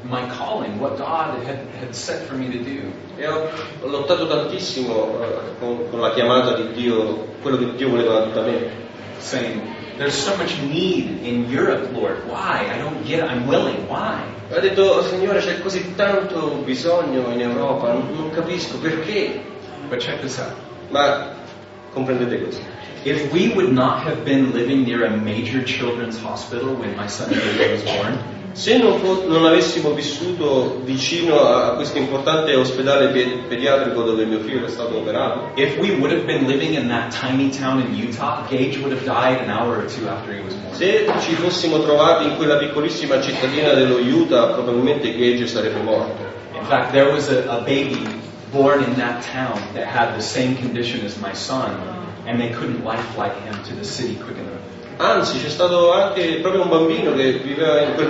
my 0.03 0.27
calling, 0.37 0.79
what 0.81 0.97
God 0.97 1.39
had, 1.47 1.59
had 1.81 1.93
set 1.95 2.27
for 2.27 2.37
me 2.37 2.49
to 2.51 2.59
do. 2.59 2.91
E 3.17 3.27
ho, 3.27 3.49
lottato 3.83 4.27
tantissimo 4.27 5.19
eh, 5.23 5.59
con, 5.61 5.89
con 5.91 6.01
la 6.01 6.13
chiamata 6.15 6.55
di 6.55 6.73
Dio, 6.73 7.27
quello 7.43 7.59
che 7.59 7.75
Dio 7.77 7.91
voleva 7.91 8.21
da 8.33 8.41
me. 8.43 8.87
Saying, 9.19 9.61
there's 9.99 10.15
so 10.15 10.37
much 10.37 10.57
need 10.63 11.23
in 11.23 11.51
Europe, 11.51 11.93
Lord. 11.93 12.27
Why? 12.29 12.71
I 12.73 12.79
don't 12.79 13.05
get 13.05 13.19
it. 13.19 13.25
I'm 13.25 13.47
willing. 13.47 13.87
Why? 13.89 14.23
Ha 14.51 14.61
detto, 14.61 15.03
Signore, 15.03 15.41
c'è 15.41 15.61
così 15.61 15.95
tanto 15.95 16.63
bisogno 16.65 17.29
in 17.31 17.41
Europa, 17.41 17.93
non, 17.93 18.15
non 18.15 18.31
capisco 18.31 18.79
perché. 18.79 19.43
But 19.89 19.99
check 19.99 20.21
this 20.21 20.39
out. 20.39 20.55
Ma 20.91 21.35
comprendete 21.93 22.45
così. 22.45 22.63
If 23.05 23.33
we 23.33 23.53
would 23.55 23.73
not 23.73 24.03
have 24.05 24.25
been 24.25 24.53
living 24.53 24.85
near 24.85 25.05
a 25.05 25.11
major 25.11 25.63
children's 25.63 26.19
hospital 26.21 26.75
when 26.75 26.97
my 26.97 27.09
son 27.09 27.29
David 27.31 27.73
was 27.73 27.83
born, 27.83 28.19
Se 28.53 28.77
non, 28.77 29.01
non 29.27 29.45
avessimo 29.47 29.93
vissuto 29.93 30.81
vicino 30.85 31.41
a 31.41 31.75
questo 31.75 31.99
importante 31.99 32.55
ospedale 32.57 33.09
pe- 33.09 33.45
pediatrico 33.49 34.03
dove 34.03 34.25
mio 34.25 34.41
figlio 34.41 34.67
è 34.67 34.69
stato 34.69 34.97
operato, 34.97 35.51
if 35.55 35.77
we 35.79 35.95
would 35.97 36.11
have 36.11 36.25
been 36.25 36.47
living 36.47 36.75
in 36.75 36.89
that 36.89 37.15
tiny 37.15 37.51
town 37.51 37.81
in 37.81 37.95
Utah, 37.95 38.45
Gage 38.49 38.79
would 38.79 38.93
have 38.93 39.05
died 39.05 39.41
an 39.41 39.51
hour 39.51 39.79
or 39.79 39.87
two 39.87 40.09
after 40.09 40.33
he 40.35 40.41
was 40.43 40.55
born. 40.55 40.75
se 40.75 41.07
ci 41.21 41.35
fossimo 41.35 41.81
trovati 41.83 42.25
in 42.25 42.37
quella 42.37 42.57
piccolissima 42.57 43.21
cittadina 43.21 43.75
dello 43.75 43.99
Utah, 43.99 44.53
probabilmente 44.53 45.15
Gage 45.15 45.47
sarebbe 45.47 45.81
morto. 45.81 46.17
In 46.59 46.65
fact, 46.65 46.91
there 46.91 47.11
was 47.13 47.29
a, 47.29 47.45
a 47.49 47.61
baby 47.61 48.05
born 48.51 48.83
in 48.83 48.95
that 48.97 49.23
town 49.23 49.61
that 49.75 49.87
had 49.87 50.17
the 50.17 50.23
same 50.23 50.57
condition 50.57 51.05
as 51.05 51.17
my 51.19 51.33
son, 51.33 51.71
and 52.27 52.41
they 52.41 52.51
couldn't 52.51 52.83
life 52.85 53.05
flight 53.15 53.35
him 53.45 53.55
to 53.65 53.75
the 53.75 53.85
city 53.85 54.17
quick 54.17 54.37
enough. 54.39 54.58
Anzi, 54.99 55.41
c'è 55.41 55.49
stato 55.49 55.93
anche 55.93 56.39
proprio 56.43 56.63
un 56.63 56.69
bambino 56.69 57.15
che 57.15 57.33
viveva 57.35 57.81
in 57.81 57.95
quel 57.95 58.09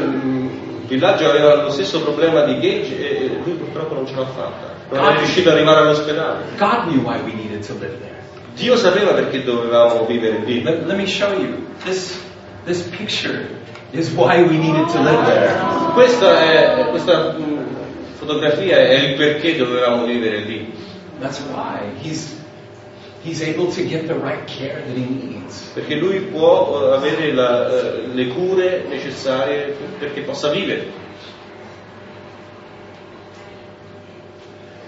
villaggio, 0.86 1.28
aveva 1.28 1.62
lo 1.62 1.70
stesso 1.70 2.00
problema 2.02 2.42
di 2.44 2.54
Gage 2.54 2.98
e 2.98 3.40
lui 3.44 3.52
purtroppo 3.52 3.94
non 3.94 4.06
ce 4.06 4.14
l'ha 4.14 4.24
fatta. 4.24 4.76
Non 4.90 5.12
è 5.12 5.18
riuscito 5.18 5.50
ad 5.50 5.56
arrivare 5.56 5.80
all'ospedale. 5.80 6.44
God 6.56 6.86
knew 6.86 7.02
why 7.02 7.20
we 7.22 7.34
needed 7.34 7.64
to 7.66 7.74
live 7.74 7.98
there. 8.00 8.16
Dio 8.54 8.74
sapeva 8.76 9.12
perché 9.12 9.44
dovevamo 9.44 10.06
vivere 10.06 10.38
lì. 10.44 10.62
Let, 10.62 10.86
let 10.86 10.96
me 10.96 11.06
show 11.06 11.30
you. 11.32 11.66
This, 11.84 12.18
this 12.64 12.82
picture 12.82 13.46
is 13.92 14.10
why 14.10 14.42
we 14.42 14.56
needed 14.56 14.88
to 14.88 15.02
live 15.02 15.24
there. 15.26 15.54
Questa, 15.92 16.40
è, 16.40 16.86
questa 16.88 17.34
mm, 17.38 17.58
fotografia 18.18 18.78
è 18.78 18.94
il 18.94 19.14
perché 19.14 19.56
dovevamo 19.56 20.06
vivere 20.06 20.38
lì. 20.38 20.72
That's 21.20 21.40
why. 21.52 21.80
He's, 22.02 22.34
he's 23.28 23.42
able 23.42 23.70
to 23.72 23.82
get 23.84 24.06
the 24.06 24.14
right 24.14 24.46
care 24.46 24.80
that 24.80 24.96
he 24.96 25.04
needs. 25.04 25.70
Perché 25.74 25.96
lui 25.96 26.20
può 26.20 26.90
eh, 26.92 26.96
avere 26.96 27.32
la- 27.32 27.68
eh, 27.68 28.06
le 28.14 28.26
cure 28.28 28.84
necessarie 28.88 29.76
perché 29.98 30.22
possa 30.22 30.50
vivere. 30.50 30.86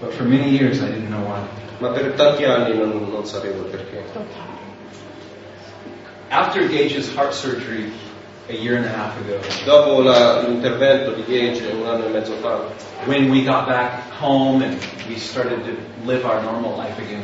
But 0.01 0.13
for 0.13 0.23
many 0.23 0.49
years, 0.49 0.81
I 0.81 0.87
didn't 0.87 1.09
know 1.09 1.23
why. 1.23 1.41
Ma 1.79 1.89
per 1.91 2.13
tanti 2.13 2.43
anni 2.43 2.75
non, 2.77 3.07
non 3.11 3.25
sapevo 3.25 3.59
il 3.65 3.69
perché. 3.69 4.03
After 6.29 6.67
Gage's 6.67 7.13
heart 7.13 7.33
surgery 7.33 7.91
a 8.49 8.53
year 8.53 8.77
and 8.77 8.85
a 8.85 8.89
half 8.89 9.15
ago, 9.19 9.37
Dopo 9.65 10.01
la- 10.01 10.41
l'intervento 10.41 11.11
di 11.11 11.23
Gage 11.23 11.67
un 11.71 11.85
anno 11.87 12.05
e 12.05 12.09
mezzo 12.09 12.33
fa, 12.41 12.59
when 13.05 13.29
we 13.29 13.43
got 13.43 13.67
back 13.67 14.09
home 14.19 14.63
and 14.63 14.77
we 15.07 15.17
started 15.17 15.63
to 15.65 15.75
live 16.05 16.25
our 16.25 16.41
normal 16.41 16.75
life 16.77 16.97
again, 16.99 17.23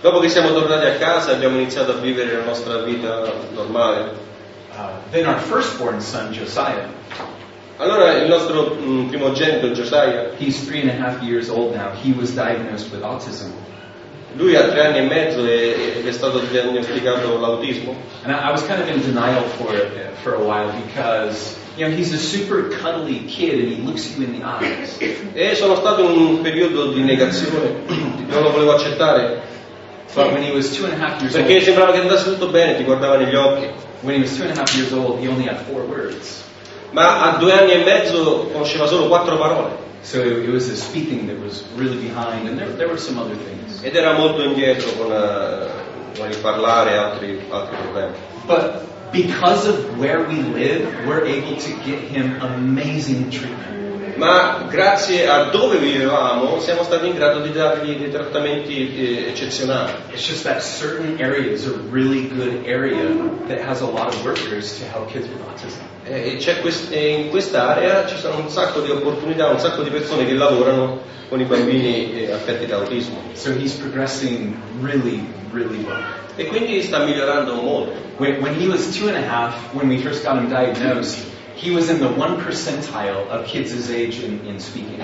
dopo 0.00 0.20
che 0.20 0.28
siamo 0.28 0.52
tornati 0.52 0.86
a 0.86 0.96
casa 0.96 1.32
abbiamo 1.32 1.56
iniziato 1.56 1.92
a 1.92 1.94
vivere 1.94 2.36
la 2.36 2.44
nostra 2.44 2.78
vita 2.78 3.32
normale, 3.52 4.10
uh, 4.72 5.10
then 5.10 5.26
our 5.26 5.38
firstborn 5.38 6.00
son, 6.00 6.30
Josiah, 6.30 6.88
allora 7.76 8.12
il 8.12 8.28
nostro 8.28 8.76
mm, 8.80 9.08
primogenito 9.08 9.68
Josiah, 9.68 10.30
he's 10.38 10.64
three 10.66 10.80
and 10.80 10.90
a 10.90 10.94
half 10.94 11.22
years 11.22 11.48
old 11.48 11.74
now, 11.74 11.90
he 12.02 12.12
was 12.12 12.34
diagnosed 12.34 12.90
with 12.90 13.02
autism. 13.02 13.52
lui 14.38 14.54
ha 14.54 14.68
tre 14.68 14.86
anni 14.86 14.98
e 14.98 15.02
mezzo 15.02 15.44
e- 15.44 15.96
ed 15.98 16.06
è 16.06 16.12
stato 16.12 16.38
diagnosticato 16.38 17.38
l'autismo. 17.38 17.94
And 18.22 18.32
I, 18.32 18.48
I 18.48 18.50
was 18.50 18.64
kind 18.66 18.80
of 18.80 18.88
in 18.88 19.00
denial 19.00 19.42
for 19.56 19.74
it 19.74 19.90
uh, 19.96 20.14
for 20.22 20.34
a 20.34 20.40
while 20.40 20.70
because, 20.86 21.56
you 21.76 21.86
know, 21.86 21.94
he's 21.94 22.12
a 22.12 22.18
super 22.18 22.68
cuddly 22.68 23.24
kid 23.26 23.58
and 23.58 23.68
he 23.68 23.82
looks 23.82 24.16
you 24.16 24.24
in 24.24 24.38
the 24.38 24.44
eyes. 24.44 24.98
E 25.34 25.54
sono 25.54 25.74
stato 25.76 26.02
in 26.02 26.16
un 26.16 26.40
periodo 26.40 26.92
di 26.92 27.02
negazione, 27.02 27.82
non 28.28 28.42
lo 28.42 28.50
volevo 28.50 28.74
accettare, 28.74 29.42
But 30.14 30.32
when 30.32 30.42
he 30.42 30.50
was 30.50 30.74
two 30.74 30.86
and 30.86 30.94
a 30.94 30.96
half 30.96 31.20
years 31.20 31.34
perché 31.34 31.54
old, 31.54 31.62
sembrava 31.62 31.92
che 31.92 32.00
andasse 32.00 32.24
tutto 32.24 32.48
bene, 32.48 32.76
ti 32.76 32.84
guardava 32.84 33.16
negli 33.16 33.34
occhi. 33.34 33.68
when 34.02 34.14
he 34.14 34.20
was 34.22 34.34
two 34.36 34.44
and 34.44 34.56
a 34.56 34.60
half 34.60 34.74
years 34.74 34.92
old, 34.92 35.20
he 35.20 35.28
only 35.28 35.44
had 35.44 35.58
four 35.66 35.82
words. 35.82 36.44
Ma 36.92 37.34
a 37.34 37.38
due 37.38 37.52
anni 37.52 37.72
e 37.72 37.84
mezzo 37.84 38.48
conosceva 38.52 38.86
solo 38.86 39.08
quattro 39.08 39.36
parole 39.36 39.86
So 40.02 40.22
it 40.22 40.48
was 40.48 40.68
his 40.68 40.82
speaking 40.82 41.26
that 41.26 41.38
was 41.38 41.64
really 41.76 41.98
behind, 41.98 42.48
and 42.48 42.58
there, 42.58 42.70
there 42.70 42.88
were 42.88 42.98
some 42.98 43.18
other 43.18 43.34
things. 43.34 43.82
ed 43.82 43.94
era 43.94 44.12
molto 44.12 44.42
indietro 44.42 44.90
con, 44.92 45.12
eh, 45.12 45.68
con 46.16 46.30
il 46.30 46.38
parlare 46.38 46.92
e 46.92 46.96
altri, 46.96 47.40
altri 47.50 47.76
problemi. 47.76 48.14
But 48.46 48.86
because 49.12 49.66
of 49.68 49.98
where 49.98 50.20
we 50.26 50.40
live, 50.42 50.86
we're 51.06 51.24
able 51.24 51.56
to 51.56 51.70
get 51.84 52.00
him 52.00 52.40
amazing 52.40 53.30
treatment. 53.30 53.77
Ma 54.18 54.66
grazie 54.68 55.28
a 55.28 55.44
dove 55.44 55.78
vivevamo 55.78 56.58
siamo 56.58 56.82
stati 56.82 57.06
in 57.06 57.14
grado 57.14 57.38
di 57.38 57.52
dargli 57.52 57.94
dei 57.94 58.10
trattamenti 58.10 58.96
eh, 58.96 59.28
eccezionali. 59.28 59.92
It's 60.10 60.26
just 60.26 60.42
that 60.42 60.60
certain 60.60 61.20
area 61.20 61.52
is 61.52 61.66
a 61.66 61.74
really 61.92 62.28
good 62.28 62.66
area 62.66 63.14
that 63.46 63.60
has 63.60 63.80
a 63.80 63.86
lot 63.86 64.08
of 64.08 64.24
workers 64.24 64.76
to 64.80 64.84
help 64.86 65.08
kids 65.12 65.28
with 65.28 65.40
autism. 65.46 65.78
E 66.04 66.36
c'è 66.36 66.60
quest- 66.60 66.92
e 66.92 67.10
in 67.10 67.28
quest'area 67.30 68.06
ci 68.06 68.16
sono 68.16 68.38
un 68.38 68.48
sacco 68.48 68.80
di 68.80 68.90
opportunità, 68.90 69.46
un 69.50 69.60
sacco 69.60 69.82
di 69.82 69.90
persone 69.90 70.26
che 70.26 70.32
lavorano 70.32 70.98
con 71.28 71.38
i 71.40 71.44
bambini 71.44 72.24
eh, 72.26 72.32
affetti 72.32 72.66
da 72.66 72.78
autismo. 72.78 73.20
So 73.34 73.52
he's 73.52 73.74
progressing 73.74 74.52
really, 74.80 75.24
really 75.52 75.84
well. 75.84 76.02
E 76.34 76.46
quindi 76.46 76.82
sta 76.82 77.04
migliorando 77.04 77.54
molto. 77.54 77.92
When, 78.16 78.40
when 78.40 78.60
he 78.60 78.66
was 78.66 78.98
two 78.98 79.06
and 79.06 79.16
a 79.16 79.22
half, 79.24 79.72
when 79.74 79.88
we 79.88 79.98
first 79.98 80.24
got 80.24 80.38
him 80.38 80.48
diagnosed, 80.48 81.36
he 81.60 81.70
was 81.70 81.88
in 81.90 81.98
the 82.00 82.08
one 82.08 82.40
percentile 82.40 83.26
of 83.28 83.46
kids 83.46 83.72
his 83.72 83.90
age 83.90 84.22
in, 84.22 84.40
in 84.46 84.58
speaking. 84.60 85.02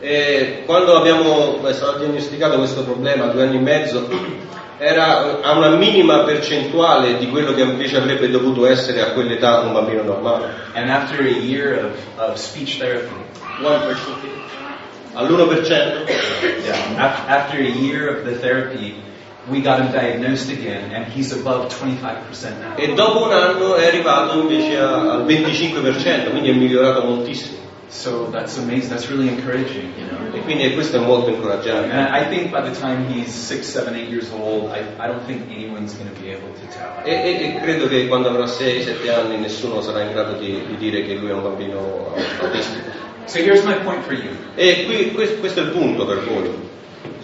E 0.00 0.62
quando 0.66 0.96
abbiamo 0.96 1.58
diagnosticato 1.98 2.56
questo 2.58 2.84
problema 2.84 3.26
due 3.26 3.42
anni 3.42 3.56
e 3.56 3.60
mezzo, 3.60 4.08
era 4.78 5.40
a 5.42 5.52
una 5.56 5.70
minima 5.70 6.20
percentuale 6.24 7.18
di 7.18 7.28
quello 7.28 7.52
che 7.52 7.62
invece 7.62 7.96
avrebbe 7.96 8.28
dovuto 8.30 8.64
essere 8.66 9.00
a 9.00 9.10
quell'età 9.12 9.60
un 9.60 9.72
bambino 9.72 10.02
normale. 10.02 10.50
And 10.74 10.88
after 10.88 11.20
a 11.20 11.30
year 11.30 11.84
of, 11.84 11.92
of 12.30 12.36
speech 12.36 12.78
therapy, 12.78 13.10
All'1%? 15.14 16.06
yeah, 16.64 16.96
af- 16.96 17.28
after 17.28 17.58
a 17.58 17.68
year 17.68 18.08
of 18.08 18.24
the 18.24 18.36
therapy, 18.38 18.94
we 19.50 19.60
got 19.60 19.78
him 19.80 19.90
diagnosed 19.90 20.50
again, 20.50 20.90
and 20.94 21.06
he's 21.12 21.32
above 21.32 21.68
25% 21.68 22.60
now. 22.60 22.74
E 22.76 22.94
dopo 22.94 23.24
un 23.24 23.32
anno 23.32 23.74
è 23.76 23.86
arrivato 23.86 24.40
invece 24.40 24.78
a- 24.78 25.12
al 25.12 25.24
25%, 25.24 26.30
quindi 26.30 26.50
è 26.50 26.52
migliorato 26.52 27.04
moltissimo. 27.04 27.56
So 27.90 28.28
that's 28.30 28.58
amazing. 28.58 28.90
That's 28.90 29.08
really 29.08 29.28
encouraging, 29.28 29.90
you 29.96 30.06
know. 30.10 30.34
E 30.34 30.40
quindi 30.40 30.74
questo 30.74 30.96
è 30.98 31.00
molto 31.00 31.30
incoraggiante. 31.30 31.90
And 31.90 32.14
I 32.14 32.28
think 32.28 32.50
by 32.50 32.60
the 32.62 32.78
time 32.78 33.06
he's 33.10 33.28
six, 33.32 33.62
seven, 33.70 33.94
eight 33.94 34.10
years 34.10 34.28
old, 34.30 34.70
I, 34.74 34.80
I 35.02 35.06
don't 35.06 35.24
think 35.24 35.50
anyone's 35.50 35.96
going 35.96 36.10
to 36.14 36.20
be 36.20 36.28
able 36.30 36.52
to 36.52 36.66
tell. 36.70 37.00
E, 37.02 37.12
e- 37.14 37.44
e 37.56 37.60
credo 37.62 37.88
che 37.88 38.06
quando 38.06 38.28
avrà 38.28 38.44
6-7 38.46 39.08
anni 39.10 39.38
nessuno 39.38 39.80
sarà 39.80 40.02
in 40.02 40.12
grado 40.12 40.32
di, 40.34 40.62
di 40.68 40.76
dire 40.76 41.02
che 41.06 41.14
lui 41.14 41.30
è 41.30 41.32
un 41.32 41.42
bambino 41.42 42.12
autistico. 42.42 42.90
So 43.24 43.38
here's 43.38 43.62
my 43.64 43.76
point 43.82 44.02
for 44.04 44.12
you. 44.12 44.32
E 44.54 44.84
qui, 44.84 45.12
que- 45.12 45.38
questo 45.38 45.60
è 45.60 45.62
il 45.62 45.70
punto 45.70 46.04
per 46.04 46.24
voi. 46.24 46.50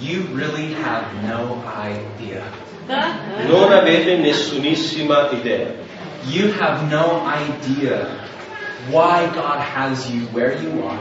You 0.01 0.22
really 0.34 0.74
have 0.74 1.05
no 1.22 1.62
idea. 1.66 2.42
Non 3.49 3.72
avete 3.72 4.16
nessunissima 4.16 5.30
idea. 5.32 5.72
You 6.28 6.53
have 6.61 6.90
no 6.90 7.22
idea 7.24 8.07
why 8.90 9.26
God 9.34 9.61
has 9.61 10.11
you 10.11 10.26
where 10.32 10.57
you 10.61 10.84
are. 10.84 10.99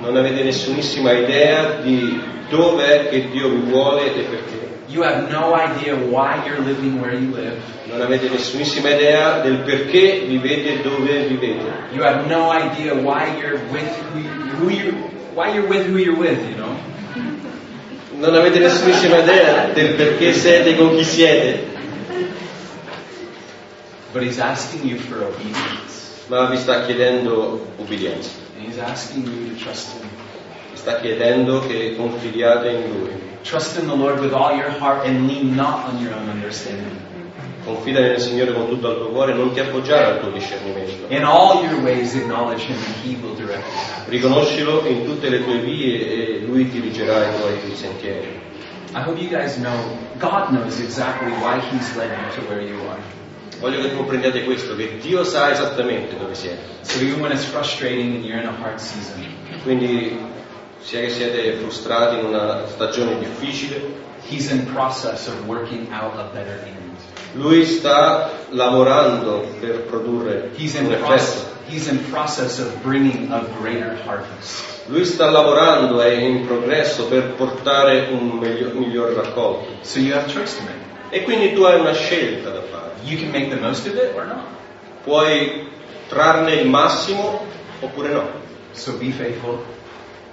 Non 0.00 0.16
avete 0.16 0.42
nessunissima 0.42 1.12
idea 1.12 1.80
di 1.82 2.20
dove 2.48 3.08
che 3.10 3.28
Dio 3.30 3.48
vi 3.48 3.70
vuole 3.70 4.14
e 4.14 4.22
perché. 4.22 4.58
You 4.88 5.02
have 5.04 5.30
no 5.30 5.54
idea 5.54 5.94
why 5.94 6.42
you're 6.46 6.60
living 6.60 7.00
where 7.00 7.14
you 7.14 7.30
live. 7.32 7.60
Non 7.86 8.00
avete 8.00 8.28
nessunissima 8.28 8.90
idea 8.90 9.40
del 9.40 9.58
perché 9.58 10.24
vivete 10.26 10.82
dove 10.82 11.26
vivete. 11.28 11.70
You 11.92 12.02
have 12.02 12.26
no 12.26 12.50
idea 12.50 12.94
why 12.94 13.36
you're 13.38 13.60
with 13.70 13.90
who 14.12 14.18
you, 14.18 14.30
who 14.58 14.70
you 14.70 15.10
why 15.34 15.54
you're 15.54 15.68
with 15.68 15.86
who 15.86 15.98
you're 15.98 16.18
with, 16.18 16.38
you 16.50 16.56
know. 16.56 16.76
Non 18.20 18.34
avete 18.34 18.58
nessunissima 18.58 19.16
idea 19.16 19.70
del 19.72 19.94
perché 19.94 20.34
siete 20.34 20.76
con 20.76 20.94
chi 20.94 21.04
siete. 21.04 21.64
But 24.12 24.22
he's 24.22 24.38
asking 24.38 24.84
you 24.84 24.98
for 24.98 25.22
obedience. 25.22 26.26
Ma 26.26 26.44
vi 26.50 26.58
sta 26.58 26.84
chiedendo 26.84 27.66
ubbidienza. 27.78 28.28
And 28.58 28.66
he's 28.66 28.78
asking 28.78 29.24
you 29.24 29.54
to 29.54 29.64
trust 29.64 29.92
him. 29.92 30.06
Vi 30.70 30.76
sta 30.76 31.00
chiedendo 31.00 31.66
che 31.66 31.96
confidiate 31.96 32.68
in 32.68 32.90
Lui. 32.90 33.10
Trust 33.42 33.78
in 33.78 33.88
the 33.88 33.96
Lord 33.96 34.20
with 34.20 34.34
all 34.34 34.54
your 34.54 34.68
heart 34.68 35.06
and 35.06 35.26
lean 35.26 35.54
not 35.54 35.88
on 35.88 36.02
your 36.02 36.12
own 36.12 36.28
understanding. 36.28 37.09
Confida 37.64 38.00
nel 38.00 38.18
Signore 38.18 38.52
con 38.54 38.68
tutto 38.68 38.90
il 38.90 38.96
tuo 38.96 39.08
cuore, 39.08 39.34
non 39.34 39.52
ti 39.52 39.60
appoggiare 39.60 40.06
al 40.06 40.20
tuo 40.20 40.30
discernimento. 40.30 41.06
In 41.08 41.24
all 41.24 41.62
your 41.62 41.82
ways 41.82 42.14
acknowledge 42.14 42.64
him 42.64 42.76
and 42.76 42.94
he 43.04 43.16
will 43.20 43.34
direct 43.34 43.64
you. 43.66 44.04
Riconoscilo 44.08 44.86
in 44.86 45.04
tutte 45.04 45.28
le 45.28 45.44
tue 45.44 45.58
vie 45.58 46.38
e 46.38 46.38
Lui 46.46 46.68
dirigerà 46.68 47.28
i 47.28 47.36
tuoi 47.38 47.74
sentieri. 47.74 48.40
I 48.92 49.02
hope 49.02 49.20
you 49.20 49.28
guys 49.28 49.56
know 49.56 49.98
God 50.18 50.50
knows 50.50 50.80
exactly 50.80 51.30
why 51.40 51.60
he's 51.70 51.94
led 51.96 52.10
you 52.10 52.34
to 52.34 52.48
where 52.48 52.60
you 52.62 52.80
are. 52.88 53.18
Voglio 53.60 53.80
che 53.82 53.94
comprendiate 53.94 54.44
questo, 54.44 54.74
che 54.74 54.96
Dio 54.98 55.22
sa 55.22 55.50
esattamente 55.50 56.16
dove 56.16 56.34
siete. 56.34 56.58
So 56.80 56.98
even 56.98 57.20
when 57.20 57.30
it's 57.30 57.44
frustrating 57.44 58.14
and 58.14 58.24
you're 58.24 58.40
in 58.40 58.48
a 58.48 58.56
hard 58.58 58.80
season, 58.80 59.22
Quindi 59.62 60.18
sia 60.80 61.00
che 61.00 61.10
siete 61.10 61.52
frustrati 61.58 62.18
in 62.18 62.24
una 62.24 62.66
stagione 62.66 63.18
difficile, 63.18 63.80
he's 64.28 64.50
in 64.50 64.64
process 64.72 65.28
of 65.28 65.46
working 65.46 65.92
out 65.92 66.16
a 66.16 66.30
better 66.32 66.58
end. 66.64 66.79
Lui 67.34 67.64
sta 67.64 68.30
lavorando 68.50 69.46
per 69.60 69.82
produrre 69.82 70.50
He's 70.56 70.74
un 70.74 70.86
in, 70.86 70.92
effetto. 70.92 71.06
process, 71.06 71.46
he's 71.68 71.86
in 71.88 72.10
process 72.10 72.58
of 72.58 72.74
bringing 72.82 73.30
a 73.30 73.44
greater 73.60 73.96
harvest. 74.04 74.88
Lui 74.88 75.04
sta 75.04 75.30
lavorando, 75.30 76.00
è 76.00 76.10
in 76.10 76.44
progresso 76.46 77.04
per 77.06 77.34
portare 77.36 78.08
un 78.10 78.38
meglio- 78.38 78.72
miglior 78.74 79.12
raccolto. 79.12 79.66
So 79.82 80.00
you 80.00 80.12
have 80.14 80.26
choice 80.32 80.56
to 80.56 80.62
make. 80.62 80.78
E 81.10 81.22
quindi 81.22 81.52
tu 81.52 81.62
hai 81.62 81.78
una 81.78 81.92
scelta 81.92 82.50
da 82.50 82.62
fare. 82.62 82.90
You 83.04 83.16
can 83.18 83.30
make 83.30 83.48
the 83.48 83.60
most 83.60 83.86
of 83.86 83.94
it 83.94 84.12
or 84.16 84.24
not. 84.26 84.46
Puoi 85.04 85.68
trarne 86.08 86.54
il 86.54 86.68
massimo 86.68 87.46
oppure 87.80 88.08
no. 88.12 88.24
So 88.72 88.92
be 88.98 89.10
faithful 89.10 89.58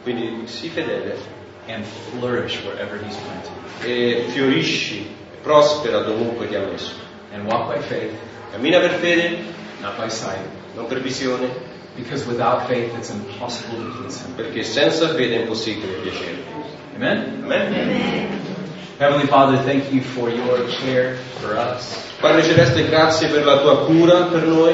Quindi 0.04 0.48
sii 0.48 0.70
fedele 0.70 1.16
and 1.68 1.84
flourish 1.84 2.60
wherever 2.64 2.98
he's 3.04 3.16
planted. 3.16 3.52
e 3.84 4.26
fiorisci, 4.30 5.08
prospera 5.48 6.00
dovunque 6.00 6.48
ti 6.50 6.56
ha 6.56 6.60
messo. 6.60 6.92
And 7.34 7.46
walk 7.50 7.74
by 7.74 7.80
faith, 7.82 8.12
Cammina 8.52 8.80
per 8.80 8.92
fede, 9.00 9.38
not 9.82 9.98
by 9.98 10.10
sight. 10.10 10.44
non 10.76 10.88
per 10.88 11.00
visione, 11.02 11.48
Because 11.96 12.28
without 12.28 12.68
faith 12.68 12.94
it's 12.96 13.10
impossible 13.10 13.78
to 13.80 13.98
please 13.98 14.20
him. 14.24 14.36
perché 14.36 14.62
senza 14.64 15.08
fede 15.16 15.38
è 15.38 15.40
impossibile 15.42 15.94
piacere. 16.04 16.44
Amen? 16.96 17.42
Amen. 17.44 18.42
Heavenly 19.00 19.26
Father, 19.28 19.58
thank 19.64 19.92
you 19.92 20.02
for 20.02 20.30
your 20.30 20.66
care 20.84 21.16
for 21.42 21.56
us. 21.56 21.96
Padre 22.20 22.44
Celeste, 22.44 22.88
grazie 22.88 23.30
per 23.30 23.46
la 23.46 23.60
tua 23.60 23.86
cura 23.86 24.26
per 24.26 24.44
noi. 24.46 24.74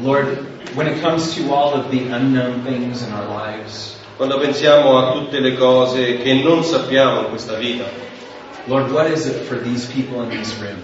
Lord, 0.00 0.26
when 0.74 0.86
it 0.88 1.00
comes 1.02 1.34
to 1.36 1.52
all 1.52 1.74
of 1.74 1.90
the 1.90 2.08
unknown 2.10 2.62
things 2.64 3.02
in 3.02 3.12
our 3.12 3.26
lives, 3.28 3.92
Quando 4.16 4.38
pensiamo 4.38 4.96
a 4.98 5.12
tutte 5.12 5.40
le 5.40 5.54
cose 5.56 6.18
che 6.18 6.34
non 6.34 6.62
sappiamo 6.62 7.20
in 7.22 7.28
questa 7.30 7.54
vita, 7.54 7.84
Lord, 8.66 8.90
what 8.92 9.10
is 9.10 9.26
it 9.26 9.44
for 9.46 9.58
these 9.58 9.86
people 9.92 10.22
in 10.22 10.30
this 10.30 10.54
room? 10.58 10.82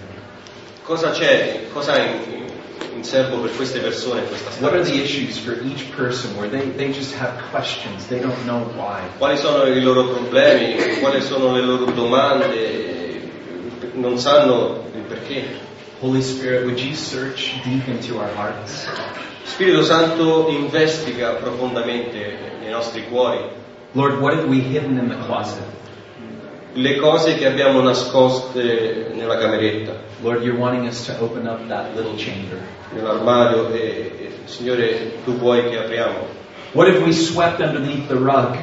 cosa 0.83 1.11
c'è, 1.11 1.67
cosa 1.73 1.93
è 1.95 2.21
in, 2.27 2.97
in 2.97 3.03
serbo 3.03 3.37
per 3.37 3.55
queste 3.55 3.79
persone 3.79 4.21
in 4.21 4.27
questa 4.27 4.49
What 4.59 4.73
are 4.73 4.83
stanza? 4.83 4.91
the 4.91 5.03
issues 5.03 5.37
for 5.37 5.53
each 5.63 5.89
person 5.95 6.35
where 6.37 6.49
they, 6.49 6.69
they 6.75 6.91
just 6.91 7.13
have 7.15 7.31
questions, 7.51 8.07
they 8.07 8.19
don't 8.19 8.37
know 8.45 8.63
why? 8.75 8.99
Quali 9.17 9.37
sono 9.37 9.65
i 9.65 9.81
loro 9.81 10.05
problemi, 10.09 10.75
quali 10.99 11.21
sono 11.21 11.53
le 11.53 11.61
loro 11.61 11.85
domande, 11.91 13.21
non 13.93 14.17
sanno 14.17 14.83
il 14.93 15.01
perché. 15.03 15.69
Holy 16.01 16.21
Spirit, 16.21 16.65
would 16.65 16.79
you 16.79 16.95
search 16.95 17.53
deep 17.63 17.87
into 17.87 18.17
our 18.17 18.29
hearts? 18.35 18.87
Spirito 19.43 19.83
Santo 19.83 20.47
investiga 20.49 21.33
profondamente 21.35 22.57
nei 22.59 22.71
nostri 22.71 23.03
cuori 23.07 23.39
Lord, 23.93 24.19
what 24.21 24.33
have 24.35 24.47
we 24.47 24.61
hidden 24.61 24.97
in 24.97 25.09
the 25.09 25.17
closet? 25.25 25.61
Le 26.73 26.95
cose 26.97 27.35
che 27.35 27.45
abbiamo 27.47 27.81
nascoste 27.81 29.11
nella 29.13 29.37
cameretta, 29.37 29.93
Lord, 30.21 30.43
you're 30.43 30.57
wanting 30.59 30.85
us 30.87 31.05
to 31.05 31.13
open 31.19 31.45
up 31.47 31.67
that 31.67 31.95
little 31.95 32.15
chamber. 32.15 32.57
nell'armadio 32.93 33.71
e, 33.73 33.79
e 34.19 34.31
Signore 34.45 35.13
tu 35.23 35.37
vuoi 35.37 35.69
che 35.69 35.77
apriamo 35.77 36.27
What 36.73 36.87
have 36.89 36.99
we 37.03 37.11
swept 37.13 37.59
underneath 37.61 38.07
the 38.07 38.15
rug? 38.15 38.57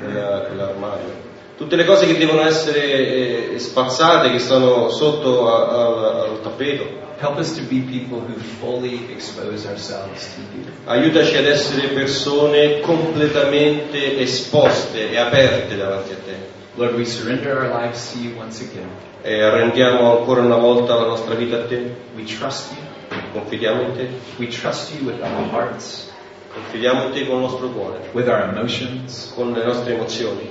quell'armadio. 0.00 1.20
Tutte 1.56 1.76
le 1.76 1.84
cose 1.84 2.06
che 2.06 2.16
devono 2.18 2.42
essere 2.44 3.52
eh, 3.52 3.58
spazzate, 3.58 4.30
che 4.32 4.38
sono 4.40 4.88
sotto 4.88 5.48
a- 5.48 5.68
a- 5.68 6.22
al 6.22 6.40
tappeto. 6.42 7.00
Help 7.20 7.38
us 7.38 7.54
to 7.54 7.62
be 7.68 7.76
people 7.88 8.18
who 8.18 8.34
fully 8.60 9.06
expose 9.12 9.64
ourselves 9.68 10.34
to 10.34 10.40
you. 10.56 10.64
Aiutaci 10.86 11.36
ad 11.36 11.46
essere 11.46 11.88
persone 11.88 12.80
completamente 12.80 14.18
esposte 14.18 15.10
e 15.10 15.16
aperte 15.18 15.76
davanti 15.76 16.12
a 16.12 16.16
te. 16.24 16.60
Lord, 16.76 16.94
we 16.96 17.04
surrender 17.04 17.58
our 17.58 17.68
lives 17.68 18.12
to 18.12 18.18
you 18.18 18.34
once 18.36 18.60
again. 18.62 18.88
E 19.22 19.40
arrendiamo 19.42 20.18
ancora 20.18 20.40
una 20.40 20.56
volta 20.56 20.94
la 20.94 21.06
nostra 21.06 21.34
vita 21.34 21.56
a 21.58 21.66
te, 21.66 21.94
We 22.16 22.24
trust 22.24 22.72
you. 22.72 23.18
confidiamo 23.32 23.82
in 23.82 23.92
te, 23.92 24.08
We 24.38 24.46
trust 24.48 24.92
you 24.94 25.04
with 25.06 25.20
our 25.22 25.48
hearts, 25.50 26.10
confidiamo 26.54 27.04
in 27.06 27.12
te 27.12 27.26
con 27.26 27.36
il 27.36 27.42
nostro 27.42 27.68
cuore, 27.68 28.00
with 28.14 28.26
our 28.28 28.48
emotions, 28.48 29.32
con 29.34 29.52
le 29.52 29.64
nostre 29.64 29.94
emozioni, 29.94 30.48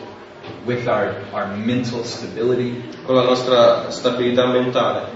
with 0.65 0.88
our, 0.88 1.15
our 1.34 1.47
mental 1.57 2.03
stability. 2.05 2.82
con 3.05 3.15
la 3.15 3.24
nostra 3.24 3.89
stabilità 3.89 4.45
mentale. 4.45 5.07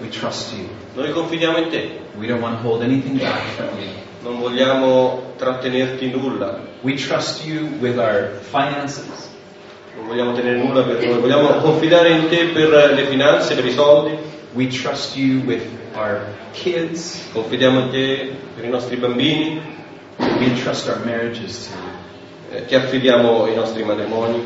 We 0.00 0.08
trust 0.08 0.52
you. 0.54 0.68
Noi 0.94 1.10
confidiamo 1.10 1.56
in 1.58 1.68
te, 1.70 1.98
We 2.18 2.26
don't 2.26 2.42
want 2.42 2.60
to 2.60 2.68
hold 2.68 2.82
anything 2.82 3.18
back 3.18 3.46
from 3.56 3.68
you. 3.78 3.88
non 4.22 4.38
vogliamo 4.40 5.32
trattenerti 5.36 6.10
nulla, 6.10 6.60
We 6.82 6.94
trust 6.96 7.44
you 7.46 7.66
with 7.80 7.98
our 7.98 8.30
finances. 8.50 9.28
Non 9.96 10.06
vogliamo 10.06 10.32
tenere 10.34 10.56
nulla 10.56 10.82
per 10.82 11.04
noi, 11.04 11.18
vogliamo 11.18 11.48
confidare 11.60 12.10
in 12.10 12.28
te 12.28 12.46
per 12.46 12.92
le 12.94 13.06
finanze, 13.06 13.54
per 13.54 13.64
i 13.64 13.72
soldi, 13.72 14.16
We 14.52 14.66
trust 14.66 15.14
you 15.16 15.42
with 15.46 15.62
our 15.94 16.26
kids. 16.52 17.28
Confidiamo 17.32 17.80
in 17.82 17.90
te 17.90 18.32
per 18.56 18.64
i 18.64 18.68
nostri 18.68 18.96
bambini, 18.96 19.60
We 20.18 20.46
entrust 20.46 20.88
our 20.88 20.98
marriages 21.04 21.68
to 21.68 21.76
you. 21.78 22.58
eh, 22.58 22.66
ti 22.66 22.74
affidiamo 22.74 23.46
i 23.46 23.54
nostri 23.54 23.84
matrimoni. 23.84 24.42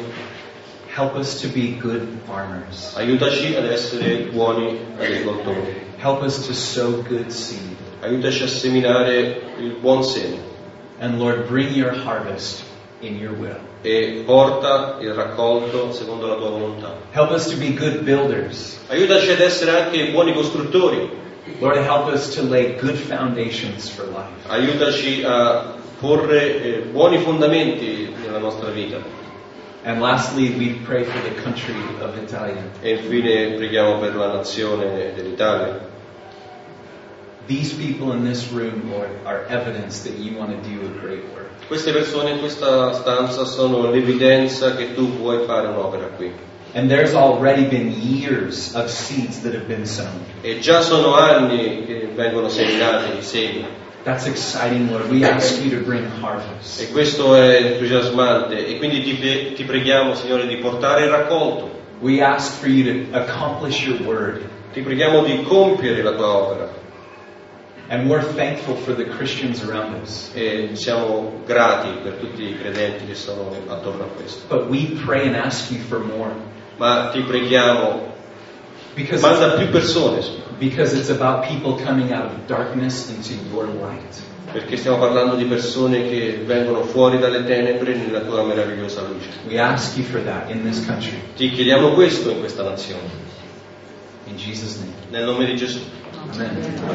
Help 0.95 1.17
us 1.17 1.41
to 1.41 1.49
be 1.49 1.77
good 1.81 2.07
farmers. 2.27 2.93
Aiutaci 2.97 3.57
ad 3.57 3.65
essere 3.65 4.29
buoni 4.31 4.79
agricoltori. 4.99 5.83
Help 5.97 6.23
us 6.23 6.47
to 6.47 6.53
sow 6.53 7.03
good 7.09 7.31
seed. 7.31 7.77
Aiutaci 8.03 8.43
a 8.43 8.49
seminare 8.49 9.41
il 9.59 9.77
buon 9.81 10.05
seme 10.05 10.37
And 11.01 11.19
Lord, 11.19 11.49
bring 11.49 11.75
your 11.75 11.93
harvest 11.93 12.63
in 13.01 13.17
your 13.19 13.35
will. 13.39 13.73
e 13.85 14.23
porta 14.25 14.97
il 15.01 15.13
raccolto 15.13 15.93
secondo 15.93 16.27
la 16.27 16.37
tua 16.37 16.49
volontà. 16.49 16.97
Help 17.11 17.33
us 17.33 17.47
to 17.49 17.57
be 17.59 17.75
good 17.75 17.99
builders. 18.03 18.81
Aiutaci 18.89 19.31
ad 19.31 19.41
essere 19.41 19.79
anche 19.79 20.11
buoni 20.11 20.33
costruttori. 20.33 21.23
Lord, 21.59 21.77
help 21.77 22.11
us 22.11 22.35
to 22.35 22.43
lay 22.43 22.77
good 22.81 22.97
foundations 22.97 23.91
for 23.91 24.07
life. 24.07 24.49
Aiutaci 24.49 25.23
a 25.23 25.75
porre 26.01 26.63
eh, 26.63 26.79
buoni 26.91 27.19
fondamenti 27.19 28.11
nella 28.25 28.39
nostra 28.39 28.71
vita. 28.71 28.97
And 29.85 30.01
lastly, 30.01 30.49
we 30.57 30.79
pray 30.87 31.05
for 31.05 31.21
the 31.21 31.43
country 31.43 31.75
of 32.01 32.17
Italia. 32.17 32.63
E 32.81 32.93
infine 32.93 33.53
preghiamo 33.53 33.99
per 33.99 34.17
la 34.17 34.33
nazione 34.33 35.13
dell'Italia. 35.15 35.93
These 37.47 37.75
people 37.75 38.13
in 38.13 38.25
this 38.25 38.51
room, 38.53 38.91
Lord, 38.91 39.11
are 39.27 39.45
evidence 39.49 40.03
that 40.05 40.19
you 40.19 40.39
want 40.39 40.51
to 40.51 40.69
do 40.69 40.81
a 40.87 40.89
great 41.01 41.25
work. 41.35 41.51
Queste 41.69 41.93
persone 41.93 42.31
in 42.31 42.39
questa 42.39 42.93
stanza 42.93 43.45
sono 43.45 43.91
l'evidenza 43.91 44.75
che 44.75 44.95
tu 44.95 45.09
vuoi 45.09 45.45
fare 45.45 45.69
un'opera 45.69 46.07
qui. 46.17 46.33
And 46.75 46.91
there's 46.91 47.15
already 47.15 47.69
been 47.69 47.93
years 47.93 48.75
of 48.75 48.91
seeds 48.91 49.43
that 49.43 49.55
have 49.55 49.67
been 49.67 49.87
sown. 49.87 50.25
E 50.43 50.59
già 50.59 50.81
sono 50.81 51.15
anni 51.15 51.85
che 51.85 52.09
vengono 52.15 52.49
seminati 52.49 53.19
i 53.19 53.23
semi. 53.23 53.65
That's 54.05 54.27
exciting, 54.27 54.91
Lord. 54.91 55.11
We 55.11 55.25
ask 55.25 55.63
you 55.63 55.71
to 55.79 55.85
bring 55.85 56.07
harvest. 56.21 56.81
E 56.81 56.93
questo 56.93 57.35
è 57.35 57.57
entusiasmante. 57.57 58.67
E 58.67 58.77
quindi 58.79 59.03
ti, 59.03 59.53
ti 59.55 59.65
preghiamo, 59.65 60.15
Signore, 60.15 60.47
di 60.47 60.57
portare 60.57 61.05
il 61.05 61.11
raccolto. 61.11 61.71
We 62.01 62.21
ask 62.21 62.59
for 62.61 62.69
you 62.69 62.85
to 62.85 63.17
accomplish 63.17 63.87
your 63.87 64.03
word. 64.03 64.43
Ti 64.73 64.81
preghiamo 64.81 65.23
di 65.23 65.43
compiere 65.43 66.03
la 66.03 66.13
tua 66.13 66.37
opera. 66.37 66.83
And 67.89 68.09
we're 68.09 68.23
thankful 68.23 68.77
for 68.77 68.95
the 68.95 69.05
Christians 69.05 69.63
around 69.63 69.95
us. 70.03 70.31
E 70.35 70.71
siamo 70.73 71.43
grati 71.47 71.89
per 72.03 72.15
tutti 72.15 72.43
i 72.43 72.57
credenti 72.59 73.05
che 73.07 73.15
sono 73.15 73.51
attorno 73.69 74.05
a 74.05 74.07
questo. 74.07 74.47
But 74.49 74.69
we 74.71 74.97
pray 75.05 75.27
and 75.27 75.37
ask 75.37 75.71
you 75.71 75.81
for 75.81 75.99
more. 75.99 76.33
Ma 76.79 77.11
ti 77.13 77.21
preghiamo, 77.21 78.13
Because 78.95 79.21
manda 79.23 79.51
più 79.57 79.69
persone, 79.71 80.23
because 80.59 80.97
it's 80.97 81.11
about 81.11 81.47
people 81.47 81.75
coming 81.85 82.13
out 82.13 82.27
of 82.27 82.47
darkness 82.47 83.11
into 83.11 83.35
your 83.53 83.67
light. 83.67 84.23
perché 84.53 84.77
stiamo 84.77 84.99
parlando 84.99 85.35
di 85.35 85.45
persone 85.47 86.09
che 86.09 86.43
vengono 86.47 86.85
fuori 86.85 87.19
dalle 87.19 87.45
tenebre 87.45 87.97
nella 87.97 88.21
tua 88.21 88.45
meravigliosa 88.45 89.03
luce. 89.03 89.29
We 89.49 89.59
ask 89.59 89.97
you 89.97 90.05
for 90.07 90.23
that 90.23 90.49
in 90.51 90.63
this 90.63 90.85
country. 90.87 91.19
Ti 91.37 91.51
chiediamo 91.51 91.93
questo 91.95 92.31
in 92.31 92.39
questa 92.39 92.63
nazione, 92.63 93.09
In 94.27 94.37
Jesus' 94.37 94.77
name. 94.79 94.93
nel 95.11 95.25
nome 95.25 95.45
di 95.47 95.57
Gesù. 95.57 95.81
Amen. 96.33 96.51
Amen. 96.51 96.91